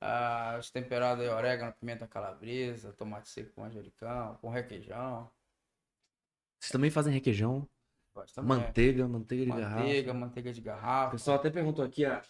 Ah, 0.00 0.56
os 0.58 0.70
temperados 0.70 1.22
aí, 1.22 1.30
orégano, 1.30 1.72
pimenta 1.74 2.06
calabresa, 2.08 2.92
tomate 2.92 3.28
seco 3.28 3.52
com 3.54 3.60
manjericão, 3.60 4.36
com 4.40 4.50
requeijão. 4.50 5.30
Vocês 6.58 6.72
também 6.72 6.90
fazem 6.90 7.12
requeijão, 7.12 7.68
também. 8.34 8.48
manteiga, 8.58 9.06
manteiga 9.08 9.44
de 9.44 9.50
garrafa. 9.50 9.76
Manteiga, 9.80 10.14
manteiga 10.14 10.52
de 10.52 10.60
O 10.60 10.64
garrafa. 10.64 11.10
pessoal 11.12 11.36
até 11.38 11.50
perguntou 11.50 11.84
aqui, 11.84 12.04
ó. 12.06 12.20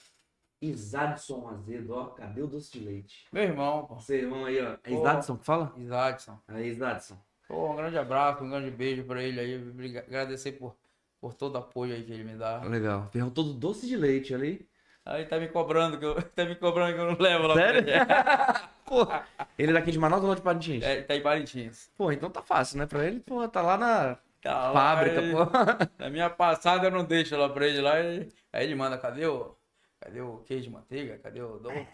Isadson 0.61 1.49
Azedo, 1.49 1.93
ó. 1.95 2.07
Cadê 2.11 2.41
o 2.43 2.47
doce 2.47 2.73
de 2.73 2.81
leite? 2.85 3.27
Meu 3.33 3.43
irmão, 3.43 3.87
pô. 3.87 3.99
Seu 4.01 4.17
irmão 4.19 4.45
aí, 4.45 4.61
ó. 4.63 4.79
É. 4.85 4.93
Isadson 4.93 5.37
que 5.37 5.45
fala? 5.45 5.75
Isadson. 5.77 6.41
Aí, 6.49 6.69
Isadson. 6.69 7.19
Pô, 7.49 7.71
um 7.73 7.77
grande 7.77 7.99
abraço, 7.99 8.43
um 8.45 8.51
grande 8.51 8.71
beijo 8.71 9.05
pra 9.05 9.23
ele 9.23 9.39
aí. 9.41 9.99
Agradecer 9.99 10.53
por, 10.53 10.77
por 11.21 11.35
todo 11.35 11.55
o 11.57 11.59
apoio 11.59 11.95
aí 11.95 12.03
que 12.03 12.13
ele 12.13 12.25
me 12.25 12.35
dá. 12.37 12.61
Legal. 12.63 13.09
Perguntou 13.13 13.45
do 13.45 13.53
doce 13.55 13.87
de 13.87 13.97
leite 13.97 14.35
ali. 14.35 14.67
Aí 15.05 15.25
tá 15.27 15.39
me 15.39 15.49
cobrando 15.49 15.99
que 15.99 16.05
eu, 16.05 16.15
tá 16.35 16.45
me 16.45 16.55
cobrando 16.55 16.95
que 16.95 17.01
eu 17.01 17.07
não 17.13 17.17
levo 17.19 17.47
lá 17.49 17.55
Sério? 17.55 17.83
pra 17.85 17.93
ele. 17.93 18.73
Ele 19.59 19.71
é 19.71 19.75
daqui 19.75 19.91
de 19.91 19.99
Manaus 19.99 20.23
ou 20.23 20.29
lá 20.29 20.35
de 20.35 20.43
Parintins? 20.43 20.85
É, 20.85 21.01
tá 21.03 21.15
em 21.17 21.23
Parintins. 21.23 21.91
Pô, 21.97 22.13
então 22.13 22.29
tá 22.29 22.43
fácil, 22.43 22.77
né? 22.79 22.85
Pra 22.87 23.05
ele, 23.07 23.21
pô, 23.21 23.47
tá 23.49 23.63
lá 23.63 23.79
na 23.79 24.19
Tá 24.43 24.71
lá, 24.71 24.73
fábrica, 24.97 25.21
aí- 25.21 25.33
pô. 25.33 25.39
Na 25.99 26.11
minha 26.11 26.29
passada 26.29 26.87
eu 26.89 26.91
não 26.91 27.05
deixo 27.05 27.35
lá 27.37 27.49
pra 27.49 27.67
ele 27.67 27.81
lá. 27.81 27.99
e- 28.01 28.29
Aí 28.53 28.65
ele 28.67 28.75
manda, 28.75 28.99
cadê 28.99 29.25
o. 29.27 29.57
Cadê 29.99 30.21
o 30.21 30.39
queijo 30.39 30.65
de 30.65 30.71
manteiga? 30.71 31.17
Cadê 31.19 31.41
o 31.41 31.59
doce? 31.59 31.87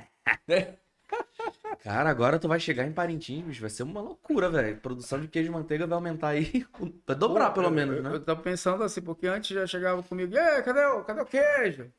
Cara, 1.82 2.10
agora 2.10 2.38
tu 2.38 2.48
vai 2.48 2.58
chegar 2.60 2.84
em 2.86 2.92
Parintins, 2.92 3.44
bicho, 3.44 3.60
vai 3.60 3.70
ser 3.70 3.82
uma 3.84 4.00
loucura, 4.00 4.50
velho. 4.50 4.76
Produção 4.80 5.20
de 5.20 5.28
queijo 5.28 5.48
de 5.48 5.54
manteiga 5.54 5.86
vai 5.86 5.96
aumentar 5.96 6.28
aí, 6.28 6.66
vai 7.06 7.16
dobrar 7.16 7.48
Pô, 7.50 7.54
pelo 7.54 7.66
eu- 7.66 7.70
menos, 7.70 7.96
eu, 7.96 8.02
né? 8.02 8.10
Eu 8.14 8.20
tô 8.24 8.36
pensando 8.36 8.82
assim, 8.84 9.00
porque 9.00 9.26
antes 9.26 9.54
já 9.54 9.66
chegava 9.66 10.02
comigo, 10.02 10.34
e 10.36 10.62
cadê 10.62 10.84
o, 10.86 11.04
cadê 11.04 11.20
o 11.20 11.26
queijo? 11.26 11.90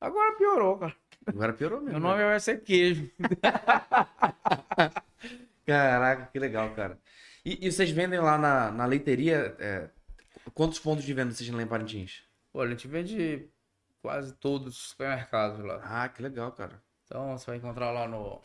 Agora 0.00 0.36
piorou, 0.36 0.78
cara. 0.78 0.96
Agora 1.26 1.52
piorou 1.52 1.78
Meu 1.80 1.86
mesmo. 1.94 2.00
nome 2.00 2.18
né? 2.22 2.28
vai 2.30 2.40
ser 2.40 2.62
queijo. 2.62 3.10
Caraca, 5.66 6.26
que 6.32 6.38
legal, 6.38 6.70
cara. 6.74 6.98
E, 7.44 7.66
e 7.66 7.70
vocês 7.72 7.90
vendem 7.90 8.18
lá 8.20 8.38
na, 8.38 8.70
na 8.70 8.86
leiteria, 8.86 9.54
é, 9.58 9.88
quantos 10.54 10.78
pontos 10.78 11.04
de 11.04 11.12
venda 11.14 11.32
vocês 11.32 11.48
têm 11.48 11.56
lá 11.56 11.62
em 11.62 11.66
Parintins? 11.66 12.22
Pô, 12.52 12.60
a 12.62 12.68
gente 12.68 12.88
vende 12.88 13.48
quase 14.02 14.32
todos 14.34 14.76
os 14.78 14.88
supermercados 14.90 15.64
lá. 15.64 15.80
Ah, 15.84 16.08
que 16.08 16.22
legal, 16.22 16.52
cara. 16.52 16.82
Então 17.08 17.36
você 17.36 17.46
vai 17.46 17.56
encontrar 17.56 17.90
lá 17.90 18.06
no. 18.06 18.38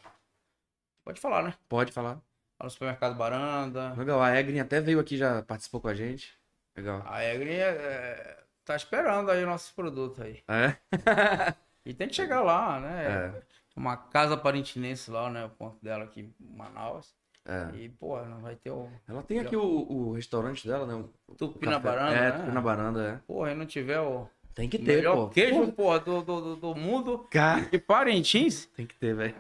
Pode 1.03 1.19
falar, 1.19 1.43
né? 1.43 1.53
Pode 1.67 1.91
falar. 1.91 2.13
Lá 2.13 2.63
no 2.63 2.69
supermercado 2.69 3.15
Baranda. 3.15 3.93
Legal, 3.97 4.21
a 4.21 4.39
Egrin 4.39 4.59
até 4.59 4.79
veio 4.79 5.01
aqui, 5.01 5.17
já 5.17 5.43
participou 5.43 5.81
com 5.81 5.89
a 5.89 5.93
gente. 5.93 6.33
Legal. 6.75 7.03
A 7.05 7.23
Egri 7.23 7.55
é, 7.55 8.39
tá 8.63 8.75
esperando 8.75 9.29
aí 9.29 9.45
nossos 9.45 9.71
produtos 9.71 10.19
aí. 10.21 10.41
É? 10.47 10.77
E 11.85 11.93
tem 11.93 12.07
que 12.07 12.15
chegar 12.15 12.39
lá, 12.39 12.79
né? 12.79 13.33
É. 13.35 13.41
Uma 13.75 13.97
casa 13.97 14.37
parintinense 14.37 15.11
lá, 15.11 15.29
né? 15.29 15.43
O 15.43 15.49
ponto 15.49 15.83
dela 15.83 16.05
aqui 16.05 16.21
em 16.21 16.33
Manaus. 16.55 17.13
É. 17.45 17.75
E, 17.75 17.89
pô, 17.89 18.21
não 18.21 18.39
vai 18.39 18.55
ter 18.55 18.71
o 18.71 18.89
Ela 19.05 19.21
tem 19.21 19.39
aqui 19.39 19.53
o, 19.53 19.61
o 19.61 20.13
restaurante 20.13 20.65
dela, 20.65 20.85
né? 20.87 20.93
O 21.27 21.35
tupi 21.35 21.65
na 21.65 21.79
baranda, 21.79 22.15
É, 22.15 22.21
né? 22.21 22.31
tupi 22.31 22.51
na 22.53 22.61
baranda, 22.61 23.03
é. 23.05 23.17
Porra, 23.27 23.51
e 23.51 23.55
não 23.55 23.65
tiver 23.65 23.99
o 23.99 24.29
Tem 24.55 24.69
que 24.69 24.77
ter, 24.77 24.97
melhor 24.97 25.15
pô. 25.15 25.29
queijo, 25.29 25.71
porra, 25.71 25.99
do, 25.99 26.21
do, 26.21 26.41
do, 26.41 26.55
do 26.57 26.75
mundo. 26.75 27.27
Cara, 27.31 27.67
E 27.71 27.79
Parintins, 27.79 28.65
tem 28.67 28.85
que 28.85 28.93
ter, 28.95 29.15
velho. 29.15 29.35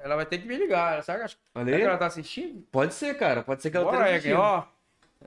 ela 0.00 0.16
vai 0.16 0.26
ter 0.26 0.38
que 0.38 0.46
me 0.48 0.56
ligar. 0.56 1.02
Sabe 1.04 1.22
acho- 1.22 1.36
Olha 1.54 1.64
será 1.66 1.76
aí. 1.76 1.82
que 1.82 1.88
ela 1.88 1.98
tá 1.98 2.06
assistindo? 2.06 2.62
Pode 2.72 2.92
ser, 2.94 3.16
cara. 3.16 3.42
Pode 3.42 3.62
ser 3.62 3.70
que 3.70 3.76
ela 3.76 3.90
Bora, 3.90 4.10
assistido. 4.10 4.36
ó. 4.38 4.64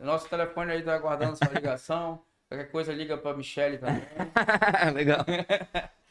Nosso 0.01 0.27
telefone 0.29 0.71
aí 0.73 0.81
tá 0.81 0.93
aguardando 0.95 1.35
sua 1.37 1.47
ligação. 1.53 2.21
Qualquer 2.49 2.71
coisa 2.71 2.91
liga 2.93 3.17
pra 3.17 3.33
Michelle 3.35 3.77
também. 3.77 4.01
Legal. 4.93 5.23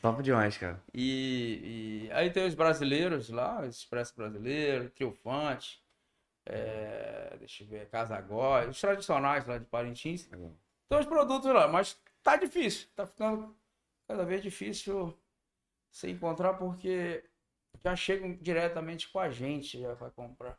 Top 0.01 0.23
demais, 0.23 0.57
cara. 0.57 0.81
E, 0.95 2.07
e 2.09 2.13
aí 2.13 2.31
tem 2.31 2.47
os 2.47 2.55
brasileiros 2.55 3.29
lá, 3.29 3.67
Expresso 3.67 4.15
Brasileiro, 4.17 4.89
Triunfante, 4.91 5.83
é, 6.47 7.35
deixa 7.41 7.65
eu 7.65 7.69
ver, 7.69 7.87
Casagói, 7.91 8.69
os 8.69 8.81
tradicionais 8.81 9.45
lá 9.47 9.59
de 9.59 9.65
Parintins. 9.65 10.29
Legal. 10.31 10.53
Tem 10.89 10.99
os 11.01 11.07
produtos 11.07 11.53
lá, 11.53 11.67
mas 11.67 11.99
tá 12.23 12.37
difícil, 12.37 12.89
tá 12.95 13.07
ficando 13.07 13.57
cada 14.07 14.25
vez 14.25 14.43
difícil 14.43 15.17
se 15.91 16.11
encontrar 16.11 16.55
porque 16.55 17.25
já 17.85 17.95
chegam 17.97 18.35
diretamente 18.37 19.09
com 19.09 19.19
a 19.19 19.31
gente, 19.31 19.81
já 19.81 19.95
vai 19.95 20.11
comprar. 20.11 20.59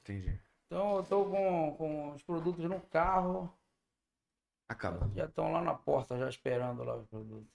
Entendi. 0.00 0.40
Então 0.66 0.96
eu 0.98 1.02
tô 1.04 1.24
com, 1.24 1.74
com 1.76 2.12
os 2.12 2.22
produtos 2.22 2.64
no 2.64 2.80
carro, 2.80 3.52
Acaba. 4.68 5.10
já 5.14 5.24
estão 5.26 5.52
lá 5.52 5.60
na 5.62 5.74
porta, 5.74 6.16
já 6.18 6.28
esperando 6.28 6.84
lá 6.84 6.96
os 6.96 7.06
produtos. 7.08 7.50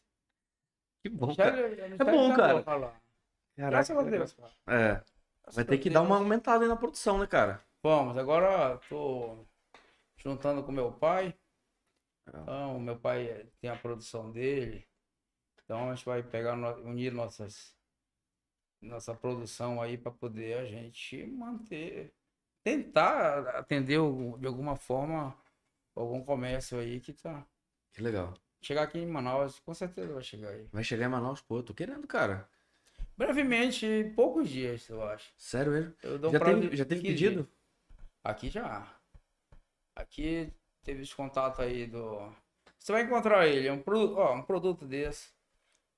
Que 1.02 1.10
bom, 1.10 1.32
Já- 1.32 1.52
cara. 1.52 1.76
já- 1.76 1.86
É 1.86 1.89
já- 1.98 2.04
bom, 2.06 2.28
já 2.30 2.36
cara. 2.36 2.64
Caraca, 2.64 3.02
Graças 3.58 3.98
a. 3.98 4.04
Deus, 4.04 4.34
cara. 4.34 4.52
É. 4.68 4.88
Graças 4.96 5.56
Vai 5.56 5.64
ter 5.66 5.78
que 5.78 5.84
Deus. 5.89 5.93
dar 5.93 6.02
uma 6.02 6.18
aumentada 6.18 6.64
aí 6.66 6.68
na 6.68 6.76
produção, 6.76 7.18
né, 7.20 7.28
cara? 7.28 7.64
Vamos, 7.82 8.18
agora 8.18 8.78
tô 8.89 9.46
juntando 10.18 10.64
com 10.64 10.72
meu 10.72 10.91
pai. 10.91 11.34
Legal. 12.28 12.44
Então, 12.44 12.80
meu 12.80 13.00
pai 13.00 13.28
eh, 13.28 13.46
tem 13.60 13.70
a 13.70 13.76
produção 13.78 14.32
dele. 14.32 14.88
Então 15.64 15.90
a 15.90 15.96
gente 15.96 16.06
vai 16.06 16.22
pegar, 16.22 16.54
unir 16.80 17.12
nossas 17.12 17.76
nossa 18.82 19.16
produção 19.16 19.82
aí 19.82 19.98
para 19.98 20.12
poder 20.12 20.60
a 20.60 20.66
gente 20.66 21.26
manter, 21.26 22.14
tentar 22.64 23.40
atender 23.58 24.00
de 24.40 24.48
alguma 24.48 24.76
forma 24.76 25.36
algum 25.96 26.24
comércio 26.24 26.78
aí 26.80 27.00
que 27.00 27.14
tá. 27.14 27.46
Que 27.94 28.02
legal. 28.02 28.34
Chegar 28.62 28.84
aqui 28.84 29.00
em 29.00 29.08
Manaus, 29.08 29.60
com 29.60 29.74
certeza 29.74 30.14
vai 30.14 30.24
chegar 30.24 30.50
aí. 30.50 30.68
Vai 30.72 30.84
chegar 30.84 31.06
em 31.06 31.10
Manaus, 31.10 31.42
pô, 31.42 31.64
tô 31.64 31.74
querendo, 31.74 32.06
cara. 32.08 32.48
Brevemente, 33.18 33.86
em 33.86 34.14
poucos 34.14 34.50
dias, 34.50 34.88
eu 34.90 35.02
acho. 35.04 35.34
Sério 35.38 35.72
mesmo? 35.72 35.96
Eu 36.04 36.20
dou 36.20 36.30
um 36.30 36.34
Já 36.34 36.40
prazo 36.40 36.62
teve, 36.62 36.76
já 36.76 36.86
teve 36.86 37.02
15 37.02 37.14
pedido? 37.14 37.44
dias. 37.44 37.56
Aqui 38.24 38.50
já. 38.50 39.00
Aqui 39.96 40.54
teve 40.86 41.02
esse 41.02 41.16
contato 41.16 41.62
aí 41.62 41.86
do. 41.88 42.32
Você 42.80 42.92
vai 42.92 43.02
encontrar 43.02 43.48
ele, 43.48 43.68
é 43.68 43.74
um, 43.74 43.82
pro... 43.82 44.16
Ó, 44.16 44.34
um 44.36 44.44
produto 44.44 44.86
desse. 44.86 45.34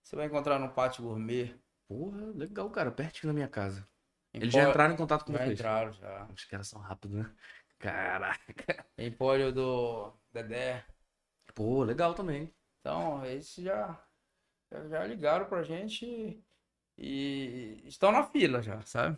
Você 0.01 0.15
vai 0.15 0.25
encontrar 0.27 0.57
no 0.57 0.69
Pátio 0.69 1.03
Gourmet. 1.03 1.53
Porra, 1.87 2.31
legal, 2.33 2.69
cara. 2.69 2.91
Pertinho 2.91 3.31
da 3.31 3.35
minha 3.35 3.47
casa. 3.47 3.87
Eles 4.33 4.49
Empório- 4.49 4.65
já 4.65 4.69
entraram 4.69 4.93
em 4.93 4.97
contato 4.97 5.25
com 5.25 5.33
Já 5.33 5.39
vocês. 5.39 5.59
entraram, 5.59 5.93
já. 5.93 6.27
Os 6.33 6.45
caras 6.45 6.67
são 6.67 6.79
rápidos, 6.79 7.17
né? 7.17 7.35
Caraca. 7.79 8.85
Empório 8.97 9.51
do 9.51 10.13
Dedé. 10.31 10.85
Pô, 11.53 11.83
legal 11.83 12.13
também. 12.13 12.53
Então, 12.79 13.25
esses 13.25 13.63
já, 13.63 14.01
já, 14.71 14.87
já 14.87 15.05
ligaram 15.05 15.45
pra 15.47 15.63
gente 15.63 16.41
e 16.97 17.81
estão 17.85 18.11
na 18.11 18.23
fila 18.23 18.61
já, 18.61 18.81
sabe? 18.83 19.17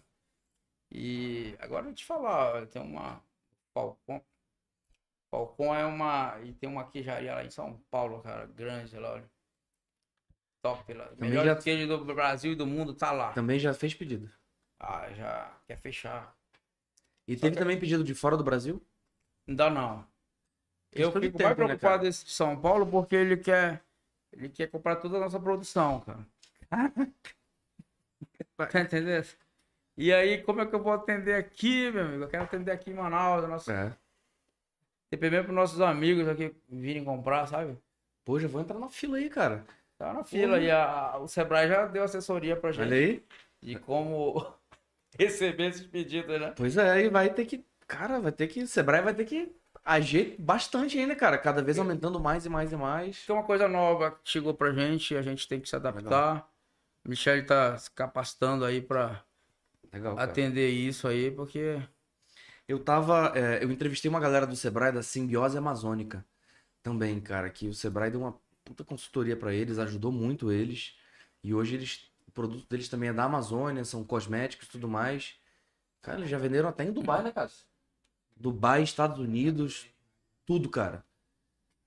E 0.92 1.56
agora 1.60 1.82
eu 1.82 1.86
vou 1.86 1.94
te 1.94 2.06
falar, 2.06 2.66
tem 2.68 2.82
uma. 2.82 3.24
Falcon 5.32 5.74
é 5.76 5.86
uma. 5.86 6.40
E 6.44 6.54
tem 6.54 6.70
uma 6.70 6.86
queijaria 6.90 7.34
lá 7.36 7.44
em 7.44 7.50
São 7.50 7.78
Paulo, 7.92 8.22
cara, 8.22 8.46
grande 8.48 8.98
lá, 8.98 9.14
olha. 9.14 9.30
Top 10.62 10.94
lá. 10.94 11.06
Também 11.08 11.30
Melhor 11.30 11.46
já- 11.46 11.56
queijo 11.56 11.88
do 11.88 12.14
Brasil 12.14 12.52
e 12.52 12.56
do 12.56 12.66
mundo 12.68 12.94
tá 12.94 13.12
lá. 13.12 13.32
Também 13.34 13.60
já 13.60 13.74
fez 13.74 13.94
pedido. 13.94 14.30
Ah, 14.80 15.10
já 15.14 15.52
quer 15.68 15.78
fechar. 15.78 16.36
E 17.28 17.36
Só 17.36 17.42
teve 17.44 17.56
que- 17.56 17.62
também 17.62 17.80
pedido 17.80 18.04
de 18.04 18.14
fora 18.16 18.36
do 18.36 18.44
Brasil? 18.44 18.82
Ainda 19.48 19.70
não. 19.70 20.06
Eu 20.92 21.04
Questão 21.12 21.22
de 21.22 21.28
fico 21.28 21.38
tempo, 21.38 21.48
mais 21.50 21.58
né, 21.60 21.66
preocupado 21.66 21.94
cara? 21.98 22.04
desse 22.04 22.26
de 22.26 22.32
São 22.32 22.60
Paulo 22.60 22.86
porque 22.88 23.16
ele 23.16 23.38
quer. 23.38 23.84
Ele 24.34 24.50
quer 24.50 24.68
comprar 24.68 24.96
toda 24.98 25.18
a 25.18 25.20
nossa 25.20 25.40
produção, 25.40 26.02
cara. 26.02 26.26
Tá 28.58 28.82
entendendo? 28.82 29.26
E 29.98 30.12
aí, 30.14 30.42
como 30.44 30.62
é 30.62 30.66
que 30.66 30.76
eu 30.76 30.82
vou 30.84 30.92
atender 30.94 31.36
aqui, 31.36 31.90
meu 31.92 32.04
amigo? 32.06 32.24
Eu 32.24 32.28
quero 32.28 32.44
atender 32.44 32.72
aqui 32.72 32.90
em 32.92 32.94
Manaus, 32.94 33.48
nosso... 33.48 33.72
É. 33.72 33.96
TPM 35.10 35.44
para 35.44 35.54
nossos 35.54 35.82
amigos 35.82 36.28
aqui 36.28 36.54
virem 36.68 37.04
comprar, 37.04 37.46
sabe? 37.48 37.78
Pô, 38.26 38.40
já 38.40 38.48
vou 38.48 38.62
entrar 38.62 38.78
na 38.80 38.90
fila 38.90 39.18
aí, 39.18 39.30
cara. 39.30 39.66
Tá 39.98 40.14
na 40.14 40.24
fila 40.24 40.60
e 40.60 40.70
a- 40.72 41.18
o 41.20 41.28
Sebrae 41.28 41.68
já 41.68 41.86
deu 41.88 42.04
assessoria 42.04 42.56
pra 42.56 42.72
gente 42.72 42.86
Olha 42.88 42.96
aí. 42.98 43.24
de 43.62 43.76
como 43.80 44.46
receber 45.18 45.70
esses 45.70 45.86
pedidos, 45.86 46.40
né? 46.40 46.54
Pois 46.56 46.78
é, 46.78 47.06
e 47.06 47.10
vai 47.10 47.34
ter 47.34 47.46
que. 47.46 47.66
Cara, 47.88 48.20
vai 48.20 48.32
ter 48.32 48.48
que. 48.48 48.66
Sebrae 48.68 49.02
vai 49.02 49.14
ter 49.14 49.26
que 49.26 49.52
agir 49.84 50.36
bastante 50.40 50.98
ainda, 51.00 51.16
cara. 51.16 51.38
Cada 51.38 51.62
vez 51.64 51.80
aumentando 51.80 52.20
mais 52.20 52.46
e 52.46 52.50
mais 52.50 52.72
e 52.72 52.76
mais. 52.78 53.26
Tem 53.26 53.36
uma 53.36 53.44
coisa 53.44 53.68
nova 53.68 54.12
que 54.12 54.30
chegou 54.30 54.54
pra 54.54 54.72
gente, 54.72 55.16
a 55.18 55.22
gente 55.22 55.48
tem 55.48 55.60
que 55.60 55.68
se 55.68 55.76
adaptar. 55.76 56.48
Michele 57.08 57.44
tá 57.44 57.78
se 57.78 57.90
capacitando 57.92 58.64
aí 58.64 58.82
pra 58.82 59.24
Legal. 59.92 60.20
Atender 60.20 60.70
isso 60.70 61.08
aí, 61.08 61.32
porque 61.32 61.82
Eu 62.70 62.78
tava. 62.78 63.34
é, 63.36 63.64
eu 63.64 63.72
entrevistei 63.72 64.08
uma 64.08 64.20
galera 64.20 64.46
do 64.46 64.56
Sebrae 64.56 64.92
da 64.92 65.02
Simbiose 65.02 65.58
Amazônica 65.58 66.24
também, 66.84 67.20
cara. 67.20 67.50
Que 67.50 67.68
o 67.68 67.74
Sebrae 67.74 68.12
deu 68.12 68.22
uma 68.22 68.40
puta 68.64 68.84
consultoria 68.84 69.36
pra 69.36 69.52
eles, 69.52 69.80
ajudou 69.80 70.12
muito 70.12 70.52
eles. 70.52 70.96
E 71.44 71.52
hoje 71.52 71.74
eles. 71.74 72.12
O 72.28 72.32
produto 72.32 72.70
deles 72.70 72.88
também 72.88 73.10
é 73.10 73.14
da 73.14 73.24
Amazônia, 73.24 73.84
são 73.84 74.04
cosméticos 74.04 74.68
e 74.68 74.72
tudo 74.72 74.88
mais. 74.88 75.34
Cara, 76.00 76.20
eles 76.20 76.30
já 76.30 76.38
venderam 76.38 76.70
até 76.70 76.84
em 76.84 76.94
Dubai, 76.94 77.24
né, 77.24 77.32
cara? 77.32 77.50
Dubai, 78.38 78.84
Estados 78.84 79.18
Unidos, 79.18 79.88
tudo, 80.46 80.70
cara. 80.70 81.04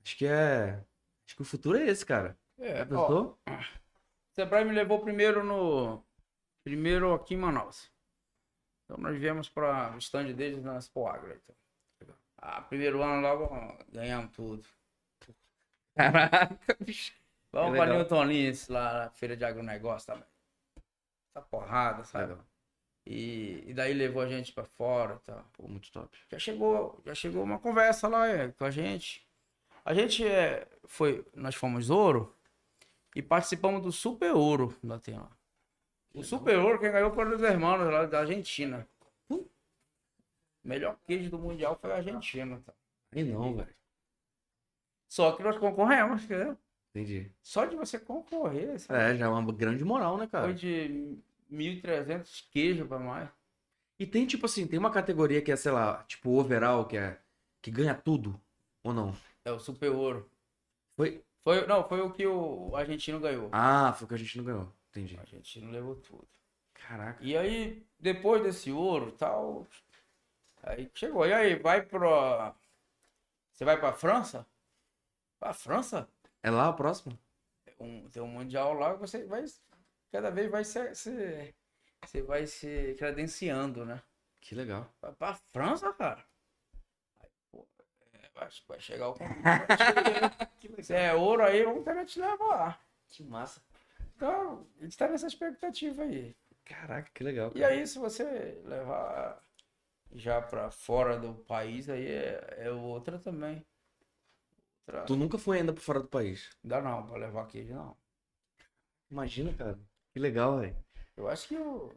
Acho 0.05 0.17
que 0.17 0.27
é. 0.27 0.83
Acho 1.25 1.37
que 1.37 1.43
o 1.43 1.45
futuro 1.45 1.79
é 1.79 1.87
esse, 1.87 2.05
cara. 2.05 2.37
é, 2.59 2.85
ó? 2.91 3.35
Sebrae 4.33 4.65
me 4.65 4.73
levou 4.73 4.99
primeiro 4.99 5.45
no. 5.45 6.05
Primeiro 6.65 7.15
aqui 7.15 7.35
em 7.35 7.39
Manaus. 7.39 7.92
Então 8.93 9.03
nós 9.03 9.19
viemos 9.19 9.49
para 9.49 9.95
o 9.95 9.99
stand 9.99 10.35
deles 10.35 10.63
na 10.63 10.77
Expo 10.77 11.07
Agro. 11.07 11.35
Então. 11.35 12.15
Ah, 12.37 12.61
primeiro 12.61 13.03
ano 13.03 13.23
logo 13.23 13.79
ganhamos 13.91 14.31
tudo. 14.33 14.63
Caraca, 15.97 16.77
bicho. 16.79 17.15
Vamos 17.51 17.73
Que 17.73 17.79
para. 17.79 17.95
Newton 17.95 18.25
Lins, 18.25 18.69
lá 18.69 19.05
na 19.05 19.11
feira 19.11 19.35
de 19.35 19.45
agronegócio 19.45 20.07
também. 20.09 20.29
Essa 21.31 21.47
porrada, 21.47 22.05
sabe? 22.05 22.33
Legal. 22.33 22.45
E, 23.07 23.65
e 23.67 23.75
daí 23.75 23.95
levou 23.95 24.23
a 24.23 24.29
gente 24.29 24.53
para 24.53 24.65
fora 24.65 25.15
e 25.15 25.19
tal. 25.21 25.45
Pô, 25.55 25.67
muito 25.67 25.91
top. 25.91 26.17
Já 26.31 26.39
chegou, 26.39 27.01
já 27.05 27.15
chegou 27.15 27.43
uma 27.43 27.59
conversa 27.59 28.09
lá 28.09 28.29
é, 28.29 28.49
com 28.49 28.65
a 28.65 28.71
gente. 28.71 29.27
A 29.85 29.95
gente 29.95 30.27
é, 30.27 30.69
foi, 30.85 31.25
nós 31.35 31.55
fomos 31.55 31.89
ouro 31.89 32.35
e 33.17 33.23
participamos 33.23 33.83
do 33.83 33.91
Super 33.91 34.35
Ouro 34.35 34.77
da 34.83 34.97
Atena. 34.97 35.31
O 36.15 36.23
Super 36.23 36.59
Ouro 36.59 36.79
quem 36.79 36.93
ganhou 36.93 37.13
foram 37.13 37.35
os 37.35 37.43
irmãos 37.43 37.79
lá 37.79 38.07
da 38.07 38.21
Argentina. 38.21 38.87
Hum. 39.31 39.45
Melhor 40.63 40.99
queijo 41.07 41.31
do 41.31 41.39
mundial 41.39 41.79
foi 41.81 41.93
a 41.93 41.97
Argentina. 41.97 42.61
Tá? 42.65 42.73
Aí 43.13 43.25
não, 43.25 43.55
velho. 43.55 43.75
Só 45.09 45.33
que 45.33 45.43
nós 45.43 45.59
concorremos, 45.59 46.25
entendeu? 46.25 46.57
Entendi. 46.91 47.31
Só 47.43 47.65
de 47.65 47.77
você 47.77 47.99
concorrer, 47.99 48.79
sabe? 48.79 49.01
É, 49.01 49.17
já 49.17 49.27
é 49.27 49.29
uma 49.29 49.53
grande 49.53 49.85
moral, 49.85 50.19
né, 50.19 50.27
cara? 50.27 50.45
foi 50.45 50.55
de 50.55 51.19
1.300 51.51 52.49
queijos 52.51 52.87
para 52.87 52.99
mais. 52.99 53.29
E 53.99 54.07
tem, 54.07 54.27
tipo 54.27 54.47
assim, 54.47 54.67
tem 54.67 54.79
uma 54.79 54.91
categoria 54.91 55.41
que 55.41 55.53
é, 55.53 55.57
sei 55.57 55.73
lá, 55.73 56.03
tipo 56.05 56.39
overall, 56.39 56.87
que 56.87 56.97
é. 56.97 57.19
que 57.63 57.71
ganha 57.71 57.95
tudo. 57.95 58.39
Ou 58.83 58.93
não? 58.93 59.15
É 59.45 59.53
o 59.53 59.59
Super 59.59 59.91
Ouro. 59.91 60.31
Foi. 60.97 61.23
Foi, 61.45 61.67
não, 61.67 61.87
foi 61.89 62.01
o 62.01 62.11
que 62.11 62.27
o 62.27 62.77
argentino 62.77 63.19
ganhou. 63.19 63.49
Ah, 63.53 63.93
foi 63.93 64.05
o 64.05 64.09
que 64.09 64.15
a 64.15 64.19
gente 64.19 64.37
não 64.39 64.45
ganhou. 64.45 64.73
Entendi. 64.93 65.17
O 65.17 65.21
argentino 65.21 65.71
levou 65.71 65.97
tudo. 65.97 66.29
Caraca. 66.75 67.23
E 67.23 67.37
aí, 67.37 67.87
depois 67.99 68.43
desse 68.43 68.71
ouro 68.71 69.09
e 69.09 69.13
tal, 69.13 69.67
aí 70.63 70.91
chegou. 70.95 71.27
E 71.27 71.33
aí, 71.33 71.55
vai 71.57 71.83
pra. 71.83 72.55
Você 73.53 73.65
vai 73.65 73.79
pra 73.79 73.93
França? 73.93 74.47
Pra 75.39 75.53
França? 75.55 76.09
É 76.43 76.51
lá 76.51 76.69
o 76.71 76.75
próximo? 76.75 77.19
Um, 77.79 78.09
tem 78.09 78.23
um 78.23 78.27
mundial 78.29 78.75
lá, 78.75 78.93
você 78.95 79.25
vai. 79.27 79.45
Cada 80.11 80.31
vez 80.31 80.51
vai 80.51 80.65
se. 80.65 80.95
se- 80.95 81.55
Você 82.05 82.23
vai 82.23 82.47
se 82.47 82.95
credenciando, 82.99 83.85
né? 83.85 84.03
Que 84.41 84.55
legal. 84.55 84.93
Vai 85.01 85.13
pra 85.13 85.35
França, 85.53 85.93
cara. 85.95 86.25
Aí, 87.21 87.31
pô, 87.51 87.67
é, 88.13 88.29
vai, 88.35 88.49
vai 88.69 88.81
chegar 88.81 89.09
o. 89.11 89.15
Se 90.83 90.95
é 90.95 91.15
ouro 91.15 91.43
aí, 91.45 91.65
vamos 91.65 91.85
tentar 91.85 92.05
te 92.05 92.19
levar 92.21 92.45
lá. 92.47 92.81
Que 93.09 93.23
massa. 93.23 93.63
Então, 94.23 94.65
a 94.79 94.85
gente 94.85 94.97
tá 94.97 95.09
nessa 95.09 95.27
expectativa 95.27 96.05
aí. 96.05 96.37
Caraca, 96.65 97.11
que 97.13 97.25
legal. 97.25 97.51
E 97.57 97.61
cara. 97.61 97.73
aí, 97.73 97.85
se 97.85 97.99
você 97.99 98.63
levar 98.65 99.43
já 100.15 100.41
pra 100.41 100.71
fora 100.71 101.19
do 101.19 101.35
país, 101.35 101.91
aí 101.91 102.07
é, 102.07 102.55
é 102.59 102.71
outra 102.71 103.19
também. 103.19 103.67
Outra... 104.87 105.03
Tu 105.07 105.17
nunca 105.17 105.39
foi 105.39 105.59
ainda 105.59 105.73
por 105.73 105.81
fora 105.81 105.99
do 105.99 106.07
país. 106.07 106.51
Dá 106.63 106.81
não, 106.81 107.05
pra 107.05 107.17
levar 107.17 107.49
queijo 107.49 107.75
não. 107.75 107.97
Imagina, 109.11 109.53
cara. 109.55 109.77
Que 110.13 110.21
legal, 110.21 110.61
velho. 110.61 110.77
Eu 111.17 111.27
acho 111.27 111.49
que 111.49 111.57
eu... 111.57 111.93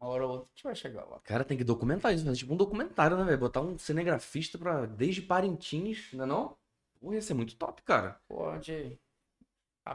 uma 0.00 0.10
hora 0.10 0.26
ou 0.26 0.32
outra 0.32 0.48
a 0.48 0.50
gente 0.50 0.64
vai 0.64 0.74
chegar 0.74 1.04
lá. 1.04 1.20
Cara, 1.20 1.44
tem 1.44 1.56
que 1.56 1.62
documentar 1.62 2.12
isso, 2.12 2.24
fazer 2.24 2.38
tipo 2.38 2.54
um 2.54 2.56
documentário, 2.56 3.16
né, 3.16 3.22
velho? 3.22 3.38
Botar 3.38 3.60
um 3.60 3.78
cinegrafista 3.78 4.58
pra. 4.58 4.84
Desde 4.84 5.22
Parintins, 5.22 6.12
não 6.12 6.24
é 6.24 6.26
não? 6.26 6.56
Pô, 7.00 7.14
ia 7.14 7.22
ser 7.22 7.34
muito 7.34 7.54
top, 7.54 7.82
cara. 7.82 8.20
Pô, 8.26 8.48
a 8.48 8.58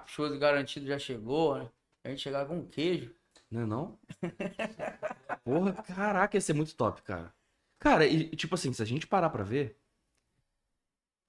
show 0.05 0.29
garantido 0.37 0.85
já 0.85 0.99
chegou, 0.99 1.57
né? 1.57 1.69
A 2.03 2.09
gente 2.09 2.21
chegar 2.21 2.45
com 2.45 2.65
queijo. 2.67 3.13
Não 3.49 3.61
é 3.61 3.65
não? 3.65 3.99
Porra, 5.43 5.73
caraca, 5.83 6.37
ia 6.37 6.41
ser 6.41 6.53
muito 6.53 6.75
top, 6.75 7.01
cara. 7.01 7.33
Cara, 7.79 8.05
e 8.05 8.35
tipo 8.35 8.55
assim, 8.55 8.71
se 8.73 8.81
a 8.81 8.85
gente 8.85 9.07
parar 9.07 9.29
pra 9.29 9.43
ver, 9.43 9.77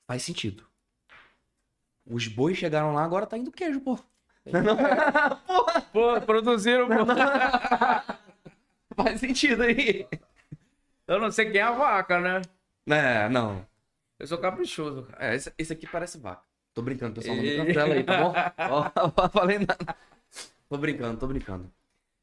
faz 0.06 0.22
sentido. 0.22 0.66
Os 2.04 2.26
bois 2.26 2.58
chegaram 2.58 2.92
lá, 2.92 3.04
agora 3.04 3.26
tá 3.26 3.38
indo 3.38 3.52
queijo, 3.52 3.80
pô. 3.80 3.98
Não, 4.44 4.60
é 4.60 4.62
não? 4.62 4.76
Porra, 5.46 5.80
Pô, 5.92 6.20
produziram, 6.26 6.88
pô. 6.88 6.94
faz 8.96 9.20
sentido 9.20 9.62
aí. 9.62 10.08
Eu 11.06 11.20
não 11.20 11.30
sei 11.30 11.50
quem 11.50 11.60
é 11.60 11.62
a 11.62 11.72
vaca, 11.72 12.20
né? 12.20 12.42
É, 12.88 13.28
não. 13.28 13.66
Eu 14.18 14.26
sou 14.26 14.38
caprichoso, 14.38 15.04
cara. 15.04 15.32
É, 15.32 15.34
esse, 15.36 15.52
esse 15.56 15.72
aqui 15.72 15.86
parece 15.86 16.18
vaca. 16.18 16.49
Tô 16.74 16.82
brincando, 16.82 17.14
pessoal. 17.14 17.36
Não 17.36 17.42
me 17.44 17.56
cancela 17.56 17.94
aí, 17.94 18.04
tá 18.04 18.14
bom? 18.14 18.32
Ó, 18.70 18.90
ó, 19.24 19.28
falei 19.28 19.58
nada. 19.58 19.96
Tô 20.68 20.78
brincando, 20.78 21.18
tô 21.18 21.26
brincando. 21.26 21.72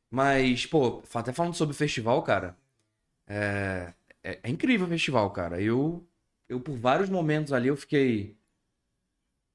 Mas, 0.10 0.66
pô, 0.66 1.04
até 1.14 1.34
falando 1.34 1.54
sobre 1.56 1.74
o 1.76 1.78
festival, 1.78 2.24
cara. 2.24 2.58
É, 3.28 3.94
é, 4.24 4.40
é 4.44 4.50
incrível 4.50 4.88
o 4.88 4.90
festival, 4.90 5.32
cara. 5.32 5.62
Eu, 5.62 6.08
eu, 6.50 6.60
por 6.60 6.76
vários 6.78 7.10
momentos 7.10 7.54
ali, 7.54 7.68
eu 7.68 7.78
fiquei. 7.78 8.38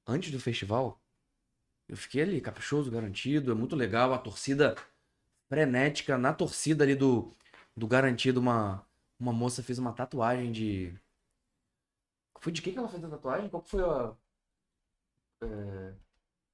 Antes 0.06 0.30
do 0.32 0.40
festival, 0.40 1.00
eu 1.88 1.96
fiquei 1.96 2.22
ali, 2.22 2.40
caprichoso, 2.40 2.90
garantido. 2.90 3.52
É 3.52 3.54
muito 3.54 3.76
legal. 3.76 4.12
A 4.12 4.18
torcida 4.18 4.76
frenética. 5.48 6.18
Na 6.18 6.32
torcida 6.34 6.84
ali 6.84 6.94
do, 6.94 7.30
do 7.76 7.86
garantido, 7.86 8.40
uma, 8.40 8.86
uma 9.18 9.32
moça 9.32 9.62
fez 9.62 9.78
uma 9.78 9.92
tatuagem 9.92 10.52
de. 10.52 10.94
Foi 12.40 12.52
de 12.52 12.60
que 12.60 12.72
que 12.72 12.78
ela 12.78 12.88
fez 12.88 13.02
a 13.04 13.08
tatuagem? 13.08 13.48
Qual 13.48 13.62
que 13.62 13.70
foi 13.70 13.82
a. 13.84 14.14
É, 15.42 15.94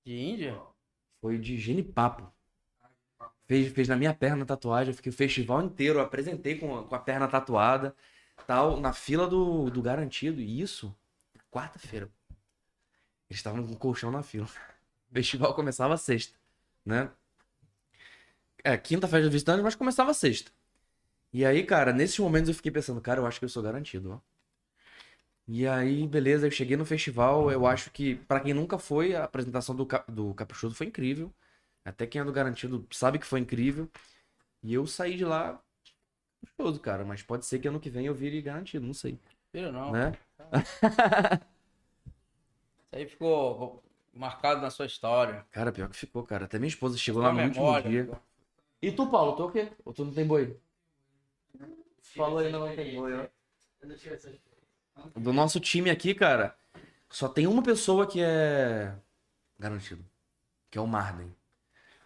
De 0.04 0.14
Índia? 0.18 0.60
foi 1.20 1.38
de 1.38 1.58
genipapo. 1.58 2.32
Fez, 3.46 3.72
fez 3.72 3.88
na 3.88 3.96
minha 3.96 4.14
perna 4.14 4.42
a 4.42 4.46
tatuagem. 4.46 4.90
Eu 4.92 4.96
fiquei 4.96 5.10
o 5.10 5.14
festival 5.14 5.62
inteiro. 5.62 5.98
Eu 5.98 6.02
apresentei 6.02 6.58
com, 6.58 6.78
a- 6.78 6.84
com 6.86 6.94
a 6.94 6.98
perna 6.98 7.26
tatuada. 7.28 7.94
Tal, 8.46 8.78
na 8.80 8.92
fila 8.92 9.26
do, 9.26 9.70
do 9.70 9.82
garantido. 9.82 10.40
E 10.40 10.60
isso, 10.60 10.94
quarta-feira. 11.50 12.10
Eles 13.28 13.38
estavam 13.40 13.66
com 13.66 13.74
colchão 13.74 14.10
na 14.10 14.22
fila. 14.22 14.46
O 15.10 15.14
festival 15.14 15.54
começava 15.54 15.96
sexta, 15.96 16.38
né? 16.84 17.10
É, 18.64 18.76
quinta 18.76 19.06
festa 19.08 19.24
do 19.24 19.30
visitante, 19.30 19.62
mas 19.62 19.74
começava 19.74 20.12
sexta. 20.14 20.50
E 21.32 21.44
aí, 21.46 21.64
cara, 21.64 21.92
nesses 21.92 22.18
momentos 22.20 22.48
eu 22.50 22.54
fiquei 22.56 22.72
pensando, 22.72 23.00
cara, 23.02 23.20
eu 23.20 23.26
acho 23.26 23.38
que 23.38 23.46
eu 23.46 23.50
sou 23.50 23.62
garantido, 23.62 24.12
ó. 24.12 24.20
E 25.50 25.66
aí, 25.66 26.06
beleza, 26.06 26.46
eu 26.46 26.50
cheguei 26.50 26.76
no 26.76 26.84
festival, 26.84 27.50
eu 27.50 27.66
acho 27.66 27.90
que, 27.90 28.16
pra 28.16 28.38
quem 28.38 28.52
nunca 28.52 28.78
foi, 28.78 29.14
a 29.14 29.24
apresentação 29.24 29.74
do, 29.74 29.88
do 30.06 30.34
Caprichoso 30.34 30.74
foi 30.74 30.88
incrível. 30.88 31.32
Até 31.82 32.06
quem 32.06 32.20
é 32.20 32.24
do 32.24 32.30
Garantido 32.30 32.86
sabe 32.90 33.18
que 33.18 33.24
foi 33.24 33.40
incrível. 33.40 33.88
E 34.62 34.74
eu 34.74 34.86
saí 34.86 35.16
de 35.16 35.24
lá 35.24 35.58
caprichoso, 36.42 36.78
cara, 36.80 37.02
mas 37.02 37.22
pode 37.22 37.46
ser 37.46 37.58
que 37.60 37.66
ano 37.66 37.80
que 37.80 37.88
vem 37.88 38.04
eu 38.04 38.14
vire 38.14 38.42
Garantido, 38.42 38.86
não 38.86 38.92
sei, 38.92 39.18
Filho, 39.50 39.72
não. 39.72 39.90
né? 39.90 40.12
Isso 42.84 42.92
aí 42.92 43.06
ficou 43.06 43.82
marcado 44.12 44.60
na 44.60 44.68
sua 44.68 44.84
história. 44.84 45.46
Cara, 45.50 45.72
pior 45.72 45.88
que 45.88 45.96
ficou, 45.96 46.24
cara. 46.24 46.44
Até 46.44 46.58
minha 46.58 46.68
esposa 46.68 46.98
chegou 46.98 47.22
lá 47.22 47.32
no 47.32 47.40
último 47.42 47.64
memória. 47.64 47.90
dia. 47.90 48.20
E 48.82 48.92
tu, 48.92 49.10
Paulo, 49.10 49.34
tu 49.34 49.42
é 49.44 49.46
o 49.46 49.50
quê? 49.50 49.72
Ou 49.82 49.94
tu 49.94 50.04
não 50.04 50.12
tem 50.12 50.26
boi? 50.26 50.60
Falou 52.14 52.38
aí, 52.38 52.52
não 52.52 52.74
tem 52.74 52.94
boi, 52.94 53.14
ó. 53.14 53.26
Do 55.16 55.32
nosso 55.32 55.60
time 55.60 55.90
aqui, 55.90 56.14
cara, 56.14 56.56
só 57.10 57.28
tem 57.28 57.46
uma 57.46 57.62
pessoa 57.62 58.06
que 58.06 58.20
é 58.22 58.94
garantido. 59.58 60.04
Que 60.70 60.78
é 60.78 60.80
o 60.80 60.86
Marden. 60.86 61.34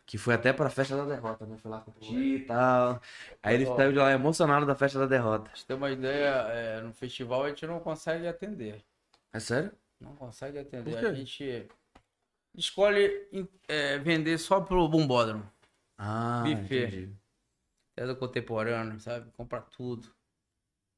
Que 0.07 0.19
foi 0.19 0.35
até 0.35 0.53
pra 0.53 0.69
festa 0.71 0.97
da 0.97 1.05
derrota, 1.05 1.47
né? 1.47 1.57
Foi 1.59 1.71
lá 1.71 1.81
curtir 1.81 2.15
e 2.15 2.45
tal. 2.45 3.01
Aí 3.43 3.55
ele 3.55 3.67
saiu 3.67 3.93
de 3.93 3.99
lá 3.99 4.13
emocionado 4.13 4.67
da 4.67 4.75
festa 4.75 4.99
da 4.99 5.07
derrota. 5.07 5.45
Pra 5.45 5.57
você 5.57 5.67
ter 5.67 5.75
uma 5.75 5.91
ideia, 5.91 6.29
é, 6.51 6.81
no 6.81 6.93
festival 6.93 7.45
a 7.45 7.49
gente 7.49 7.67
não 7.67 7.81
consegue 7.81 8.27
atender. 8.27 8.85
É 9.33 9.41
sério? 9.41 9.73
Não 10.01 10.15
consegue 10.17 10.59
atender. 10.59 10.91
Por 10.91 11.01
quê? 11.01 11.07
A 11.07 11.15
gente 11.15 11.69
escolhe 12.55 13.29
é, 13.69 13.99
vender 13.99 14.39
só 14.39 14.61
pro 14.61 14.89
bombódromo. 14.89 15.51
Ah, 15.97 16.43
Buffet. 16.45 16.87
entendi. 16.87 17.17
peça 17.95 18.15
contemporânea, 18.15 18.99
sabe? 18.99 19.31
Compra 19.33 19.61
tudo. 19.61 20.13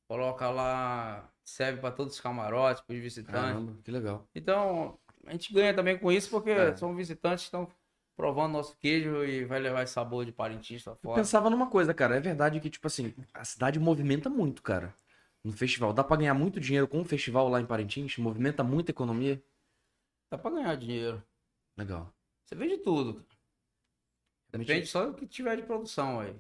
Coloca 0.09 0.51
lá, 0.51 1.31
serve 1.45 1.81
para 1.81 1.91
todos 1.95 2.15
os 2.15 2.21
camarotes, 2.21 2.83
para 2.83 2.95
os 2.95 3.01
visitantes. 3.03 3.41
Caramba, 3.41 3.77
que 3.83 3.91
legal. 3.91 4.29
Então, 4.35 4.99
a 5.27 5.33
gente 5.33 5.53
ganha 5.53 5.75
também 5.75 5.99
com 5.99 6.11
isso, 6.11 6.31
porque 6.31 6.51
É. 6.51 6.77
são 6.77 6.95
visitantes 6.95 7.45
que 7.45 7.49
estão 7.49 7.69
provando 8.17 8.53
nosso 8.53 8.77
queijo 8.79 9.25
e 9.25 9.45
vai 9.45 9.59
levar 9.59 9.83
esse 9.83 9.93
sabor 9.93 10.25
de 10.25 10.33
Parintins 10.33 10.83
pra 10.83 10.93
Eu 10.93 10.97
fora. 10.97 11.17
pensava 11.21 11.51
numa 11.51 11.69
coisa, 11.69 11.93
cara. 11.93 12.17
É 12.17 12.21
verdade 12.21 12.61
que, 12.61 12.71
tipo 12.71 12.87
assim, 12.87 13.13
a 13.35 13.45
cidade 13.45 13.79
movimenta 13.81 14.31
muito, 14.31 14.63
cara. 14.63 14.95
No 15.43 15.53
festival. 15.53 15.93
Dá 15.93 16.03
pra 16.03 16.17
ganhar 16.17 16.33
muito 16.35 16.59
dinheiro 16.59 16.89
com 16.89 17.01
o 17.01 17.05
festival 17.05 17.49
lá 17.49 17.61
em 17.61 17.67
Parintins? 17.67 18.17
Movimenta 18.17 18.65
muita 18.65 18.93
economia? 18.93 19.43
Dá 20.31 20.39
pra 20.39 20.51
ganhar 20.51 20.75
dinheiro. 20.77 21.23
Legal. 21.77 22.11
Você 22.45 22.55
vende 22.55 22.79
tudo. 22.79 23.15
cara. 23.15 23.27
Depende 24.53 24.87
só 24.87 25.07
do 25.07 25.15
que 25.15 25.27
tiver 25.27 25.57
de 25.57 25.63
produção 25.65 26.21
aí. 26.21 26.35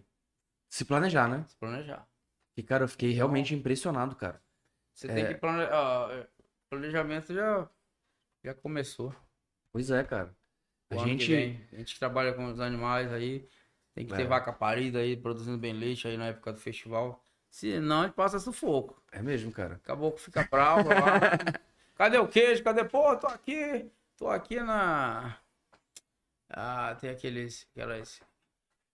Se 0.70 0.84
planejar, 0.84 1.28
né? 1.28 1.44
Se 1.48 1.56
planejar. 1.56 2.06
E, 2.56 2.62
cara, 2.62 2.84
eu 2.84 2.88
fiquei 2.88 3.10
realmente 3.10 3.54
impressionado, 3.54 4.14
cara. 4.16 4.40
Você 4.94 5.10
É. 5.10 5.14
tem 5.14 5.26
que 5.26 5.34
planejar. 5.34 6.28
planejamento 6.70 7.32
já, 7.34 7.68
já 8.42 8.54
começou. 8.54 9.14
Pois 9.72 9.90
é, 9.90 10.02
cara. 10.04 10.34
A 10.90 10.96
O 10.96 10.98
gente. 11.06 11.26
vem. 11.30 11.60
A 11.72 11.76
gente 11.76 11.94
que 11.94 11.98
trabalha 12.00 12.32
com 12.34 12.46
os 12.46 12.60
animais 12.60 13.12
aí. 13.12 13.48
Tem 13.94 14.06
que 14.06 14.12
É. 14.12 14.16
ter 14.16 14.26
vaca 14.26 14.52
parida 14.52 14.98
aí, 14.98 15.16
produzindo 15.16 15.56
bem 15.58 15.72
leite 15.72 16.08
aí 16.08 16.16
na 16.16 16.26
época 16.26 16.52
do 16.52 16.58
festival. 16.58 17.22
Senão 17.48 18.00
a 18.02 18.06
gente 18.06 18.14
passa 18.14 18.40
sufoco. 18.40 19.00
É 19.12 19.22
mesmo, 19.22 19.52
cara. 19.52 19.74
Acabou 19.76 20.10
que 20.12 20.20
fica 20.20 20.42
bravo 20.50 20.88
lá. 20.88 20.94
Cadê 21.94 22.18
o 22.18 22.26
queijo? 22.26 22.64
Cadê? 22.64 22.84
Pô, 22.84 23.16
tô 23.16 23.28
aqui. 23.28 23.88
Tô 24.16 24.28
aqui 24.28 24.58
na. 24.60 25.38
Ah, 26.50 26.96
tem 27.00 27.10
aqueles. 27.10 27.68
Aquelas. 27.70 28.20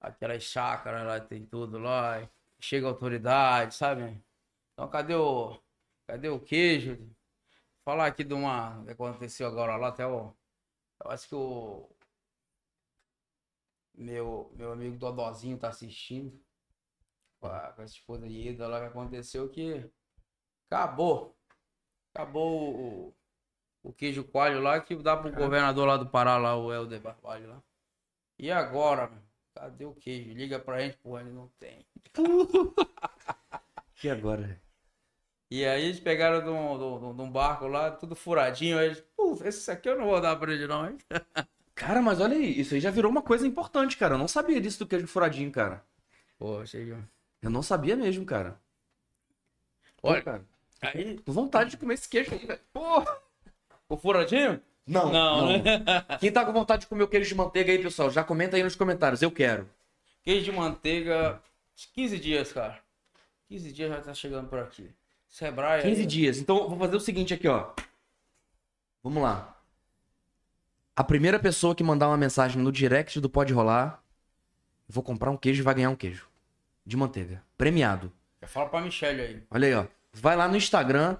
Aquelas 0.00 0.42
chácaras 0.42 1.06
lá, 1.06 1.20
tem 1.20 1.44
tudo 1.46 1.78
lá. 1.78 2.28
Chega 2.58 2.86
a 2.86 2.90
autoridade, 2.90 3.74
sabe? 3.74 4.22
Então 4.74 4.88
cadê 4.88 5.14
o. 5.14 5.58
Cadê 6.10 6.28
o 6.28 6.40
queijo? 6.40 6.98
Falar 7.84 8.06
aqui 8.06 8.24
de 8.24 8.34
uma. 8.34 8.82
que 8.84 8.90
aconteceu 8.90 9.46
agora 9.46 9.76
lá, 9.76 9.88
até 9.90 10.04
o. 10.04 10.34
Eu 11.04 11.10
acho 11.12 11.28
que 11.28 11.34
o. 11.36 11.88
Meu, 13.94 14.50
meu 14.56 14.72
amigo 14.72 14.96
Dodózinho 14.96 15.56
tá 15.56 15.68
assistindo. 15.68 16.36
Com 17.38 17.46
a, 17.46 17.72
com 17.72 17.82
a 17.82 17.84
esposa 17.84 18.26
Ieda 18.26 18.66
lá 18.66 18.80
que 18.80 18.86
aconteceu 18.86 19.48
que. 19.48 19.88
Acabou. 20.68 21.38
Acabou 22.12 22.74
o, 22.74 23.14
o 23.84 23.92
queijo 23.92 24.24
coalho 24.24 24.60
lá 24.60 24.80
que 24.80 24.96
dá 24.96 25.16
pro 25.16 25.30
governador 25.30 25.86
lá 25.86 25.96
do 25.96 26.10
Pará, 26.10 26.36
lá, 26.38 26.56
o 26.56 26.72
Helder 26.72 27.00
Barbalho 27.00 27.50
lá. 27.50 27.62
E 28.36 28.50
agora, 28.50 29.06
meu? 29.06 29.22
Cadê 29.54 29.84
o 29.84 29.94
queijo? 29.94 30.32
Liga 30.32 30.58
pra 30.58 30.80
gente, 30.80 30.96
porra, 30.96 31.20
ele 31.20 31.30
não 31.30 31.46
tem. 31.60 31.86
E 34.02 34.08
agora? 34.08 34.58
E 35.50 35.64
aí 35.66 35.84
eles 35.84 35.98
pegaram 36.00 36.42
de 36.42 36.48
um, 36.48 36.78
de 36.78 36.84
um- 36.84 37.14
de 37.16 37.22
um 37.22 37.30
barco 37.30 37.66
lá, 37.66 37.90
tudo 37.90 38.14
furadinho. 38.14 38.78
Aí 38.78 38.86
eles, 38.86 39.00
pô, 39.16 39.36
esse 39.44 39.70
aqui 39.70 39.88
eu 39.88 39.98
não 39.98 40.06
vou 40.06 40.20
dar 40.20 40.36
pra 40.36 40.52
ele 40.52 40.66
não, 40.66 40.86
hein? 40.88 40.96
Cara, 41.74 42.00
mas 42.02 42.20
olha 42.20 42.36
aí, 42.36 42.60
isso 42.60 42.74
aí 42.74 42.80
já 42.80 42.90
virou 42.90 43.10
uma 43.10 43.22
coisa 43.22 43.46
importante, 43.46 43.96
cara. 43.96 44.14
Eu 44.14 44.18
não 44.18 44.28
sabia 44.28 44.60
disso 44.60 44.80
do 44.80 44.86
queijo 44.86 45.06
furadinho, 45.06 45.50
cara. 45.50 45.82
Pô, 46.38 46.64
chega. 46.66 46.98
Eu 47.40 47.48
não 47.50 47.62
sabia 47.62 47.96
mesmo, 47.96 48.24
cara. 48.26 48.60
Pô, 50.00 50.08
Olha, 50.10 50.22
cara. 50.22 50.44
aí. 50.82 51.14
Tô 51.16 51.22
com 51.24 51.32
vontade 51.32 51.70
de 51.70 51.76
comer 51.78 51.94
esse 51.94 52.08
queijo 52.08 52.32
aí, 52.32 52.46
velho. 52.46 52.60
O 53.88 53.96
furadinho? 53.96 54.60
Não, 54.86 55.10
Não, 55.10 55.46
né? 55.58 55.62
Quem 56.20 56.30
tá 56.30 56.44
com 56.44 56.52
vontade 56.52 56.82
de 56.82 56.86
comer 56.86 57.04
o 57.04 57.08
queijo 57.08 57.28
de 57.28 57.34
manteiga 57.34 57.72
aí, 57.72 57.78
pessoal, 57.82 58.10
já 58.10 58.22
comenta 58.22 58.56
aí 58.56 58.62
nos 58.62 58.76
comentários. 58.76 59.22
Eu 59.22 59.30
quero. 59.30 59.68
Queijo 60.22 60.44
de 60.44 60.52
manteiga, 60.52 61.40
15 61.94 62.18
dias, 62.18 62.52
cara. 62.52 62.78
15 63.48 63.72
dias 63.72 63.88
já 63.90 64.00
tá 64.02 64.12
chegando 64.14 64.48
por 64.48 64.58
aqui. 64.58 64.90
Sebrae. 65.30 65.82
15 65.82 66.00
aí, 66.00 66.06
dias. 66.06 66.38
Então, 66.38 66.68
vou 66.68 66.78
fazer 66.78 66.96
o 66.96 67.00
seguinte 67.00 67.32
aqui, 67.32 67.48
ó. 67.48 67.70
Vamos 69.02 69.22
lá. 69.22 69.56
A 70.94 71.02
primeira 71.02 71.38
pessoa 71.38 71.74
que 71.74 71.82
mandar 71.82 72.08
uma 72.08 72.16
mensagem 72.18 72.60
no 72.60 72.70
direct 72.70 73.18
do 73.20 73.30
Pode 73.30 73.52
Rolar, 73.54 74.02
vou 74.86 75.02
comprar 75.02 75.30
um 75.30 75.36
queijo 75.36 75.62
e 75.62 75.64
vai 75.64 75.74
ganhar 75.74 75.88
um 75.88 75.96
queijo. 75.96 76.28
De 76.84 76.96
manteiga. 76.96 77.42
Premiado. 77.56 78.12
Já 78.42 78.48
fala 78.48 78.68
pra 78.68 78.80
Michelle 78.80 79.22
aí. 79.22 79.42
Olha 79.50 79.68
aí, 79.68 79.74
ó. 79.74 79.86
Vai 80.12 80.36
lá 80.36 80.48
no 80.48 80.56
Instagram, 80.56 81.16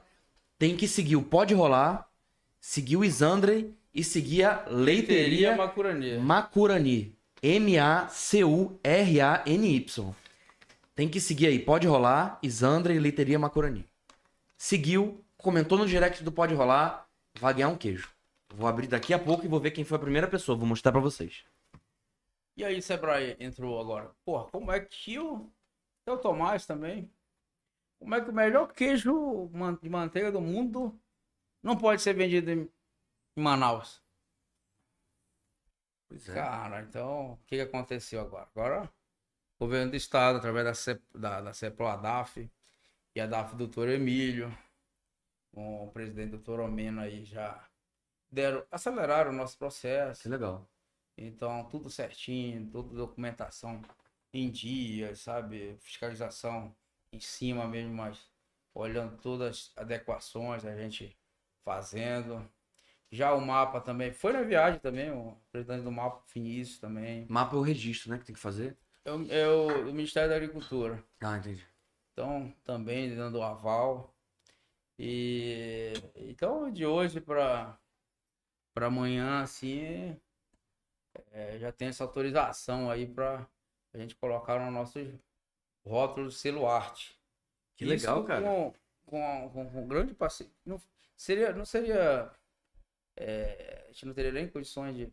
tem 0.59 0.77
que 0.77 0.89
seguir 0.89 1.17
o 1.17 1.23
Pode 1.23 1.55
Rolar, 1.55 2.11
seguir 2.61 2.97
o 2.97 3.05
Isandre 3.05 3.75
e 3.95 4.03
seguir 4.05 4.45
a 4.45 4.67
Leiteria 4.69 5.57
Macurani. 5.57 6.19
Macurani. 6.19 7.17
M-A-C-U-R-A-N-Y. 7.43 8.45
Tem 10.95 11.09
que 11.09 11.21
seguir 11.21 11.47
aí. 11.47 11.59
Pode 11.59 11.87
rolar. 11.87 12.39
Isandra 12.43 12.93
e 12.93 12.99
Leiteria 12.99 13.39
Macurani. 13.39 13.87
Seguiu. 14.61 15.25
Comentou 15.39 15.79
no 15.79 15.87
direct 15.87 16.23
do 16.23 16.31
Pode 16.31 16.53
Rolar. 16.53 17.09
Vai 17.39 17.55
ganhar 17.55 17.69
um 17.69 17.79
queijo. 17.79 18.15
Vou 18.55 18.69
abrir 18.69 18.89
daqui 18.89 19.15
a 19.15 19.19
pouco 19.19 19.43
e 19.43 19.49
vou 19.49 19.59
ver 19.59 19.71
quem 19.71 19.85
foi 19.85 19.97
a 19.97 20.01
primeira 20.01 20.29
pessoa. 20.29 20.59
Vou 20.59 20.69
mostrar 20.69 20.93
pra 20.93 21.01
vocês. 21.01 21.47
E 22.59 22.63
aí, 22.63 22.83
Sebrae 22.83 23.39
entrou 23.41 23.81
agora. 23.81 24.15
Porra, 24.23 24.51
como 24.51 24.71
é 24.71 24.79
que 24.79 25.19
o. 25.19 25.51
O 26.07 26.17
Tomás 26.19 26.67
também. 26.67 27.11
Como 27.99 28.15
é 28.15 28.21
que 28.21 28.29
o 28.29 28.35
melhor 28.35 28.71
queijo 28.71 29.51
de 29.81 29.89
manteiga 29.89 30.31
do 30.31 30.43
mundo 30.43 30.95
não 31.63 31.75
pode 31.75 32.03
ser 32.03 32.13
vendido 32.13 32.51
em 32.51 32.71
Manaus? 33.35 34.03
Pois 36.07 36.27
Cara, 36.27 36.83
então, 36.83 37.33
o 37.33 37.39
que, 37.47 37.61
aconteceu 37.61 38.21
agora? 38.21 38.47
Agora, 38.55 38.93
o 39.59 39.65
governo 39.65 39.93
do 39.93 39.97
estado, 39.97 40.37
através 40.37 40.67
da, 40.67 40.75
CEP, 40.75 41.03
da, 41.15 41.41
da 41.41 41.55
CEPRO, 41.55 41.87
a 41.87 41.97
DAF, 41.97 42.51
e 43.15 43.21
a 43.21 43.27
DAF 43.27 43.53
do 43.53 43.59
doutor 43.59 43.89
Emílio, 43.89 44.57
com 45.53 45.85
o 45.85 45.91
presidente 45.91 46.31
doutor 46.31 46.61
Omeno 46.61 47.01
aí, 47.01 47.25
já 47.25 47.69
deram, 48.31 48.65
aceleraram 48.71 49.31
o 49.31 49.35
nosso 49.35 49.59
processo. 49.59 50.23
Que 50.23 50.29
legal. 50.29 50.69
Então, 51.17 51.65
tudo 51.69 51.91
certinho, 51.91 52.71
toda 52.71 52.95
documentação 52.95 53.83
em 54.33 54.51
dia, 54.51 55.15
sabe? 55.15 55.77
Fiscalização 55.81 56.75
em 57.13 57.21
cima 57.21 57.67
mesmo, 57.67 57.95
mas 57.95 58.19
olhando 58.75 59.17
todas 59.19 59.73
as 59.77 59.79
adequações, 59.83 60.65
a 60.65 60.75
gente 60.77 61.17
fazendo. 61.65 62.49
Já 63.13 63.35
o 63.35 63.41
mapa 63.41 63.81
também, 63.81 64.13
foi 64.13 64.33
na 64.33 64.43
viagem 64.43 64.79
também, 64.79 65.11
o 65.11 65.37
presidente 65.51 65.83
do 65.83 65.91
mapa, 65.91 66.23
Vinícius 66.33 66.79
também. 66.79 67.27
Mapa 67.29 67.57
é 67.57 67.59
o 67.59 67.63
registro, 67.63 68.11
né? 68.11 68.19
Que 68.19 68.25
tem 68.25 68.35
que 68.35 68.41
fazer. 68.41 68.79
É 69.05 69.13
o, 69.13 69.33
é 69.33 69.49
o 69.49 69.93
Ministério 69.93 70.31
da 70.31 70.37
Agricultura. 70.37 71.03
Ah, 71.21 71.37
entendi. 71.37 71.67
Então, 72.21 72.55
também 72.65 73.17
dando 73.17 73.39
o 73.39 73.43
aval. 73.43 74.15
E 74.99 75.95
então, 76.15 76.71
de 76.71 76.85
hoje 76.85 77.19
para 77.19 77.79
para 78.75 78.87
amanhã, 78.87 79.41
assim, 79.41 80.15
é, 81.33 81.59
já 81.59 81.73
tem 81.73 81.89
essa 81.89 82.05
autorização 82.05 82.91
aí 82.91 83.07
para 83.07 83.49
a 83.95 83.99
gente 83.99 84.15
colocar 84.15 84.61
no 84.61 84.71
nosso 84.71 84.99
rótulo 85.83 86.31
selo 86.31 86.69
arte. 86.69 87.19
Que 87.75 87.87
legal, 87.87 88.23
cara. 88.25 88.43
Com, 88.43 88.75
com, 89.07 89.51
com, 89.51 89.71
com 89.71 89.89
grande 89.89 90.13
parceiro. 90.13 90.53
Não 90.65 90.81
seria, 91.17 91.53
não 91.55 91.65
seria, 91.65 92.31
é, 93.17 93.87
a 93.89 93.93
gente 93.93 94.05
não 94.05 94.13
teria 94.13 94.31
nem 94.31 94.47
condições 94.47 94.95
de 94.95 95.11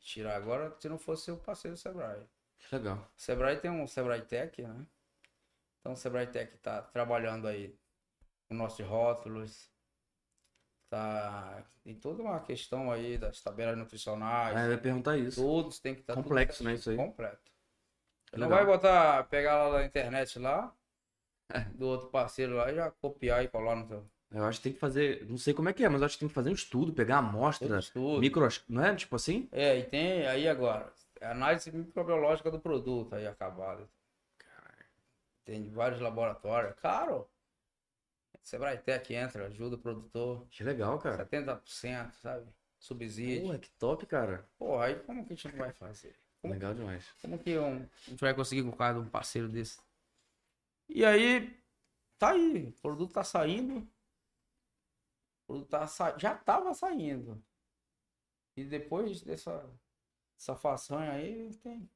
tirar 0.00 0.36
agora 0.36 0.76
se 0.80 0.88
não 0.88 0.98
fosse 0.98 1.30
o 1.30 1.36
parceiro 1.36 1.76
do 1.76 1.80
Sebrae. 1.80 2.28
Que 2.58 2.74
legal. 2.74 3.08
O 3.16 3.20
Sebrae 3.20 3.56
tem 3.56 3.70
um 3.70 3.86
Sebrae 3.86 4.22
Tech, 4.22 4.60
né? 4.60 4.84
Então 5.80 5.92
o 5.92 5.96
Sebrae 5.96 6.26
Tech 6.26 6.56
tá 6.58 6.82
trabalhando 6.82 7.48
aí 7.48 7.74
com 8.48 8.54
nossos 8.54 8.84
rótulos. 8.86 9.70
Tá. 10.90 11.64
Tem 11.84 11.94
toda 11.94 12.22
uma 12.22 12.40
questão 12.40 12.90
aí 12.90 13.16
das 13.16 13.40
tabelas 13.40 13.78
nutricionais. 13.78 14.56
Ah, 14.56 14.64
eu 14.66 14.72
ia 14.72 14.78
perguntar 14.78 15.16
isso. 15.16 15.40
Todos 15.40 15.78
tem 15.78 15.94
que 15.94 16.00
estar 16.00 16.14
Complexo, 16.14 16.64
né, 16.64 16.74
isso 16.74 16.90
aí? 16.90 16.96
Completo. 16.96 17.50
Não 18.36 18.48
vai 18.48 18.64
botar, 18.64 19.24
pegar 19.24 19.68
lá 19.68 19.80
na 19.80 19.86
internet 19.86 20.38
lá, 20.38 20.72
É. 21.52 21.60
do 21.74 21.86
outro 21.86 22.08
parceiro 22.08 22.56
lá 22.56 22.70
e 22.70 22.74
já 22.76 22.90
copiar 22.90 23.44
e 23.44 23.48
colar 23.48 23.74
no 23.74 23.88
teu 23.88 24.04
Eu 24.30 24.44
acho 24.44 24.58
que 24.58 24.64
tem 24.64 24.72
que 24.72 24.78
fazer. 24.78 25.26
Não 25.28 25.38
sei 25.38 25.54
como 25.54 25.68
é 25.68 25.72
que 25.72 25.84
é, 25.84 25.88
mas 25.88 26.02
acho 26.02 26.14
que 26.14 26.20
tem 26.20 26.28
que 26.28 26.34
fazer 26.34 26.50
um 26.50 26.54
estudo, 26.54 26.92
pegar 26.92 27.16
a 27.16 27.18
amostra. 27.20 27.78
estudo. 27.78 28.20
Micro. 28.20 28.46
Não 28.68 28.84
é? 28.84 28.94
Tipo 28.94 29.16
assim? 29.16 29.48
É, 29.50 29.78
e 29.78 29.84
tem 29.84 30.26
aí 30.26 30.48
agora, 30.48 30.92
análise 31.20 31.72
microbiológica 31.72 32.50
do 32.50 32.60
produto 32.60 33.14
aí 33.14 33.26
acabada. 33.26 33.88
Tem 35.44 35.68
vários 35.70 36.00
laboratórios. 36.00 36.74
Caro. 36.80 37.28
Sebrae 38.42 38.78
Tech 38.78 39.12
entra, 39.12 39.46
ajuda 39.46 39.76
o 39.76 39.78
produtor. 39.78 40.46
Que 40.50 40.64
legal, 40.64 40.98
cara. 40.98 41.26
70%, 41.26 42.12
sabe? 42.14 42.46
Subsídio. 42.78 43.42
Porra, 43.42 43.58
que 43.58 43.70
top, 43.72 44.06
cara. 44.06 44.48
Porra, 44.58 44.86
aí 44.86 44.98
como 45.00 45.24
que 45.24 45.32
a 45.32 45.36
gente 45.36 45.48
não 45.48 45.58
vai 45.58 45.72
fazer? 45.72 46.16
Como, 46.40 46.54
Legal 46.54 46.74
demais. 46.74 47.04
como 47.20 47.38
que 47.38 47.58
um, 47.58 47.86
a 48.06 48.10
gente 48.10 48.20
vai 48.20 48.34
conseguir 48.34 48.62
com 48.62 48.70
um 48.70 49.08
parceiro 49.10 49.46
desse? 49.46 49.78
E 50.88 51.04
aí, 51.04 51.54
tá 52.18 52.30
aí. 52.30 52.68
O 52.68 52.72
produto 52.80 53.12
tá 53.12 53.22
saindo. 53.22 53.80
O 55.42 55.46
produto 55.46 55.68
tá 55.68 55.86
sa... 55.86 56.16
já 56.16 56.34
tava 56.34 56.72
saindo. 56.72 57.42
E 58.56 58.64
depois 58.64 59.20
dessa, 59.20 59.68
dessa 60.36 60.56
façanha 60.56 61.12
aí, 61.12 61.54
tem 61.56 61.88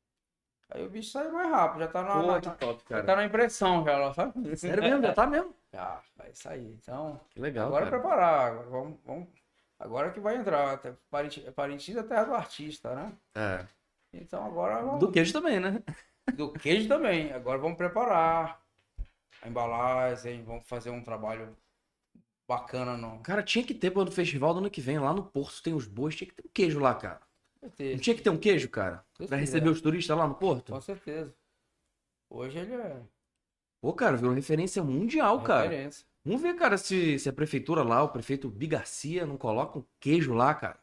Aí 0.71 0.85
o 0.85 0.91
bicho 0.91 1.11
sai 1.11 1.29
mais 1.31 1.51
rápido, 1.51 1.81
já 1.81 1.89
tá 1.89 2.03
na, 2.03 2.15
Pô, 2.15 2.27
na- 2.27 2.41
top, 2.41 2.81
já 2.83 2.89
cara. 2.89 3.05
tá 3.05 3.17
na 3.17 3.25
impressão 3.25 3.85
já, 3.85 4.13
sabe? 4.15 4.33
Sério 4.57 4.83
mesmo, 4.83 5.03
já 5.03 5.13
tá 5.13 5.27
mesmo. 5.27 5.55
Já, 5.75 6.01
vai 6.17 6.33
sair. 6.33 6.73
Então, 6.81 7.21
Que 7.31 7.41
legal, 7.41 7.67
agora 7.67 7.87
cara. 7.87 7.99
preparar. 8.01 8.47
Agora, 8.53 8.69
vamos, 8.71 8.99
vamos, 9.05 9.29
agora 9.77 10.13
que 10.13 10.21
vai 10.21 10.37
entrar. 10.37 10.81
Parintins 11.57 11.97
é 11.97 12.03
terra 12.05 12.23
do 12.25 12.35
artista, 12.35 12.95
né? 12.95 13.13
É. 13.35 13.67
Então 14.13 14.45
agora 14.47 14.81
vamos. 14.81 15.01
Do 15.01 15.11
queijo 15.11 15.33
também, 15.33 15.59
né? 15.59 15.83
Do 16.37 16.53
queijo 16.53 16.87
também. 16.87 17.33
Agora 17.33 17.59
vamos 17.59 17.77
preparar 17.77 18.63
a 19.43 19.49
embalagem, 19.49 20.45
vamos 20.45 20.65
fazer 20.69 20.91
um 20.91 21.03
trabalho 21.03 21.57
bacana 22.49 22.97
no. 22.97 23.19
Cara, 23.25 23.43
tinha 23.43 23.65
que 23.67 23.75
ter 23.75 23.91
quando 23.91 24.09
o 24.11 24.13
festival 24.13 24.55
do 24.55 24.61
ano 24.61 24.71
que 24.71 24.81
vem, 24.81 25.01
lá 25.01 25.13
no 25.13 25.25
Porto 25.25 25.61
tem 25.61 25.75
os 25.75 25.87
bois, 25.89 26.15
tinha 26.15 26.29
que 26.29 26.35
ter 26.37 26.47
um 26.47 26.51
queijo 26.55 26.79
lá, 26.79 26.95
cara. 26.95 27.21
Com 27.65 27.69
Não 27.69 27.77
certeza. 27.77 28.03
tinha 28.03 28.17
que 28.17 28.23
ter 28.23 28.31
um 28.31 28.37
queijo, 28.39 28.69
cara? 28.69 29.05
Pra 29.27 29.37
receber 29.39 29.71
os 29.71 29.81
turistas 29.81 30.17
lá 30.17 30.27
no 30.29 30.35
Porto? 30.35 30.73
Com 30.73 30.81
certeza. 30.81 31.35
Hoje 32.29 32.59
ele 32.59 32.75
é 32.75 33.03
Pô, 33.81 33.93
cara, 33.93 34.17
virou 34.17 34.33
referência 34.35 34.83
mundial, 34.83 35.43
cara. 35.43 35.63
referência. 35.69 36.07
Vamos 36.25 36.41
ver, 36.41 36.55
cara, 36.57 36.79
se, 36.79 37.19
se 37.19 37.29
a 37.29 37.33
prefeitura 37.33 37.83
lá, 37.83 38.03
o 38.03 38.09
prefeito 38.09 38.49
Bi 38.49 38.67
Garcia, 38.67 39.27
não 39.27 39.37
coloca 39.37 39.79
um 39.79 39.85
queijo 40.01 40.33
lá, 40.33 40.55
cara. 40.55 40.79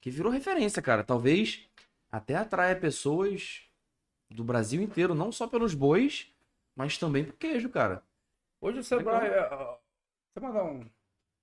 Que 0.00 0.10
virou 0.10 0.32
referência, 0.32 0.80
cara. 0.82 1.04
Talvez 1.04 1.68
até 2.10 2.34
atraia 2.34 2.74
pessoas 2.74 3.62
do 4.30 4.42
Brasil 4.42 4.80
inteiro, 4.80 5.14
não 5.14 5.30
só 5.30 5.46
pelos 5.46 5.74
bois, 5.74 6.32
mas 6.74 6.96
também 6.96 7.24
pro 7.24 7.36
queijo, 7.36 7.68
cara. 7.68 8.02
Hoje 8.60 8.78
o 8.78 8.84
Sebrae. 8.84 9.30
Você 9.30 10.40
mandar 10.40 10.64
um, 10.64 10.88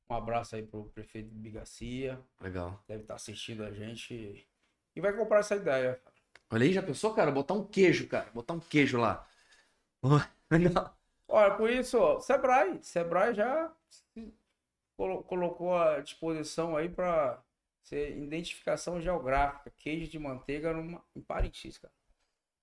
um 0.10 0.16
abraço 0.16 0.56
aí 0.56 0.64
pro 0.64 0.86
prefeito 0.86 1.30
Bigacia. 1.34 2.20
Legal. 2.42 2.84
Deve 2.88 3.02
estar 3.04 3.16
assistindo 3.16 3.64
a 3.64 3.72
gente. 3.72 4.48
E 5.00 5.02
vai 5.02 5.14
comprar 5.14 5.40
essa 5.40 5.56
ideia. 5.56 5.98
Olha 6.52 6.66
aí, 6.66 6.74
já 6.74 6.84
pensou, 6.84 7.14
cara? 7.14 7.32
Botar 7.32 7.54
um 7.54 7.64
queijo, 7.64 8.06
cara. 8.10 8.30
Botar 8.34 8.54
um 8.54 8.60
queijo 8.60 8.98
lá. 8.98 9.26
Legal. 10.52 10.94
Olha, 11.26 11.56
por 11.56 11.70
isso, 11.70 12.20
Sebrae. 12.20 12.80
Sebrae 12.82 13.34
já 13.34 13.72
colocou 15.26 15.78
à 15.78 16.02
disposição 16.02 16.76
aí 16.76 16.90
para 16.90 17.42
ser 17.82 18.18
identificação 18.18 19.00
geográfica. 19.00 19.72
Queijo 19.78 20.12
de 20.12 20.20
manteiga 20.20 20.74
numa, 20.74 21.02
em 21.16 21.22
Parintins, 21.22 21.78
cara. 21.78 21.94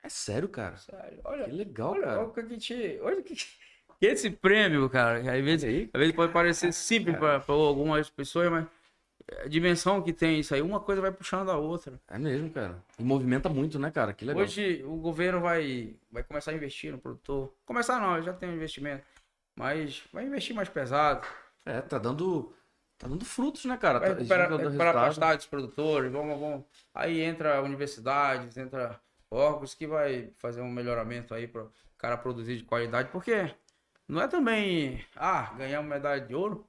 É 0.02 0.10
sério, 0.10 0.50
cara. 0.50 0.76
Sério. 0.76 1.20
Olha, 1.24 1.44
Que 1.44 1.52
legal, 1.52 1.92
olha, 1.92 2.02
cara. 2.02 2.18
olha 2.18 2.28
o 2.28 2.32
que 2.34 2.40
a 2.40 2.48
gente. 2.48 3.00
Olha 3.00 3.22
que. 3.22 3.34
Esse 3.98 4.28
prêmio, 4.28 4.90
cara, 4.90 5.20
às 5.20 5.42
vezes, 5.42 5.88
às 5.90 5.98
vezes 5.98 6.14
pode 6.14 6.30
parecer 6.34 6.70
simples 6.70 7.16
para 7.16 7.42
algumas 7.48 8.10
pessoas, 8.10 8.50
mas 8.50 8.66
a 9.44 9.48
dimensão 9.48 10.00
que 10.02 10.12
tem 10.12 10.38
isso 10.40 10.54
aí, 10.54 10.62
uma 10.62 10.78
coisa 10.80 11.00
vai 11.02 11.10
puxando 11.10 11.50
a 11.50 11.56
outra. 11.56 12.00
É 12.08 12.18
mesmo, 12.18 12.48
cara. 12.50 12.82
E 12.98 13.02
movimenta 13.02 13.48
muito, 13.48 13.78
né, 13.78 13.90
cara? 13.90 14.12
Que 14.12 14.24
legal. 14.24 14.42
Hoje 14.42 14.82
o 14.84 14.96
governo 14.96 15.40
vai, 15.40 15.96
vai 16.10 16.22
começar 16.22 16.52
a 16.52 16.54
investir 16.54 16.92
no 16.92 16.98
produtor. 16.98 17.52
Começar 17.64 18.00
não, 18.00 18.22
já 18.22 18.32
tem 18.32 18.48
um 18.48 18.54
investimento. 18.54 19.04
Mas 19.56 20.02
vai 20.12 20.24
investir 20.26 20.54
mais 20.54 20.68
pesado. 20.68 21.26
É, 21.64 21.80
tá 21.80 21.98
dando. 21.98 22.52
Tá 22.98 23.06
dando 23.08 23.24
frutos, 23.26 23.64
né, 23.66 23.76
cara? 23.76 23.98
Vai 23.98 24.08
Tá- 24.10 24.14
recuperar, 24.14 24.50
resultado. 24.58 24.94
pastagem 24.94 25.36
dos 25.36 25.46
produtores. 25.46 26.10
Vamos, 26.10 26.40
vamos. 26.40 26.64
Aí 26.94 27.20
entra 27.20 27.60
universidades, 27.60 28.56
entra 28.56 28.98
órgãos 29.30 29.74
que 29.74 29.86
vai 29.86 30.30
fazer 30.38 30.62
um 30.62 30.70
melhoramento 30.70 31.34
aí 31.34 31.46
para 31.46 31.64
o 31.64 31.70
cara 31.98 32.16
produzir 32.16 32.56
de 32.56 32.64
qualidade. 32.64 33.10
Porque 33.10 33.52
não 34.08 34.22
é 34.22 34.28
também, 34.28 35.04
ah, 35.14 35.52
ganhar 35.58 35.80
uma 35.80 35.94
medalha 35.94 36.22
de 36.22 36.34
ouro, 36.34 36.66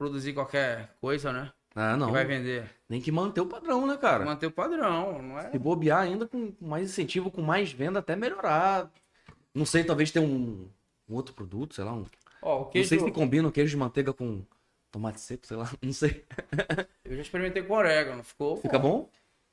produzir 0.00 0.32
qualquer 0.32 0.96
coisa, 0.98 1.30
né? 1.30 1.52
Ah, 1.74 1.94
não. 1.94 2.06
Que 2.06 2.12
vai 2.14 2.24
vender. 2.24 2.64
Tem 2.88 3.02
que 3.02 3.12
manter 3.12 3.42
o 3.42 3.46
padrão, 3.46 3.86
né, 3.86 3.98
cara? 3.98 4.24
Manter 4.24 4.46
o 4.46 4.50
padrão, 4.50 5.20
não 5.20 5.38
é? 5.38 5.50
Se 5.50 5.58
bobear 5.58 6.00
ainda 6.00 6.26
com 6.26 6.54
mais 6.58 6.88
incentivo, 6.88 7.30
com 7.30 7.42
mais 7.42 7.70
venda, 7.70 7.98
até 7.98 8.16
melhorar. 8.16 8.90
Não 9.54 9.66
sei, 9.66 9.84
talvez 9.84 10.10
ter 10.10 10.18
um, 10.20 10.66
um 11.06 11.14
outro 11.14 11.34
produto, 11.34 11.74
sei 11.74 11.84
lá. 11.84 11.92
Um... 11.92 12.06
Ó, 12.40 12.56
o 12.56 12.64
Não 12.64 12.70
queijo, 12.70 12.88
sei 12.88 12.98
se 12.98 13.10
combina 13.12 13.46
o 13.46 13.52
queijo 13.52 13.70
de 13.70 13.76
manteiga 13.76 14.10
com 14.14 14.42
tomate 14.90 15.20
seco, 15.20 15.46
sei 15.46 15.58
lá. 15.58 15.70
Não 15.82 15.92
sei. 15.92 16.24
eu 17.04 17.16
já 17.16 17.20
experimentei 17.22 17.62
com 17.62 17.74
orégano, 17.74 18.24
ficou 18.24 18.56
Fica 18.56 18.78
bom? 18.78 19.06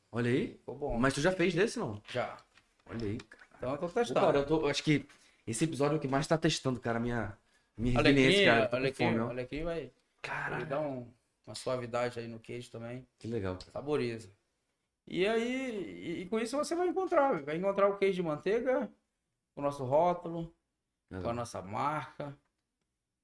Olha 0.09 0.31
aí. 0.31 0.53
Ficou 0.59 0.75
bom. 0.75 0.97
Mas 0.97 1.13
tu 1.13 1.19
já 1.19 1.33
fez 1.33 1.53
desse, 1.53 1.77
não? 1.77 2.01
Já. 2.09 2.37
Olha 2.89 3.05
aí, 3.05 3.17
cara. 3.17 3.43
Então 3.57 3.71
eu 3.71 3.77
tô 3.77 3.87
Pô, 3.87 3.93
cara, 3.93 4.05
testando. 4.05 4.37
eu, 4.37 4.45
tô- 4.45 4.61
eu 4.61 4.67
acho 4.69 4.81
que 4.81 5.05
esse 5.45 5.65
episódio 5.65 5.95
é 5.95 5.97
o 5.97 5.99
que 6.01 6.07
mais 6.07 6.25
tá 6.25 6.37
testando, 6.37 6.79
cara, 6.79 6.97
a 6.99 7.01
minha, 7.01 7.37
minha 7.77 8.01
resiliência, 8.01 8.45
cara. 8.45 8.69
Alecrim, 8.77 9.05
fome, 9.07 9.19
ó. 9.19 9.29
alecrim 9.29 9.63
vai, 9.65 9.91
Caralho. 10.21 10.65
dar 10.65 10.81
um- 10.81 11.11
uma 11.45 11.55
suavidade 11.55 12.19
aí 12.19 12.27
no 12.27 12.39
queijo 12.39 12.69
também. 12.71 13.07
Que 13.17 13.27
legal. 13.27 13.57
Saboriza. 13.71 14.29
E 15.07 15.25
aí, 15.25 16.17
e, 16.19 16.21
e 16.23 16.25
com 16.29 16.37
isso 16.39 16.57
você 16.57 16.75
vai 16.75 16.87
encontrar, 16.89 17.41
vai 17.43 17.55
encontrar 17.55 17.87
o 17.87 17.97
queijo 17.97 18.15
de 18.17 18.23
manteiga, 18.23 18.91
o 19.55 19.61
nosso 19.61 19.85
rótulo, 19.85 20.53
com 21.09 21.15
a 21.15 21.17
Legal. 21.19 21.33
nossa 21.33 21.61
marca. 21.61 22.37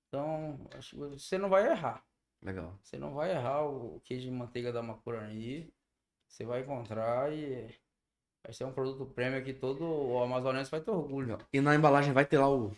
Então, 0.07 0.67
acho 0.77 0.91
que 0.91 0.95
você 0.95 1.37
não 1.37 1.49
vai 1.49 1.67
errar. 1.69 2.03
legal. 2.41 2.77
Você 2.81 2.97
não 2.97 3.13
vai 3.13 3.31
errar 3.31 3.63
o 3.65 3.99
queijo 4.01 4.25
de 4.25 4.31
manteiga 4.31 4.71
da 4.71 4.81
Macurani. 4.83 5.73
Você 6.27 6.45
vai 6.45 6.61
encontrar 6.61 7.31
e 7.33 7.67
vai 8.43 8.53
ser 8.53 8.63
um 8.65 8.71
produto 8.73 9.05
prêmio 9.05 9.43
que 9.43 9.53
todo 9.53 9.83
o 9.83 10.21
amazonense 10.23 10.69
vai 10.71 10.79
ter 10.81 10.91
orgulho. 10.91 11.27
Legal. 11.33 11.47
E 11.51 11.59
na 11.61 11.75
embalagem 11.75 12.13
vai 12.13 12.25
ter 12.25 12.37
lá 12.39 12.49
o, 12.49 12.71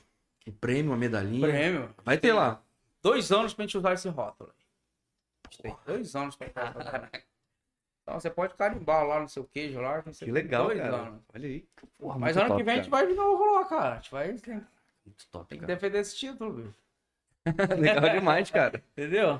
o 0.47 0.51
prêmio, 0.53 0.93
a 0.93 0.97
medalhinha. 0.97 1.47
Prêmio. 1.47 1.95
Vai 2.03 2.17
ter 2.17 2.33
lá. 2.33 2.63
Dois 3.05 3.31
anos 3.31 3.53
pra 3.53 3.63
gente 3.65 3.77
usar 3.77 3.93
esse 3.93 4.09
rótulo. 4.09 4.51
A 4.51 5.51
gente 5.51 5.61
tem 5.61 5.77
dois 5.85 6.15
anos 6.15 6.35
pra 6.35 6.47
usar. 6.79 7.11
Então 8.01 8.19
você 8.19 8.31
pode 8.31 8.55
carimbar 8.55 9.05
lá 9.05 9.19
no 9.19 9.29
seu 9.29 9.43
queijo 9.43 9.79
lá. 9.79 10.01
Que, 10.01 10.11
Que 10.11 10.31
legal, 10.31 10.65
dois 10.65 10.79
cara. 10.79 10.95
anos. 10.95 11.21
Olha 11.33 11.47
aí. 11.47 11.67
Porra, 11.99 12.17
Mas 12.17 12.35
ano 12.35 12.45
que 12.45 12.51
top, 12.53 12.63
vem 12.63 12.73
a 12.73 12.77
gente 12.77 12.89
cara. 12.89 13.03
vai 13.05 13.13
de 13.13 13.17
novo 13.19 13.53
lá, 13.53 13.65
cara. 13.65 13.93
A 13.93 13.95
gente 13.97 14.11
vai 14.11 14.33
tem, 14.33 14.55
Muito 15.05 15.27
top, 15.31 15.47
tem 15.47 15.59
que 15.59 15.65
cara. 15.67 15.75
defender 15.75 15.99
esse 15.99 16.15
título, 16.15 16.53
bicho. 16.53 16.75
Legal 17.79 18.09
demais, 18.09 18.49
cara. 18.49 18.83
Entendeu? 18.93 19.39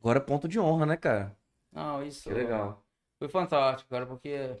Agora 0.00 0.18
é 0.18 0.22
ponto 0.22 0.48
de 0.48 0.58
honra, 0.58 0.86
né, 0.86 0.96
cara? 0.96 1.36
Não, 1.70 2.02
isso 2.02 2.28
Que 2.28 2.34
legal. 2.34 2.84
foi 3.16 3.28
fantástico, 3.28 3.88
cara, 3.90 4.06
porque 4.06 4.60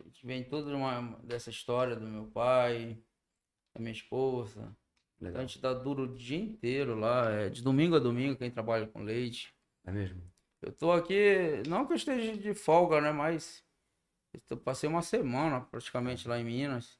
a 0.00 0.02
gente 0.04 0.24
vem 0.26 0.44
tudo 0.44 0.68
de 0.70 0.74
uma, 0.74 1.18
dessa 1.22 1.50
história 1.50 1.94
do 1.94 2.06
meu 2.06 2.24
pai, 2.26 2.96
da 3.74 3.80
minha 3.80 3.92
esposa. 3.92 4.74
Então 5.30 5.40
a 5.42 5.44
Legal. 5.44 5.46
gente 5.46 5.60
dá 5.60 5.74
duro 5.74 6.04
o 6.04 6.14
dia 6.16 6.38
inteiro 6.38 6.94
lá, 6.98 7.30
é 7.30 7.48
de 7.50 7.62
domingo 7.62 7.96
a 7.96 7.98
domingo, 7.98 8.36
quem 8.38 8.50
trabalha 8.50 8.86
com 8.86 9.02
leite. 9.02 9.54
É 9.84 9.92
mesmo? 9.92 10.22
Eu 10.60 10.72
tô 10.72 10.92
aqui, 10.92 11.62
não 11.68 11.86
que 11.86 11.92
eu 11.92 11.96
esteja 11.96 12.36
de 12.36 12.54
folga, 12.54 13.00
né? 13.00 13.10
Mas 13.12 13.64
eu 14.50 14.56
passei 14.58 14.88
uma 14.88 15.02
semana 15.02 15.60
praticamente 15.62 16.28
lá 16.28 16.38
em 16.38 16.44
Minas. 16.44 16.98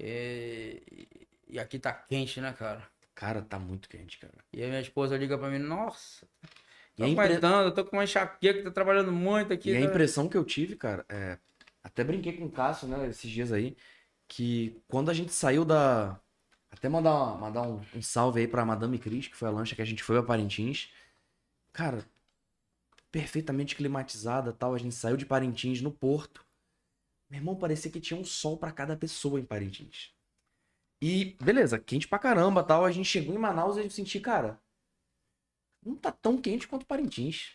E, 0.00 1.08
e 1.48 1.58
aqui 1.60 1.78
tá 1.78 1.92
quente, 1.92 2.40
né, 2.40 2.52
cara? 2.54 2.88
Cara, 3.14 3.42
tá 3.42 3.58
muito 3.58 3.86
quente, 3.88 4.18
cara. 4.18 4.42
E 4.52 4.62
aí 4.62 4.68
minha 4.68 4.80
esposa 4.80 5.16
liga 5.16 5.38
pra 5.38 5.48
mim, 5.50 5.58
nossa, 5.58 6.26
E 6.96 7.02
tô 7.02 7.04
a, 7.04 7.08
impre- 7.08 7.44
aguentando, 7.46 7.68
eu 7.68 7.74
tô 7.74 7.84
com 7.84 7.96
uma 7.96 8.04
enxaqueca, 8.04 8.62
tô 8.64 8.72
trabalhando 8.72 9.12
muito 9.12 9.52
aqui. 9.52 9.72
e 9.72 9.76
a 9.76 9.80
né? 9.80 9.80
impressão 9.80 10.28
que 10.28 10.36
eu 10.36 10.44
tive, 10.44 10.76
cara, 10.76 11.04
é. 11.08 11.38
Até 11.82 12.04
brinquei 12.04 12.36
com 12.36 12.46
o 12.46 12.50
Cássio, 12.52 12.88
né, 12.88 13.08
esses 13.08 13.30
dias 13.30 13.52
aí, 13.52 13.76
que 14.28 14.82
quando 14.88 15.10
a 15.10 15.14
gente 15.14 15.32
saiu 15.32 15.64
da. 15.64 16.20
Até 16.70 16.88
mandar, 16.88 17.12
uma- 17.14 17.36
mandar 17.36 17.62
um, 17.62 17.80
um 17.94 18.02
salve 18.02 18.40
aí 18.40 18.48
pra 18.48 18.64
Madame 18.64 18.98
Cris, 18.98 19.28
que 19.28 19.36
foi 19.36 19.48
a 19.48 19.52
lancha 19.52 19.74
que 19.74 19.82
a 19.82 19.84
gente 19.84 20.02
foi 20.02 20.18
a 20.18 20.22
Parintins. 20.22 20.90
Cara, 21.72 22.04
perfeitamente 23.10 23.74
climatizada 23.76 24.52
tal. 24.52 24.74
A 24.74 24.78
gente 24.78 24.94
saiu 24.94 25.16
de 25.16 25.26
Parintins 25.26 25.80
no 25.80 25.90
porto. 25.90 26.44
Meu 27.30 27.40
irmão, 27.40 27.56
parecia 27.56 27.90
que 27.90 28.00
tinha 28.00 28.18
um 28.18 28.24
sol 28.24 28.56
pra 28.56 28.72
cada 28.72 28.96
pessoa 28.96 29.40
em 29.40 29.44
Parintins. 29.44 30.12
E, 31.02 31.36
beleza, 31.42 31.78
quente 31.78 32.08
pra 32.08 32.18
caramba 32.18 32.62
tal. 32.64 32.84
A 32.84 32.90
gente 32.90 33.08
chegou 33.08 33.34
em 33.34 33.38
Manaus 33.38 33.76
e 33.76 33.80
a 33.80 33.82
gente 33.82 33.94
sentiu, 33.94 34.20
cara, 34.22 34.60
não 35.84 35.96
tá 35.96 36.12
tão 36.12 36.40
quente 36.40 36.68
quanto 36.68 36.86
Parintins. 36.86 37.52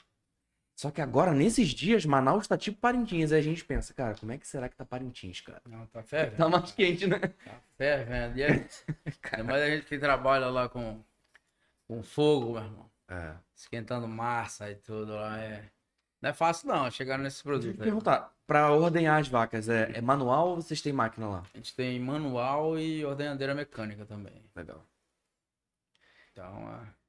Só 0.75 0.89
que 0.89 1.01
agora, 1.01 1.33
nesses 1.33 1.69
dias, 1.69 2.05
Manaus 2.05 2.47
tá 2.47 2.57
tipo 2.57 2.79
Parintins. 2.79 3.31
Aí 3.31 3.39
a 3.39 3.43
gente 3.43 3.63
pensa, 3.63 3.93
cara, 3.93 4.15
como 4.15 4.31
é 4.31 4.37
que 4.37 4.47
será 4.47 4.67
que 4.67 4.75
tá 4.75 4.83
Parintins, 4.83 5.39
cara? 5.41 5.61
Não, 5.65 5.85
tá 5.87 6.01
fervendo. 6.01 6.37
Tá 6.37 6.49
mais 6.49 6.71
quente, 6.71 7.07
né? 7.07 7.19
Tá 7.19 7.59
fervendo. 7.77 8.37
E 8.37 8.43
aí, 8.43 8.65
ainda 9.31 9.43
mais 9.43 9.61
a 9.61 9.69
gente 9.69 9.85
que 9.85 9.99
trabalha 9.99 10.47
lá 10.47 10.67
com, 10.67 10.99
com 11.87 12.01
fogo, 12.01 12.53
meu 12.53 12.63
irmão. 12.63 12.89
É. 13.07 13.35
Esquentando 13.55 14.07
massa 14.07 14.69
e 14.71 14.75
tudo 14.75 15.13
lá. 15.13 15.39
É... 15.39 15.63
Não 16.21 16.29
é 16.29 16.33
fácil 16.33 16.69
não, 16.69 16.89
chegar 16.89 17.17
nesse 17.17 17.43
Deixa 17.43 17.67
eu 17.67 17.71
aí. 17.71 17.77
perguntar, 17.77 18.33
pra 18.47 18.71
ordenhar 18.71 19.19
as 19.19 19.27
vacas, 19.27 19.67
é, 19.69 19.91
é 19.93 20.01
manual 20.01 20.49
ou 20.49 20.55
vocês 20.55 20.81
têm 20.81 20.93
máquina 20.93 21.27
lá? 21.27 21.43
A 21.53 21.57
gente 21.57 21.75
tem 21.75 21.99
manual 21.99 22.79
e 22.79 23.05
ordenhadeira 23.05 23.53
mecânica 23.53 24.05
também. 24.05 24.41
Legal. 24.55 24.83
Então, 26.31 26.69
é... 26.69 27.02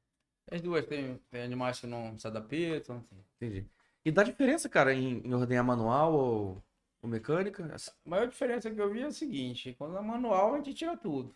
as 0.50 0.60
duas 0.60 0.86
tem, 0.86 1.18
tem 1.30 1.42
animais 1.42 1.80
que 1.80 1.86
não 1.86 2.18
se 2.18 2.26
adaptam. 2.26 3.04
Entendi. 3.36 3.66
E 4.04 4.10
dá 4.10 4.22
diferença, 4.22 4.68
cara, 4.68 4.92
em, 4.92 5.26
em 5.26 5.34
ordenhar 5.34 5.64
manual 5.64 6.12
ou, 6.12 6.62
ou 7.02 7.08
mecânica? 7.08 7.64
A 7.74 8.08
maior 8.08 8.28
diferença 8.28 8.70
que 8.70 8.80
eu 8.80 8.92
vi 8.92 9.00
é 9.00 9.06
a 9.06 9.10
seguinte, 9.10 9.74
quando 9.78 9.96
é 9.96 10.00
manual 10.00 10.54
a 10.54 10.56
gente 10.58 10.74
tira 10.74 10.96
tudo. 10.96 11.34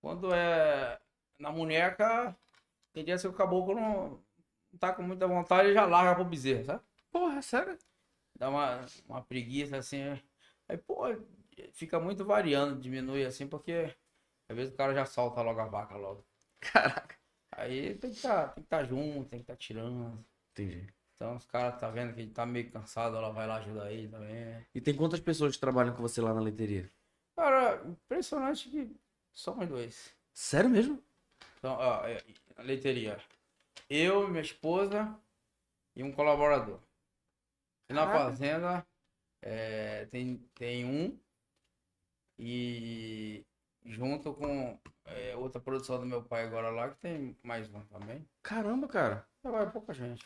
Quando 0.00 0.32
é 0.32 1.00
na 1.38 1.50
muneca, 1.50 2.36
tem 2.92 3.04
dia 3.04 3.18
que 3.18 3.26
o 3.26 3.32
caboclo 3.32 3.74
não, 3.74 4.10
não 4.72 4.78
tá 4.78 4.92
com 4.92 5.02
muita 5.02 5.26
vontade 5.26 5.68
e 5.68 5.74
já 5.74 5.84
larga 5.84 6.14
pro 6.14 6.24
bezerro, 6.24 6.64
sabe? 6.64 6.82
Porra, 7.10 7.42
sério? 7.42 7.76
Dá 8.36 8.48
uma, 8.48 8.86
uma 9.08 9.22
preguiça 9.22 9.76
assim. 9.76 10.02
Aí, 10.68 10.76
pô, 10.78 11.04
fica 11.72 12.00
muito 12.00 12.24
variando, 12.24 12.80
diminui 12.80 13.24
assim, 13.24 13.46
porque 13.46 13.94
às 14.48 14.56
vezes 14.56 14.72
o 14.74 14.76
cara 14.76 14.94
já 14.94 15.04
solta 15.04 15.42
logo 15.42 15.60
a 15.60 15.66
vaca 15.66 15.96
logo. 15.96 16.24
Caraca. 16.60 17.21
Aí 17.52 17.94
tem 17.96 18.10
que 18.10 18.20
tá, 18.20 18.48
tem 18.48 18.62
que 18.62 18.66
estar 18.66 18.84
junto, 18.84 19.28
tem 19.28 19.38
que 19.38 19.44
estar 19.44 19.56
tirando. 19.56 20.24
Entendi. 20.52 20.86
Então 21.14 21.36
os 21.36 21.46
caras 21.46 21.78
tá 21.78 21.88
vendo 21.88 22.14
que 22.14 22.20
ele 22.20 22.30
tá 22.30 22.44
meio 22.44 22.70
cansado, 22.70 23.16
ela 23.16 23.30
vai 23.30 23.46
lá 23.46 23.56
ajudar 23.56 23.92
ele 23.92 24.08
também. 24.08 24.66
E 24.74 24.80
tem 24.80 24.94
quantas 24.94 25.20
pessoas 25.20 25.54
que 25.54 25.60
trabalham 25.60 25.94
com 25.94 26.02
você 26.02 26.20
lá 26.20 26.34
na 26.34 26.40
leiteria? 26.40 26.90
Cara, 27.36 27.82
impressionante 27.86 28.68
que 28.68 28.96
somos 29.32 29.68
dois. 29.68 30.14
Sério 30.32 30.70
mesmo? 30.70 31.02
Então, 31.58 31.74
ó, 31.74 32.06
é, 32.06 32.22
a 32.56 32.62
leiteria. 32.62 33.18
Eu, 33.88 34.26
minha 34.28 34.42
esposa 34.42 35.16
e 35.94 36.02
um 36.02 36.10
colaborador. 36.10 36.80
E 37.88 37.92
na 37.92 38.06
Caraca. 38.06 38.24
fazenda 38.24 38.86
é, 39.42 40.06
tem, 40.06 40.38
tem 40.54 40.84
um 40.84 41.18
e 42.38 43.44
junto 43.84 44.32
com 44.34 44.78
é, 45.04 45.34
outra 45.36 45.60
produção 45.60 45.98
do 45.98 46.06
meu 46.06 46.22
pai 46.22 46.44
agora 46.44 46.70
lá, 46.70 46.90
que 46.90 46.96
tem 46.96 47.36
mais 47.42 47.68
um 47.72 47.80
também. 47.86 48.26
Caramba, 48.42 48.88
cara. 48.88 49.26
Trabalha 49.42 49.70
pouca 49.70 49.92
gente. 49.92 50.24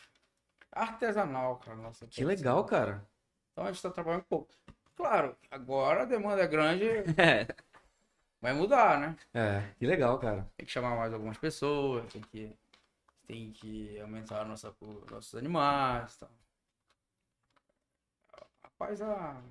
Artesanal, 0.71 1.57
cara. 1.57 1.77
Nossa 1.77 2.05
Que 2.07 2.23
legal, 2.23 2.63
cara. 2.65 3.05
Então 3.51 3.65
a 3.65 3.71
gente 3.71 3.81
tá 3.81 3.89
trabalhando 3.89 4.23
pouco. 4.23 4.53
Claro, 4.95 5.35
agora 5.51 6.03
a 6.03 6.05
demanda 6.05 6.41
é 6.41 6.47
grande, 6.47 6.85
É. 7.17 7.47
vai 8.41 8.53
mudar, 8.53 8.99
né? 8.99 9.15
É, 9.33 9.73
que 9.77 9.85
legal, 9.85 10.17
cara. 10.19 10.49
Tem 10.57 10.65
que 10.65 10.71
chamar 10.71 10.95
mais 10.95 11.13
algumas 11.13 11.37
pessoas, 11.37 12.11
tem 12.11 12.21
que, 12.21 12.55
tem 13.27 13.51
que 13.51 13.99
aumentar 13.99 14.43
nossa, 14.45 14.75
os 14.79 15.05
nossos 15.11 15.35
animais. 15.35 16.17
Tá. 16.17 16.27
Rapaz, 18.63 19.01
a... 19.01 19.41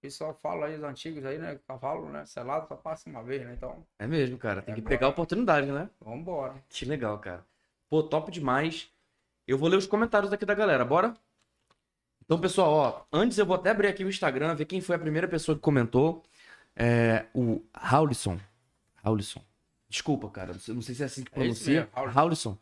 pessoal 0.00 0.34
fala 0.42 0.66
aí, 0.66 0.76
os 0.76 0.82
antigos 0.84 1.24
aí, 1.24 1.38
né? 1.38 1.58
Cavalo, 1.66 2.08
né? 2.10 2.24
Selado 2.26 2.68
só 2.68 2.76
passa 2.76 3.08
uma 3.10 3.22
vez, 3.22 3.44
né? 3.44 3.54
Então, 3.54 3.84
É 3.98 4.06
mesmo, 4.06 4.38
cara. 4.38 4.62
Tem 4.62 4.72
É 4.72 4.74
que 4.76 4.82
pegar 4.82 5.06
a 5.06 5.10
oportunidade, 5.10 5.66
né? 5.70 5.88
vambora. 6.00 6.54
Que 6.68 6.84
legal, 6.84 7.18
cara. 7.18 7.44
Pô, 7.88 8.02
top 8.02 8.30
demais. 8.30 8.88
Eu 9.46 9.56
vou 9.58 9.68
ler 9.68 9.76
os 9.76 9.86
comentários 9.86 10.32
aqui 10.32 10.44
da 10.44 10.54
galera, 10.54 10.84
bora? 10.84 11.14
Então, 12.24 12.40
pessoal, 12.40 12.72
ó, 12.72 13.02
antes 13.12 13.38
eu 13.38 13.46
vou 13.46 13.54
até 13.56 13.70
abrir 13.70 13.86
aqui 13.86 14.04
o 14.04 14.08
Instagram, 14.08 14.54
ver 14.54 14.64
quem 14.64 14.80
foi 14.80 14.96
a 14.96 14.98
primeira 14.98 15.28
pessoa 15.28 15.54
que 15.54 15.62
comentou. 15.62 16.22
É 16.74 17.26
o 17.32 17.62
Raulison. 17.74 18.38
Raulison. 18.96 19.40
Desculpa, 19.88 20.28
cara, 20.28 20.52
não 20.68 20.82
sei- 20.82 20.94
se 20.94 21.02
é 21.02 21.06
assim 21.06 21.22
que 21.24 21.30
É 21.32 21.34
pronuncia. 21.34 21.88
Raulison. 21.92 22.12
Raulison. 22.14 22.58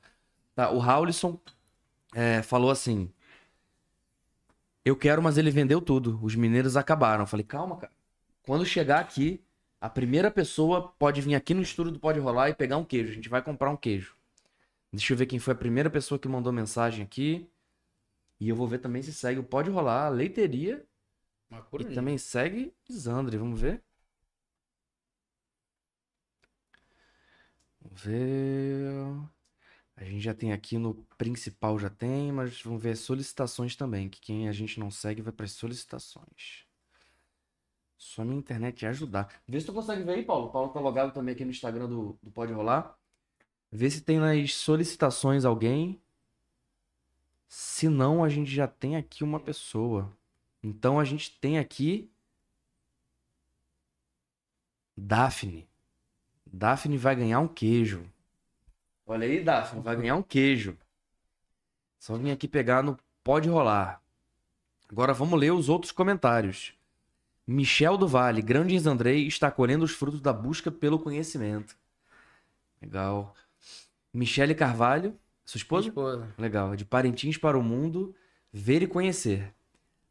Tá, 0.54 0.70
o 0.70 0.78
Raulison 0.78 1.40
é, 2.14 2.42
falou 2.42 2.70
assim: 2.70 3.10
Eu 4.84 4.96
quero, 4.96 5.22
mas 5.22 5.38
ele 5.38 5.50
vendeu 5.50 5.80
tudo. 5.80 6.18
Os 6.22 6.34
mineiros 6.34 6.76
acabaram. 6.76 7.22
Eu 7.22 7.26
falei, 7.26 7.44
calma, 7.44 7.76
cara. 7.76 7.92
Quando 8.42 8.66
chegar 8.66 9.00
aqui, 9.00 9.42
a 9.80 9.88
primeira 9.88 10.30
pessoa 10.30 10.92
pode 10.98 11.20
vir 11.22 11.34
aqui 11.34 11.54
no 11.54 11.62
estúdio 11.62 11.92
do 11.92 12.00
Pode 12.00 12.20
Rolar 12.20 12.50
e 12.50 12.54
pegar 12.54 12.76
um 12.76 12.84
queijo. 12.84 13.12
A 13.12 13.14
gente 13.14 13.28
vai 13.28 13.42
comprar 13.42 13.70
um 13.70 13.76
queijo. 13.76 14.16
Deixa 14.92 15.12
eu 15.12 15.16
ver 15.16 15.26
quem 15.26 15.38
foi 15.38 15.54
a 15.54 15.56
primeira 15.56 15.90
pessoa 15.90 16.18
que 16.18 16.28
mandou 16.28 16.52
mensagem 16.52 17.02
aqui. 17.04 17.50
E 18.38 18.48
eu 18.48 18.56
vou 18.56 18.68
ver 18.68 18.78
também 18.78 19.02
se 19.02 19.12
segue 19.12 19.40
o 19.40 19.44
Pode 19.44 19.70
Rolar, 19.70 20.06
a 20.06 20.08
Leiteria. 20.10 20.84
E 21.80 21.94
também 21.94 22.18
segue 22.18 22.74
Isandre. 22.88 23.36
Vamos 23.36 23.60
ver? 23.60 23.82
Vamos 27.80 28.00
ver. 28.02 29.33
A 29.96 30.04
gente 30.04 30.20
já 30.20 30.34
tem 30.34 30.52
aqui 30.52 30.76
no 30.76 30.94
principal, 31.16 31.78
já 31.78 31.88
tem, 31.88 32.32
mas 32.32 32.60
vamos 32.62 32.82
ver 32.82 32.96
solicitações 32.96 33.76
também. 33.76 34.08
Que 34.08 34.20
quem 34.20 34.48
a 34.48 34.52
gente 34.52 34.80
não 34.80 34.90
segue 34.90 35.22
vai 35.22 35.32
para 35.32 35.46
solicitações. 35.46 36.66
Só 37.96 38.24
minha 38.24 38.38
internet 38.38 38.84
ajudar. 38.86 39.32
Vê 39.46 39.60
se 39.60 39.66
tu 39.66 39.72
consegue 39.72 40.02
ver 40.02 40.14
aí, 40.14 40.24
Paulo. 40.24 40.48
O 40.48 40.50
Paulo 40.50 40.72
tá 40.72 40.80
logado 40.80 41.12
também 41.12 41.34
aqui 41.34 41.44
no 41.44 41.50
Instagram 41.50 41.88
do, 41.88 42.18
do 42.22 42.30
Pode 42.30 42.52
Rolar. 42.52 42.98
Vê 43.70 43.88
se 43.88 44.00
tem 44.00 44.18
nas 44.18 44.54
solicitações 44.54 45.44
alguém. 45.44 46.00
Se 47.48 47.88
não, 47.88 48.24
a 48.24 48.28
gente 48.28 48.50
já 48.50 48.66
tem 48.66 48.96
aqui 48.96 49.22
uma 49.22 49.38
pessoa. 49.38 50.12
Então 50.62 50.98
a 50.98 51.04
gente 51.04 51.38
tem 51.40 51.58
aqui 51.58 52.10
Daphne. 54.96 55.68
Daphne 56.46 56.96
vai 56.96 57.16
ganhar 57.16 57.40
um 57.40 57.48
queijo. 57.48 58.04
Olha 59.06 59.26
aí, 59.26 59.42
Daphne, 59.42 59.82
vai 59.82 59.96
ganhar 59.96 60.16
um 60.16 60.22
queijo. 60.22 60.76
Só 61.98 62.16
vim 62.16 62.30
aqui 62.30 62.48
pegar 62.48 62.82
no 62.82 62.98
Pode 63.22 63.48
Rolar. 63.48 64.00
Agora 64.88 65.12
vamos 65.12 65.38
ler 65.38 65.52
os 65.52 65.68
outros 65.68 65.92
comentários. 65.92 66.74
Michel 67.46 67.98
do 67.98 68.08
Vale, 68.08 68.40
grande 68.40 68.76
Andrei, 68.88 69.26
está 69.26 69.50
colhendo 69.50 69.84
os 69.84 69.92
frutos 69.92 70.20
da 70.20 70.32
busca 70.32 70.70
pelo 70.70 70.98
conhecimento. 70.98 71.76
Legal. 72.80 73.34
Michele 74.12 74.54
Carvalho, 74.54 75.18
sua 75.44 75.58
esposa? 75.58 75.88
esposa. 75.88 76.34
Legal. 76.38 76.74
De 76.76 76.84
Parintins 76.84 77.36
para 77.36 77.58
o 77.58 77.62
Mundo, 77.62 78.14
ver 78.52 78.82
e 78.82 78.86
conhecer. 78.86 79.52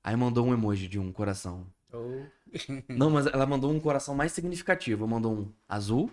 Aí 0.04 0.16
mandou 0.16 0.46
um 0.46 0.54
emoji 0.54 0.88
de 0.88 1.00
um 1.00 1.12
coração. 1.12 1.66
Ou- 1.92 2.26
Não, 2.90 3.10
mas 3.10 3.26
ela 3.28 3.46
mandou 3.46 3.72
um 3.72 3.80
coração 3.80 4.14
mais 4.14 4.32
significativo. 4.32 5.08
Mandou 5.08 5.34
um 5.34 5.52
azul, 5.68 6.12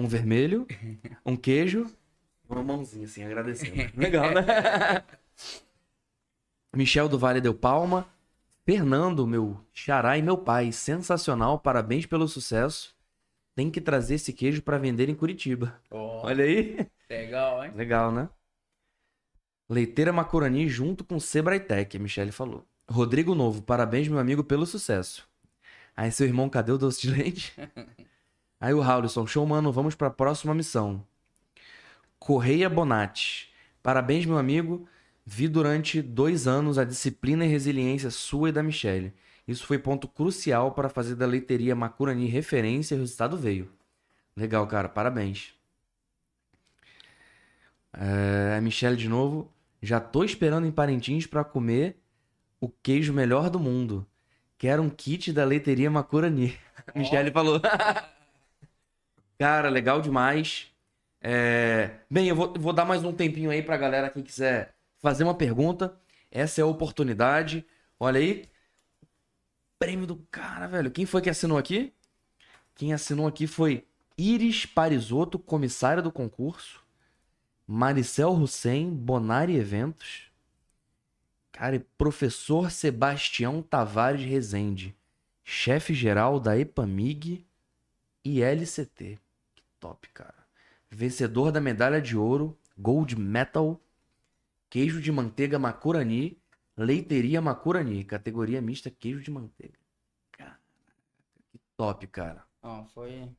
um 0.00 0.08
vermelho, 0.08 0.66
um 1.24 1.36
queijo, 1.36 1.86
uma 2.48 2.64
mãozinha 2.64 3.04
assim, 3.04 3.22
agradecendo. 3.22 3.76
Legal, 3.96 4.34
né? 4.34 4.44
Michel 6.74 7.08
do 7.08 7.18
Vale 7.18 7.40
deu 7.40 7.54
palma. 7.54 8.06
Fernando, 8.64 9.26
meu 9.26 9.58
xará 9.72 10.18
e 10.18 10.22
meu 10.22 10.36
pai, 10.36 10.70
sensacional, 10.70 11.58
parabéns 11.58 12.06
pelo 12.06 12.28
sucesso. 12.28 12.94
Tem 13.56 13.70
que 13.70 13.80
trazer 13.80 14.14
esse 14.14 14.32
queijo 14.32 14.62
para 14.62 14.78
vender 14.78 15.08
em 15.08 15.14
Curitiba. 15.14 15.80
Ó, 15.90 16.26
Olha 16.26 16.44
aí. 16.44 16.86
legal, 17.08 17.64
hein? 17.64 17.72
Legal, 17.74 18.12
né? 18.12 18.28
Leiteira 19.68 20.12
Macurani 20.12 20.68
junto 20.68 21.04
com 21.04 21.18
Sebraitec, 21.18 21.96
a 21.96 22.00
Michelle 22.00 22.32
falou. 22.32 22.64
Rodrigo 22.88 23.34
Novo, 23.34 23.62
parabéns, 23.62 24.08
meu 24.08 24.18
amigo, 24.18 24.44
pelo 24.44 24.66
sucesso. 24.66 25.28
Aí, 25.96 26.10
seu 26.10 26.26
irmão, 26.26 26.48
cadê 26.48 26.72
o 26.72 26.78
doce 26.78 27.02
de 27.02 27.10
leite? 27.10 27.54
Aí, 28.60 28.74
o 28.74 28.80
Raulison, 28.80 29.26
show, 29.26 29.46
mano, 29.46 29.72
vamos 29.72 29.94
pra 29.94 30.10
próxima 30.10 30.54
missão. 30.54 31.04
Correia 32.18 32.68
Bonatti, 32.68 33.50
parabéns, 33.82 34.26
meu 34.26 34.36
amigo. 34.36 34.86
Vi 35.24 35.48
durante 35.48 36.02
dois 36.02 36.46
anos 36.46 36.76
a 36.76 36.84
disciplina 36.84 37.44
e 37.44 37.48
resiliência 37.48 38.10
sua 38.10 38.50
e 38.50 38.52
da 38.52 38.62
Michelle. 38.62 39.14
Isso 39.48 39.66
foi 39.66 39.78
ponto 39.78 40.06
crucial 40.06 40.72
para 40.72 40.88
fazer 40.88 41.14
da 41.14 41.26
leiteria 41.26 41.74
Macurani 41.74 42.26
referência 42.26 42.94
e 42.94 42.98
o 42.98 43.00
resultado 43.00 43.36
veio. 43.36 43.72
Legal, 44.36 44.66
cara, 44.66 44.88
parabéns. 44.88 45.54
É, 47.92 48.56
a 48.56 48.60
Michelle 48.60 48.96
de 48.96 49.08
novo. 49.08 49.50
Já 49.82 49.98
tô 49.98 50.22
esperando 50.22 50.66
em 50.66 50.72
Parintins 50.72 51.26
pra 51.26 51.42
comer 51.42 51.96
o 52.60 52.68
queijo 52.68 53.12
melhor 53.12 53.48
do 53.48 53.58
mundo. 53.58 54.06
Quero 54.58 54.82
um 54.82 54.90
kit 54.90 55.32
da 55.32 55.44
leiteria 55.44 55.90
Macurani. 55.90 56.58
A 56.94 56.98
Michelle 56.98 57.30
falou. 57.30 57.60
Cara, 59.40 59.70
legal 59.70 60.02
demais. 60.02 60.70
É, 61.18 62.00
Bem, 62.10 62.28
eu 62.28 62.36
vou, 62.36 62.52
vou 62.58 62.74
dar 62.74 62.84
mais 62.84 63.02
um 63.02 63.10
tempinho 63.10 63.50
aí 63.50 63.62
pra 63.62 63.78
galera 63.78 64.10
que 64.10 64.22
quiser 64.22 64.74
fazer 64.98 65.24
uma 65.24 65.34
pergunta. 65.34 65.98
Essa 66.30 66.60
é 66.60 66.62
a 66.62 66.66
oportunidade. 66.66 67.64
Olha 67.98 68.20
aí. 68.20 68.44
Prêmio 69.78 70.06
do 70.06 70.16
cara, 70.30 70.66
velho. 70.66 70.90
Quem 70.90 71.06
foi 71.06 71.22
que 71.22 71.30
assinou 71.30 71.56
aqui? 71.56 71.90
Quem 72.74 72.92
assinou 72.92 73.26
aqui 73.26 73.46
foi 73.46 73.86
Iris 74.18 74.66
Parisotto, 74.66 75.38
comissária 75.38 76.02
do 76.02 76.12
concurso. 76.12 76.84
Maricel 77.66 78.34
Hussein, 78.34 78.90
Bonari 78.90 79.56
Eventos. 79.56 80.30
Cara, 81.50 81.76
e 81.76 81.80
professor 81.96 82.70
Sebastião 82.70 83.62
Tavares 83.62 84.22
Rezende, 84.22 84.94
chefe 85.42 85.94
geral 85.94 86.38
da 86.38 86.58
EPAMIG 86.58 87.46
e 88.22 88.42
LCT. 88.42 89.18
Top, 89.80 90.08
cara. 90.10 90.46
Vencedor 90.90 91.50
da 91.50 91.60
medalha 91.60 92.00
de 92.00 92.16
ouro, 92.16 92.58
Gold 92.76 93.18
Medal, 93.18 93.80
queijo 94.68 95.00
de 95.00 95.10
manteiga 95.10 95.58
Macurani, 95.58 96.40
leiteria 96.76 97.40
Macurani, 97.40 98.04
categoria 98.04 98.60
mista 98.60 98.90
queijo 98.90 99.20
de 99.20 99.30
manteiga. 99.30 99.78
Caraca, 100.32 100.60
que 101.50 101.58
top, 101.76 102.06
cara. 102.08 102.44
Não, 102.62 102.86
foi 102.88 103.34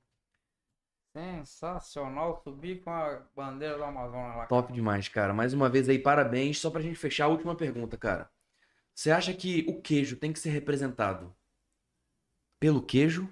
sensacional 1.13 2.41
subir 2.43 2.81
com 2.83 2.89
a 2.89 3.21
bandeira 3.35 3.77
do 3.77 3.83
Amazonas 3.83 4.37
lá. 4.37 4.45
Top 4.47 4.71
demais, 4.73 5.07
cara. 5.07 5.33
Mais 5.33 5.53
uma 5.53 5.69
vez 5.69 5.87
aí, 5.89 5.99
parabéns. 5.99 6.59
Só 6.59 6.71
pra 6.71 6.81
gente 6.81 6.95
fechar 6.95 7.25
a 7.25 7.29
última 7.29 7.55
pergunta, 7.55 7.97
cara. 7.97 8.31
Você 8.95 9.11
acha 9.11 9.33
que 9.33 9.65
o 9.69 9.81
queijo 9.81 10.15
tem 10.15 10.33
que 10.33 10.39
ser 10.39 10.49
representado 10.49 11.35
pelo 12.59 12.81
queijo? 12.81 13.29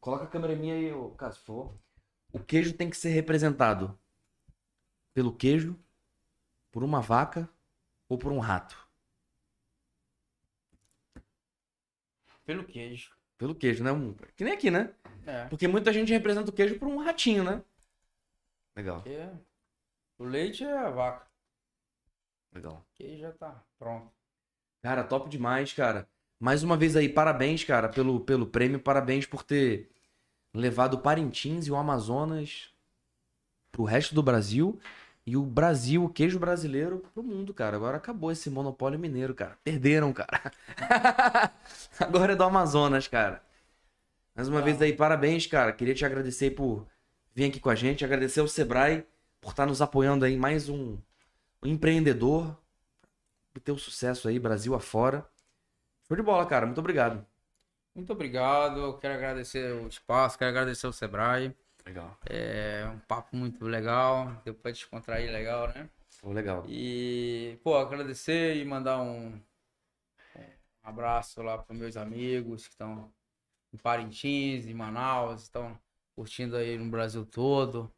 Coloca 0.00 0.24
a 0.24 0.28
câmera 0.28 0.54
minha 0.54 0.74
aí, 0.74 0.92
ô, 0.92 1.10
Cássio, 1.10 1.42
por 1.44 1.46
favor. 1.46 1.87
O 2.40 2.44
queijo 2.44 2.72
tem 2.76 2.88
que 2.88 2.96
ser 2.96 3.10
representado 3.10 3.98
pelo 5.12 5.34
queijo, 5.34 5.78
por 6.70 6.82
uma 6.84 7.00
vaca 7.00 7.48
ou 8.08 8.16
por 8.16 8.32
um 8.32 8.38
rato? 8.38 8.88
Pelo 12.44 12.64
queijo. 12.64 13.12
Pelo 13.36 13.54
queijo, 13.54 13.84
né? 13.84 13.90
Que 14.36 14.44
nem 14.44 14.54
aqui, 14.54 14.70
né? 14.70 14.94
É. 15.26 15.46
Porque 15.46 15.68
muita 15.68 15.92
gente 15.92 16.12
representa 16.12 16.50
o 16.50 16.54
queijo 16.54 16.78
por 16.78 16.88
um 16.88 16.98
ratinho, 16.98 17.44
né? 17.44 17.62
Legal, 18.74 19.02
Porque 19.02 19.28
o 20.18 20.24
leite 20.24 20.64
é 20.64 20.78
a 20.78 20.90
vaca. 20.90 21.26
legal. 22.52 22.86
O 22.92 22.94
queijo 22.94 23.20
já 23.20 23.32
tá 23.32 23.64
pronto. 23.78 24.10
Cara, 24.82 25.02
top 25.04 25.28
demais, 25.28 25.72
cara. 25.72 26.08
Mais 26.40 26.62
uma 26.62 26.76
vez 26.76 26.94
aí, 26.94 27.08
parabéns, 27.08 27.64
cara, 27.64 27.88
pelo, 27.88 28.20
pelo 28.20 28.46
prêmio. 28.46 28.78
Parabéns 28.80 29.26
por 29.26 29.42
ter 29.42 29.90
levado 30.54 30.94
o 30.94 30.98
Parintins 30.98 31.66
e 31.66 31.70
o 31.70 31.76
Amazonas 31.76 32.70
pro 33.70 33.84
resto 33.84 34.14
do 34.14 34.22
Brasil. 34.22 34.78
E 35.26 35.36
o 35.36 35.42
Brasil, 35.42 36.04
o 36.04 36.08
queijo 36.08 36.38
brasileiro, 36.38 37.04
pro 37.12 37.22
mundo, 37.22 37.52
cara. 37.52 37.76
Agora 37.76 37.98
acabou 37.98 38.32
esse 38.32 38.48
monopólio 38.48 38.98
mineiro, 38.98 39.34
cara. 39.34 39.58
Perderam, 39.62 40.10
cara. 40.10 40.50
Agora 42.00 42.32
é 42.32 42.36
do 42.36 42.44
Amazonas, 42.44 43.06
cara. 43.06 43.42
Mais 44.34 44.48
uma 44.48 44.62
vez 44.62 44.80
aí, 44.80 44.94
parabéns, 44.94 45.46
cara. 45.46 45.72
Queria 45.72 45.94
te 45.94 46.04
agradecer 46.04 46.52
por 46.52 46.86
vir 47.34 47.50
aqui 47.50 47.60
com 47.60 47.68
a 47.68 47.74
gente. 47.74 48.04
Agradecer 48.06 48.40
ao 48.40 48.48
Sebrae 48.48 49.04
por 49.38 49.50
estar 49.50 49.66
nos 49.66 49.82
apoiando 49.82 50.24
aí. 50.24 50.34
Mais 50.34 50.68
um, 50.70 50.96
um 51.62 51.68
empreendedor. 51.68 52.56
Ter 53.62 53.72
o 53.72 53.78
sucesso 53.78 54.28
aí, 54.28 54.38
Brasil 54.38 54.74
afora. 54.74 55.28
Show 56.06 56.16
de 56.16 56.22
bola, 56.22 56.46
cara. 56.46 56.64
Muito 56.64 56.78
obrigado. 56.78 57.26
Muito 57.98 58.12
obrigado. 58.12 58.96
Quero 59.00 59.14
agradecer 59.14 59.72
o 59.74 59.88
espaço, 59.88 60.38
quero 60.38 60.50
agradecer 60.50 60.86
o 60.86 60.92
Sebrae. 60.92 61.52
Legal. 61.84 62.16
É 62.30 62.86
um 62.94 62.98
papo 63.00 63.34
muito 63.36 63.64
legal. 63.64 64.40
Deu 64.44 64.54
pra 64.54 64.70
descontrair 64.70 65.32
legal, 65.32 65.66
né? 65.66 65.90
Foi 66.08 66.32
legal. 66.32 66.64
E, 66.68 67.58
pô, 67.64 67.76
agradecer 67.76 68.56
e 68.56 68.64
mandar 68.64 69.00
um, 69.00 69.30
um 69.34 69.40
abraço 70.84 71.42
lá 71.42 71.58
para 71.58 71.74
meus 71.74 71.96
amigos 71.96 72.68
que 72.68 72.74
estão 72.74 73.12
em 73.74 73.76
Parintins, 73.76 74.66
em 74.66 74.74
Manaus, 74.74 75.42
estão 75.42 75.76
curtindo 76.14 76.56
aí 76.56 76.78
no 76.78 76.88
Brasil 76.88 77.26
todo. 77.26 77.92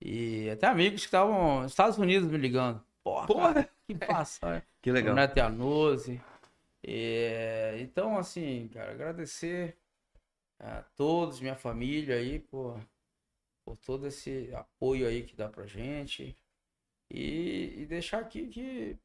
E 0.00 0.48
até 0.50 0.68
amigos 0.68 1.00
que 1.00 1.06
estavam 1.06 1.62
nos 1.62 1.72
Estados 1.72 1.98
Unidos 1.98 2.30
me 2.30 2.38
ligando. 2.38 2.80
Porra, 3.02 3.26
Porra. 3.26 3.54
cara, 3.54 3.68
que 3.88 3.94
passa, 3.96 4.48
né? 4.48 4.62
Que 4.80 4.90
O 4.90 4.94
legal. 4.94 5.16
Neto 5.16 5.36
Iannuzzi. 5.36 6.22
É, 6.84 7.76
então, 7.80 8.18
assim, 8.18 8.68
cara, 8.72 8.92
agradecer 8.92 9.76
a 10.58 10.82
todos, 10.96 11.40
minha 11.40 11.54
família 11.54 12.16
aí, 12.16 12.38
por, 12.38 12.80
por 13.64 13.76
todo 13.76 14.06
esse 14.06 14.52
apoio 14.54 15.06
aí 15.06 15.22
que 15.22 15.36
dá 15.36 15.48
pra 15.48 15.66
gente. 15.66 16.36
E, 17.10 17.74
e 17.78 17.86
deixar 17.86 18.20
aqui 18.20 18.48
que 18.48 18.98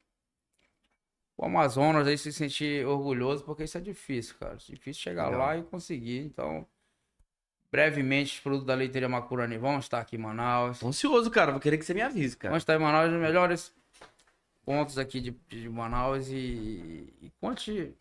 o 1.37 1.45
Amazonas 1.45 2.07
aí 2.07 2.17
se 2.17 2.33
sentir 2.33 2.85
orgulhoso, 2.85 3.43
porque 3.43 3.63
isso 3.63 3.77
é 3.77 3.81
difícil, 3.81 4.35
cara. 4.39 4.53
É 4.53 4.57
difícil 4.57 5.03
chegar 5.03 5.25
Legal. 5.25 5.39
lá 5.39 5.57
e 5.57 5.63
conseguir. 5.63 6.19
Então, 6.19 6.65
brevemente, 7.71 8.33
os 8.33 8.39
produtos 8.39 8.65
da 8.65 8.73
leiteria 8.73 9.07
Macurani 9.07 9.57
vão 9.57 9.77
estar 9.77 9.99
aqui 9.99 10.15
em 10.15 10.19
Manaus. 10.19 10.79
Tô 10.79 10.87
ansioso, 10.87 11.29
cara. 11.29 11.51
Vou 11.51 11.61
querer 11.61 11.77
que 11.77 11.85
você 11.85 11.93
me 11.93 12.01
avise, 12.01 12.35
cara. 12.35 12.51
Vamos 12.51 12.63
estar 12.63 12.75
em 12.75 12.79
Manaus, 12.79 13.13
os 13.13 13.19
melhores 13.19 13.76
pontos 14.67 14.97
aqui 14.97 15.21
de, 15.21 15.31
de 15.47 15.69
Manaus 15.69 16.27
e, 16.27 17.13
e 17.21 17.31
conte. 17.39 17.93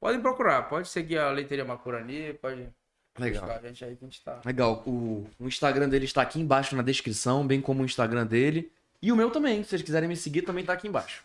Podem 0.00 0.20
procurar, 0.20 0.62
pode 0.62 0.88
seguir 0.88 1.18
a 1.18 1.30
Leiteria 1.30 1.64
Macurani, 1.64 2.34
pode 2.34 2.68
Legal. 3.16 3.42
buscar 3.42 3.60
a 3.60 3.68
gente 3.68 3.84
aí 3.84 3.94
que 3.94 4.04
a 4.04 4.08
gente 4.08 4.24
tá. 4.24 4.40
Legal. 4.44 4.82
O, 4.84 5.24
o 5.38 5.46
Instagram 5.46 5.88
dele 5.88 6.06
está 6.06 6.22
aqui 6.22 6.40
embaixo 6.40 6.74
na 6.74 6.82
descrição, 6.82 7.46
bem 7.46 7.60
como 7.60 7.82
o 7.82 7.84
Instagram 7.84 8.26
dele. 8.26 8.72
E 9.00 9.12
o 9.12 9.16
meu 9.16 9.30
também. 9.30 9.62
Se 9.62 9.70
vocês 9.70 9.82
quiserem 9.82 10.08
me 10.08 10.16
seguir, 10.16 10.42
também 10.42 10.64
tá 10.64 10.72
aqui 10.72 10.88
embaixo. 10.88 11.22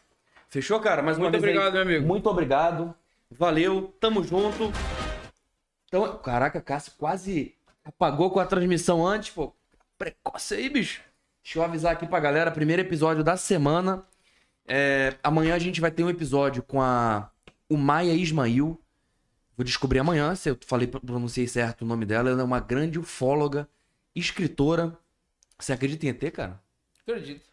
Fechou, 0.49 0.79
cara? 0.79 1.01
Mais 1.01 1.17
uma 1.17 1.31
Muito 1.31 1.41
vez 1.41 1.51
aí, 1.51 1.57
obrigado, 1.57 1.73
meu 1.73 1.81
amigo. 1.81 2.07
Muito 2.07 2.29
obrigado. 2.29 2.95
Valeu. 3.31 3.91
Tamo 3.99 4.23
junto. 4.23 4.71
Então, 5.88 6.15
caraca, 6.19 6.61
Cássio 6.61 6.93
quase 6.99 7.55
apagou 7.83 8.29
com 8.29 8.39
a 8.39 8.45
transmissão 8.45 9.05
antes, 9.05 9.31
pô. 9.31 9.51
Precoce 9.97 10.53
aí, 10.53 10.69
bicho. 10.69 11.01
Deixa 11.43 11.57
eu 11.57 11.63
avisar 11.63 11.93
aqui 11.93 12.05
pra 12.05 12.19
galera. 12.19 12.51
Primeiro 12.51 12.83
episódio 12.83 13.23
da 13.23 13.36
semana. 13.36 14.05
É, 14.68 15.16
amanhã 15.24 15.55
a 15.55 15.59
gente 15.59 15.80
vai 15.80 15.91
ter 15.91 16.03
um 16.03 16.09
episódio 16.09 16.63
com 16.63 16.82
a 16.82 17.30
o 17.70 17.78
Maia 17.78 18.13
Ismail. 18.13 18.80
Vou 19.57 19.63
descobrir 19.63 19.99
amanhã 19.99 20.36
se 20.36 20.49
eu 20.49 20.57
falei, 20.66 20.88
pronunciei 20.88 21.47
certo 21.47 21.84
o 21.84 21.86
nome 21.86 22.05
dela. 22.05 22.30
Ela 22.30 22.41
é 22.41 22.43
uma 22.43 22.59
grande 22.59 22.99
ufóloga, 22.99 23.70
escritora. 24.13 24.97
Você 25.57 25.74
acredita 25.74 26.05
em 26.05 26.09
ET, 26.09 26.32
cara? 26.32 26.61
Acredito. 27.01 27.45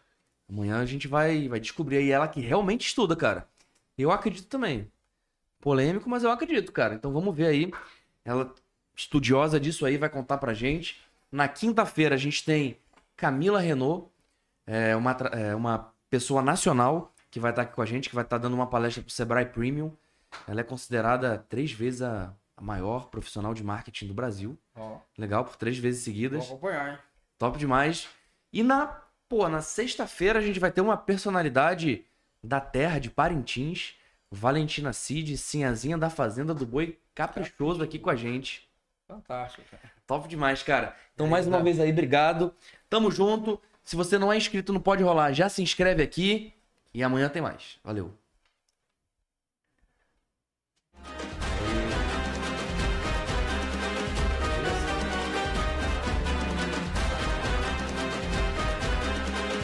Amanhã 0.49 0.79
a 0.79 0.85
gente 0.85 1.07
vai, 1.07 1.47
vai 1.47 1.59
descobrir 1.59 1.97
aí 1.97 2.11
ela 2.11 2.27
que 2.27 2.41
realmente 2.41 2.85
estuda, 2.85 3.15
cara. 3.15 3.47
Eu 3.97 4.11
acredito 4.11 4.47
também. 4.47 4.91
Polêmico, 5.61 6.09
mas 6.09 6.23
eu 6.23 6.31
acredito, 6.31 6.71
cara. 6.71 6.95
Então 6.95 7.13
vamos 7.13 7.33
ver 7.35 7.47
aí. 7.47 7.71
Ela, 8.25 8.53
estudiosa 8.95 9.59
disso 9.59 9.85
aí, 9.85 9.97
vai 9.97 10.09
contar 10.09 10.37
pra 10.37 10.53
gente. 10.53 10.99
Na 11.31 11.47
quinta-feira 11.47 12.15
a 12.15 12.17
gente 12.17 12.43
tem 12.43 12.77
Camila 13.15 13.59
Renault, 13.59 14.09
é 14.67 14.95
uma, 14.95 15.11
é 15.31 15.55
uma 15.55 15.92
pessoa 16.13 16.43
nacional 16.43 17.11
que 17.31 17.39
vai 17.39 17.49
estar 17.49 17.63
aqui 17.63 17.73
com 17.73 17.81
a 17.81 17.85
gente, 17.87 18.07
que 18.07 18.13
vai 18.13 18.23
estar 18.23 18.37
dando 18.37 18.53
uma 18.53 18.67
palestra 18.67 19.01
pro 19.01 19.11
Sebrae 19.11 19.47
Premium. 19.47 19.91
Ela 20.47 20.61
é 20.61 20.63
considerada 20.63 21.43
três 21.49 21.71
vezes 21.71 22.03
a, 22.03 22.31
a 22.55 22.61
maior 22.61 23.07
profissional 23.09 23.51
de 23.51 23.63
marketing 23.63 24.05
do 24.05 24.13
Brasil. 24.13 24.55
Ó, 24.75 24.97
Legal, 25.17 25.43
por 25.43 25.55
três 25.55 25.75
vezes 25.79 26.01
vou 26.01 26.13
seguidas. 26.13 26.45
acompanhar, 26.45 26.91
hein? 26.91 26.97
Top 27.39 27.57
demais. 27.57 28.07
E 28.51 28.61
na, 28.61 29.01
pô, 29.27 29.49
na 29.49 29.59
sexta-feira 29.63 30.37
a 30.37 30.41
gente 30.43 30.59
vai 30.59 30.71
ter 30.71 30.81
uma 30.81 30.95
personalidade 30.95 32.05
da 32.43 32.61
terra 32.61 32.99
de 32.99 33.09
Parintins, 33.09 33.95
Valentina 34.29 34.93
Cid, 34.93 35.35
Sinhazinha 35.35 35.97
da 35.97 36.11
Fazenda 36.11 36.53
do 36.53 36.63
Boi, 36.63 36.99
caprichoso 37.15 37.81
aqui 37.81 37.97
com 37.97 38.11
a 38.11 38.15
gente. 38.15 38.69
Fantástico, 39.07 39.63
cara. 39.71 39.91
Top 40.05 40.27
demais, 40.27 40.61
cara. 40.61 40.95
Então, 41.15 41.25
É, 41.25 41.29
mais 41.31 41.47
uma 41.47 41.57
tá. 41.57 41.63
vez 41.63 41.79
aí, 41.79 41.89
obrigado. 41.91 42.53
Tamo 42.87 43.09
junto. 43.09 43.59
Se 43.83 43.95
você 43.95 44.17
não 44.17 44.31
é 44.31 44.37
inscrito 44.37 44.71
no 44.71 44.79
Pode 44.79 45.03
Rolar, 45.03 45.33
já 45.33 45.49
se 45.49 45.61
inscreve 45.61 46.01
aqui. 46.01 46.53
E 46.93 47.03
amanhã 47.03 47.27
tem 47.27 47.41
mais. 47.41 47.79
Valeu. 47.83 48.13